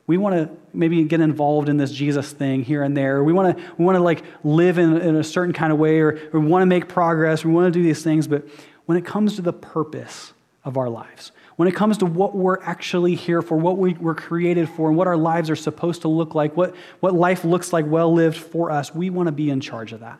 we 0.05 0.17
want 0.17 0.35
to 0.35 0.49
maybe 0.73 1.03
get 1.03 1.19
involved 1.21 1.69
in 1.69 1.77
this 1.77 1.91
Jesus 1.91 2.31
thing 2.31 2.63
here 2.63 2.83
and 2.83 2.95
there. 2.95 3.23
We 3.23 3.33
want 3.33 3.57
to 3.57 3.63
we 3.77 3.85
want 3.85 3.95
to 3.95 4.03
like 4.03 4.23
live 4.43 4.77
in, 4.77 4.97
in 4.97 5.15
a 5.15 5.23
certain 5.23 5.53
kind 5.53 5.71
of 5.71 5.79
way, 5.79 5.99
or 5.99 6.29
we 6.33 6.39
want 6.39 6.61
to 6.61 6.65
make 6.65 6.87
progress. 6.87 7.43
We 7.43 7.51
want 7.51 7.73
to 7.73 7.79
do 7.79 7.83
these 7.83 8.03
things, 8.03 8.27
but 8.27 8.45
when 8.85 8.97
it 8.97 9.05
comes 9.05 9.35
to 9.35 9.41
the 9.41 9.53
purpose 9.53 10.33
of 10.63 10.77
our 10.77 10.89
lives, 10.89 11.31
when 11.57 11.67
it 11.67 11.75
comes 11.75 11.97
to 11.97 12.05
what 12.05 12.35
we're 12.35 12.61
actually 12.63 13.15
here 13.15 13.41
for, 13.41 13.57
what 13.57 13.77
we 13.77 13.93
were 13.95 14.15
created 14.15 14.69
for, 14.69 14.87
and 14.87 14.97
what 14.97 15.07
our 15.07 15.17
lives 15.17 15.49
are 15.49 15.55
supposed 15.55 16.03
to 16.03 16.07
look 16.07 16.33
like, 16.33 16.55
what, 16.55 16.75
what 16.99 17.13
life 17.13 17.43
looks 17.43 17.73
like 17.73 17.85
well 17.85 18.13
lived 18.13 18.37
for 18.37 18.71
us, 18.71 18.93
we 18.95 19.09
want 19.09 19.27
to 19.27 19.31
be 19.31 19.49
in 19.49 19.59
charge 19.59 19.91
of 19.91 19.99
that. 19.99 20.19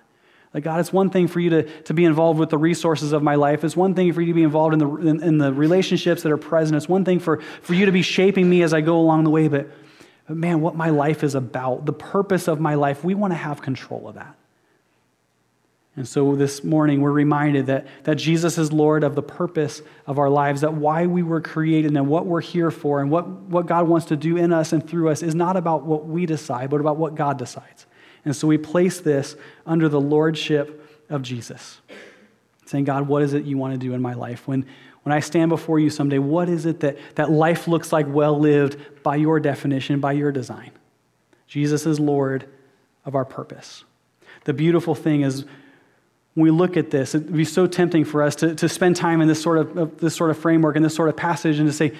Like, 0.54 0.64
God, 0.64 0.80
it's 0.80 0.92
one 0.92 1.12
thing 1.12 1.28
for 1.28 1.40
you 1.40 1.52
to, 1.52 1.64
to 1.84 1.94
be 1.94 2.06
involved 2.06 2.40
with 2.40 2.50
the 2.50 2.58
resources 2.58 3.12
of 3.14 3.22
my 3.22 3.36
life. 3.36 3.64
It's 3.64 3.78
one 3.78 3.94
thing 3.94 4.12
for 4.14 4.22
you 4.22 4.28
to 4.28 4.34
be 4.34 4.44
involved 4.44 4.74
in 4.74 4.80
the, 4.80 4.90
in, 4.96 5.22
in 5.22 5.38
the 5.38 5.54
relationships 5.54 6.24
that 6.24 6.32
are 6.32 6.38
present. 6.38 6.76
It's 6.76 6.90
one 6.90 7.06
thing 7.06 7.20
for, 7.20 7.40
for 7.62 7.76
you 7.76 7.86
to 7.86 7.92
be 7.92 8.02
shaping 8.02 8.50
me 8.50 8.64
as 8.64 8.74
I 8.74 8.82
go 8.82 8.98
along 8.98 9.24
the 9.24 9.30
way. 9.30 9.48
But, 9.48 9.70
but 10.28 10.38
man, 10.38 10.62
what 10.62 10.76
my 10.76 10.90
life 10.90 11.24
is 11.24 11.36
about, 11.36 11.86
the 11.86 11.94
purpose 11.94 12.48
of 12.48 12.60
my 12.60 12.74
life, 12.74 13.04
we 13.04 13.14
want 13.14 13.34
to 13.34 13.38
have 13.38 13.62
control 13.62 14.08
of 14.08 14.16
that. 14.16 14.36
And 15.98 16.08
so 16.08 16.36
this 16.36 16.64
morning, 16.64 17.02
we're 17.02 17.12
reminded 17.12 17.66
that, 17.66 17.88
that 18.04 18.16
Jesus 18.20 18.60
is 18.60 18.72
Lord 18.72 19.04
of 19.04 19.16
the 19.16 19.24
purpose 19.24 19.82
of 20.06 20.20
our 20.20 20.30
lives, 20.30 20.62
that 20.62 20.76
why 20.76 21.08
we 21.08 21.24
were 21.24 21.42
created 21.42 21.98
and 21.98 22.08
what 22.08 22.28
we're 22.28 22.40
here 22.40 22.70
for 22.70 23.02
and 23.02 23.10
what, 23.10 23.28
what 23.28 23.66
God 23.66 23.88
wants 23.88 24.06
to 24.08 24.16
do 24.16 24.38
in 24.38 24.54
us 24.54 24.74
and 24.74 24.88
through 24.88 25.10
us 25.10 25.24
is 25.24 25.34
not 25.34 25.58
about 25.58 25.84
what 25.84 26.06
we 26.06 26.28
decide, 26.28 26.70
but 26.70 26.80
about 26.80 26.98
what 26.98 27.16
God 27.16 27.40
decides. 27.40 27.88
And 28.26 28.36
so 28.36 28.48
we 28.48 28.60
place 28.60 29.00
this 29.00 29.36
under 29.66 29.90
the 29.90 30.00
lordship 30.00 30.88
of 31.10 31.24
Jesus, 31.24 31.82
saying, 32.68 32.84
God, 32.84 33.08
what 33.08 33.24
is 33.24 33.34
it 33.34 33.46
you 33.46 33.58
want 33.58 33.74
to 33.74 33.80
do 33.80 33.94
in 33.94 34.02
my 34.02 34.14
life? 34.14 34.48
When, 34.48 34.68
when 35.02 35.14
I 35.16 35.20
stand 35.20 35.50
before 35.50 35.80
you 35.80 35.90
someday, 35.90 36.20
what 36.20 36.48
is 36.48 36.68
it 36.68 36.82
that, 36.82 37.00
that 37.16 37.32
life 37.32 37.68
looks 37.68 37.92
like 37.92 38.06
well 38.08 38.38
lived 38.38 39.02
by 39.02 39.16
your 39.16 39.40
definition, 39.40 40.00
by 40.00 40.12
your 40.12 40.32
design? 40.32 40.70
Jesus 41.48 41.88
is 41.88 42.00
Lord 42.00 42.48
of 43.04 43.16
our 43.16 43.26
purpose. 43.26 43.84
The 44.44 44.54
beautiful 44.54 44.94
thing 44.94 45.22
is, 45.22 45.44
when 46.38 46.44
we 46.44 46.52
look 46.52 46.78
at 46.78 46.92
this, 46.92 47.16
it'd 47.16 47.36
be 47.36 47.44
so 47.44 47.66
tempting 47.66 48.06
for 48.06 48.22
us 48.22 48.36
to, 48.36 48.54
to 48.54 48.70
spend 48.70 48.96
time 48.96 49.22
in 49.22 49.28
this 49.28 49.42
sort, 49.42 49.58
of, 49.58 49.76
uh, 49.76 49.88
this 49.98 50.16
sort 50.16 50.30
of 50.30 50.38
framework 50.38 50.76
and 50.76 50.86
this 50.86 50.94
sort 50.94 51.10
of 51.10 51.18
passage 51.18 51.58
and 51.58 51.68
to 51.68 51.74
say, 51.74 51.94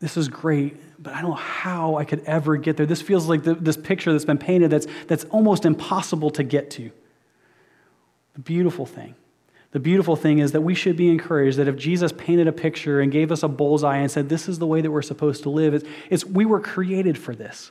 this 0.00 0.16
is 0.16 0.26
great, 0.26 0.74
but 1.00 1.14
I 1.14 1.20
don't 1.20 1.30
know 1.30 1.36
how 1.36 1.94
I 1.94 2.04
could 2.04 2.24
ever 2.24 2.56
get 2.56 2.76
there. 2.76 2.86
This 2.86 3.00
feels 3.00 3.28
like 3.28 3.44
the, 3.44 3.54
this 3.54 3.76
picture 3.76 4.10
that's 4.10 4.24
been 4.24 4.36
painted 4.36 4.72
that's, 4.72 4.88
that's 5.06 5.22
almost 5.26 5.64
impossible 5.64 6.30
to 6.30 6.42
get 6.42 6.72
to. 6.72 6.90
The 8.32 8.40
beautiful 8.40 8.84
thing. 8.84 9.14
The 9.70 9.78
beautiful 9.78 10.16
thing 10.16 10.40
is 10.40 10.50
that 10.50 10.62
we 10.62 10.74
should 10.74 10.96
be 10.96 11.08
encouraged 11.08 11.56
that 11.58 11.68
if 11.68 11.76
Jesus 11.76 12.10
painted 12.10 12.48
a 12.48 12.52
picture 12.52 13.00
and 13.00 13.12
gave 13.12 13.30
us 13.30 13.44
a 13.44 13.48
bullseye 13.48 13.98
and 13.98 14.10
said, 14.10 14.28
This 14.28 14.48
is 14.48 14.58
the 14.58 14.66
way 14.66 14.80
that 14.80 14.90
we're 14.90 15.02
supposed 15.02 15.44
to 15.44 15.50
live, 15.50 15.72
it's, 15.72 15.84
it's 16.10 16.24
we 16.24 16.46
were 16.46 16.58
created 16.58 17.16
for 17.16 17.32
this. 17.32 17.70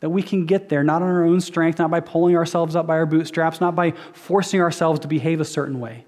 That 0.00 0.10
we 0.10 0.22
can 0.22 0.46
get 0.46 0.68
there, 0.68 0.84
not 0.84 1.02
on 1.02 1.08
our 1.08 1.24
own 1.24 1.40
strength, 1.40 1.78
not 1.78 1.90
by 1.90 2.00
pulling 2.00 2.36
ourselves 2.36 2.76
up 2.76 2.86
by 2.86 2.98
our 2.98 3.06
bootstraps, 3.06 3.60
not 3.60 3.74
by 3.74 3.92
forcing 4.12 4.60
ourselves 4.60 5.00
to 5.00 5.08
behave 5.08 5.40
a 5.40 5.44
certain 5.44 5.80
way, 5.80 6.04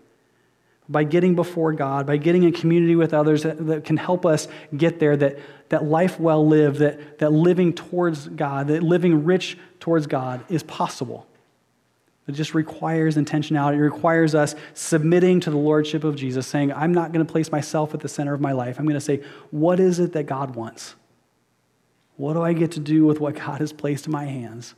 by 0.89 1.03
getting 1.03 1.35
before 1.35 1.73
God, 1.73 2.07
by 2.07 2.17
getting 2.17 2.45
in 2.45 2.53
community 2.53 2.95
with 2.95 3.13
others 3.13 3.43
that, 3.43 3.67
that, 3.67 3.85
can 3.85 3.97
help 3.97 4.25
us 4.25 4.47
get 4.77 5.01
there, 5.01 5.17
that, 5.17 5.39
that 5.71 5.85
life 5.85 6.21
well 6.21 6.47
lived, 6.47 6.79
that, 6.79 7.19
that 7.19 7.33
living 7.33 7.73
towards 7.73 8.29
God, 8.29 8.69
that 8.69 8.83
living 8.83 9.25
rich 9.25 9.59
towards 9.81 10.07
God 10.07 10.45
is 10.49 10.63
possible. 10.63 11.27
It 12.31 12.33
just 12.33 12.55
requires 12.55 13.17
intentionality. 13.17 13.75
It 13.75 13.83
requires 13.83 14.37
us 14.37 14.55
submitting 14.75 15.41
to 15.41 15.51
the 15.51 15.57
Lordship 15.57 16.05
of 16.05 16.15
Jesus, 16.15 16.47
saying, 16.47 16.73
I'm 16.73 16.95
not 16.95 17.13
going 17.13 17.27
to 17.27 17.31
place 17.31 17.51
myself 17.51 17.93
at 17.93 18.01
the 18.01 18.09
center 18.09 18.33
of 18.33 18.41
my 18.41 18.53
life. 18.53 18.79
I'm 18.79 18.85
going 18.85 18.95
to 18.95 19.01
say, 19.01 19.23
what 19.51 19.81
is 19.81 19.99
it 19.99 20.13
that 20.13 20.25
God 20.25 20.55
wants? 20.55 20.95
What 22.21 22.35
do 22.35 22.43
I 22.43 22.53
get 22.53 22.73
to 22.73 22.81
do 22.81 23.07
with 23.07 23.19
what 23.19 23.35
God 23.35 23.61
has 23.61 23.73
placed 23.73 24.05
in 24.05 24.13
my 24.13 24.27
hands? 24.27 24.75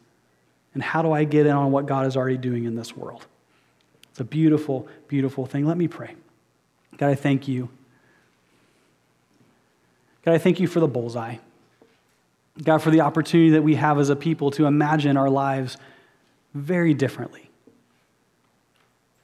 And 0.75 0.83
how 0.83 1.03
do 1.03 1.11
I 1.11 1.25
get 1.25 1.45
in 1.45 1.51
on 1.51 1.73
what 1.73 1.87
God 1.87 2.07
is 2.07 2.17
already 2.17 2.37
doing 2.37 2.67
in 2.67 2.77
this 2.77 2.97
world? 2.97 3.27
It's 4.13 4.21
a 4.21 4.25
beautiful, 4.25 4.87
beautiful 5.09 5.45
thing. 5.45 5.67
Let 5.67 5.77
me 5.77 5.89
pray. 5.89 6.15
God, 6.99 7.09
I 7.09 7.17
thank 7.17 7.49
you. 7.49 7.69
God, 10.25 10.35
I 10.35 10.39
thank 10.39 10.61
you 10.61 10.69
for 10.69 10.79
the 10.79 10.87
bullseye. 10.87 11.39
God, 12.63 12.79
for 12.79 12.93
the 12.93 13.01
opportunity 13.01 13.51
that 13.51 13.63
we 13.63 13.75
have 13.75 13.99
as 13.99 14.09
a 14.09 14.15
people 14.15 14.53
to 14.53 14.67
imagine 14.67 15.17
our 15.17 15.29
lives 15.29 15.77
very 16.55 16.95
differently. 16.95 17.51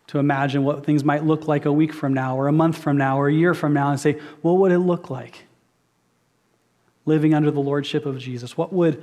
To 0.09 0.19
imagine 0.19 0.65
what 0.65 0.85
things 0.85 1.05
might 1.05 1.23
look 1.23 1.47
like 1.47 1.67
a 1.67 1.73
week 1.73 1.93
from 1.93 2.15
now, 2.15 2.37
or 2.37 2.49
a 2.49 2.53
month 2.53 2.79
from 2.79 2.97
now, 2.97 3.21
or 3.21 3.29
a 3.29 3.33
year 3.33 3.55
from 3.55 3.75
now, 3.75 3.91
and 3.93 4.01
say, 4.01 4.19
what 4.43 4.55
would 4.55 4.73
it 4.73 4.81
look 4.81 5.09
like? 5.09 5.45
Living 7.09 7.35
under 7.35 7.51
the 7.51 7.61
lordship 7.61 8.07
of 8.07 8.19
Jesus? 8.19 8.57
What 8.57 8.73
would 8.73 9.03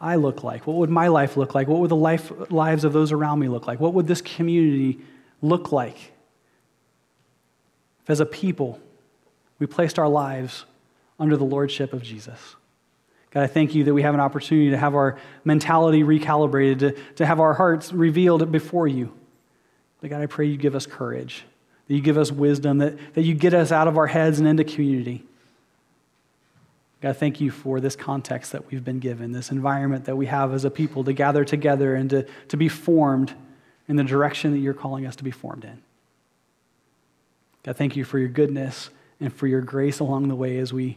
I 0.00 0.16
look 0.16 0.44
like? 0.44 0.66
What 0.66 0.76
would 0.76 0.90
my 0.90 1.08
life 1.08 1.36
look 1.36 1.54
like? 1.54 1.68
What 1.68 1.80
would 1.80 1.90
the 1.90 1.96
life, 1.96 2.32
lives 2.50 2.84
of 2.84 2.92
those 2.92 3.12
around 3.12 3.38
me 3.38 3.48
look 3.48 3.66
like? 3.66 3.80
What 3.80 3.94
would 3.94 4.06
this 4.06 4.20
community 4.20 5.00
look 5.40 5.72
like? 5.72 5.96
If, 8.02 8.10
as 8.10 8.20
a 8.20 8.26
people, 8.26 8.80
we 9.58 9.66
placed 9.66 9.98
our 9.98 10.08
lives 10.08 10.64
under 11.18 11.36
the 11.36 11.44
lordship 11.44 11.92
of 11.92 12.02
Jesus. 12.02 12.56
God, 13.30 13.44
I 13.44 13.46
thank 13.46 13.74
you 13.74 13.84
that 13.84 13.94
we 13.94 14.02
have 14.02 14.12
an 14.12 14.20
opportunity 14.20 14.70
to 14.70 14.76
have 14.76 14.94
our 14.94 15.18
mentality 15.44 16.02
recalibrated, 16.02 16.78
to, 16.80 16.92
to 17.14 17.24
have 17.24 17.40
our 17.40 17.54
hearts 17.54 17.92
revealed 17.92 18.50
before 18.52 18.88
you. 18.88 19.12
But 20.00 20.10
God, 20.10 20.20
I 20.20 20.26
pray 20.26 20.46
you 20.46 20.56
give 20.56 20.74
us 20.74 20.84
courage, 20.84 21.44
that 21.86 21.94
you 21.94 22.02
give 22.02 22.18
us 22.18 22.32
wisdom, 22.32 22.78
that, 22.78 23.14
that 23.14 23.22
you 23.22 23.34
get 23.34 23.54
us 23.54 23.70
out 23.70 23.86
of 23.88 23.96
our 23.96 24.08
heads 24.08 24.40
and 24.40 24.48
into 24.48 24.64
community. 24.64 25.24
God, 27.02 27.16
thank 27.16 27.40
you 27.40 27.50
for 27.50 27.80
this 27.80 27.96
context 27.96 28.52
that 28.52 28.70
we've 28.70 28.84
been 28.84 29.00
given, 29.00 29.32
this 29.32 29.50
environment 29.50 30.04
that 30.04 30.16
we 30.16 30.26
have 30.26 30.54
as 30.54 30.64
a 30.64 30.70
people 30.70 31.02
to 31.02 31.12
gather 31.12 31.44
together 31.44 31.96
and 31.96 32.08
to, 32.10 32.26
to 32.46 32.56
be 32.56 32.68
formed 32.68 33.34
in 33.88 33.96
the 33.96 34.04
direction 34.04 34.52
that 34.52 34.58
you're 34.58 34.72
calling 34.72 35.04
us 35.04 35.16
to 35.16 35.24
be 35.24 35.32
formed 35.32 35.64
in. 35.64 35.82
God, 37.64 37.76
thank 37.76 37.96
you 37.96 38.04
for 38.04 38.20
your 38.20 38.28
goodness 38.28 38.90
and 39.18 39.34
for 39.34 39.48
your 39.48 39.60
grace 39.60 39.98
along 39.98 40.28
the 40.28 40.36
way 40.36 40.58
as 40.58 40.72
we, 40.72 40.96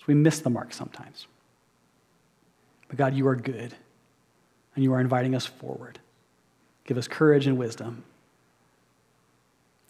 as 0.00 0.06
we 0.06 0.14
miss 0.14 0.40
the 0.40 0.50
mark 0.50 0.72
sometimes. 0.72 1.26
But 2.88 2.96
God, 2.96 3.14
you 3.14 3.26
are 3.26 3.36
good, 3.36 3.74
and 4.74 4.82
you 4.82 4.94
are 4.94 5.00
inviting 5.00 5.34
us 5.34 5.44
forward. 5.44 5.98
Give 6.84 6.96
us 6.96 7.08
courage 7.08 7.46
and 7.46 7.58
wisdom. 7.58 8.04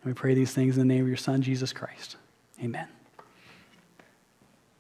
And 0.02 0.12
we 0.12 0.12
pray 0.12 0.34
these 0.34 0.52
things 0.52 0.76
in 0.76 0.88
the 0.88 0.92
name 0.92 1.02
of 1.02 1.08
your 1.08 1.16
Son, 1.16 1.40
Jesus 1.40 1.72
Christ. 1.72 2.16
Amen. 2.60 2.88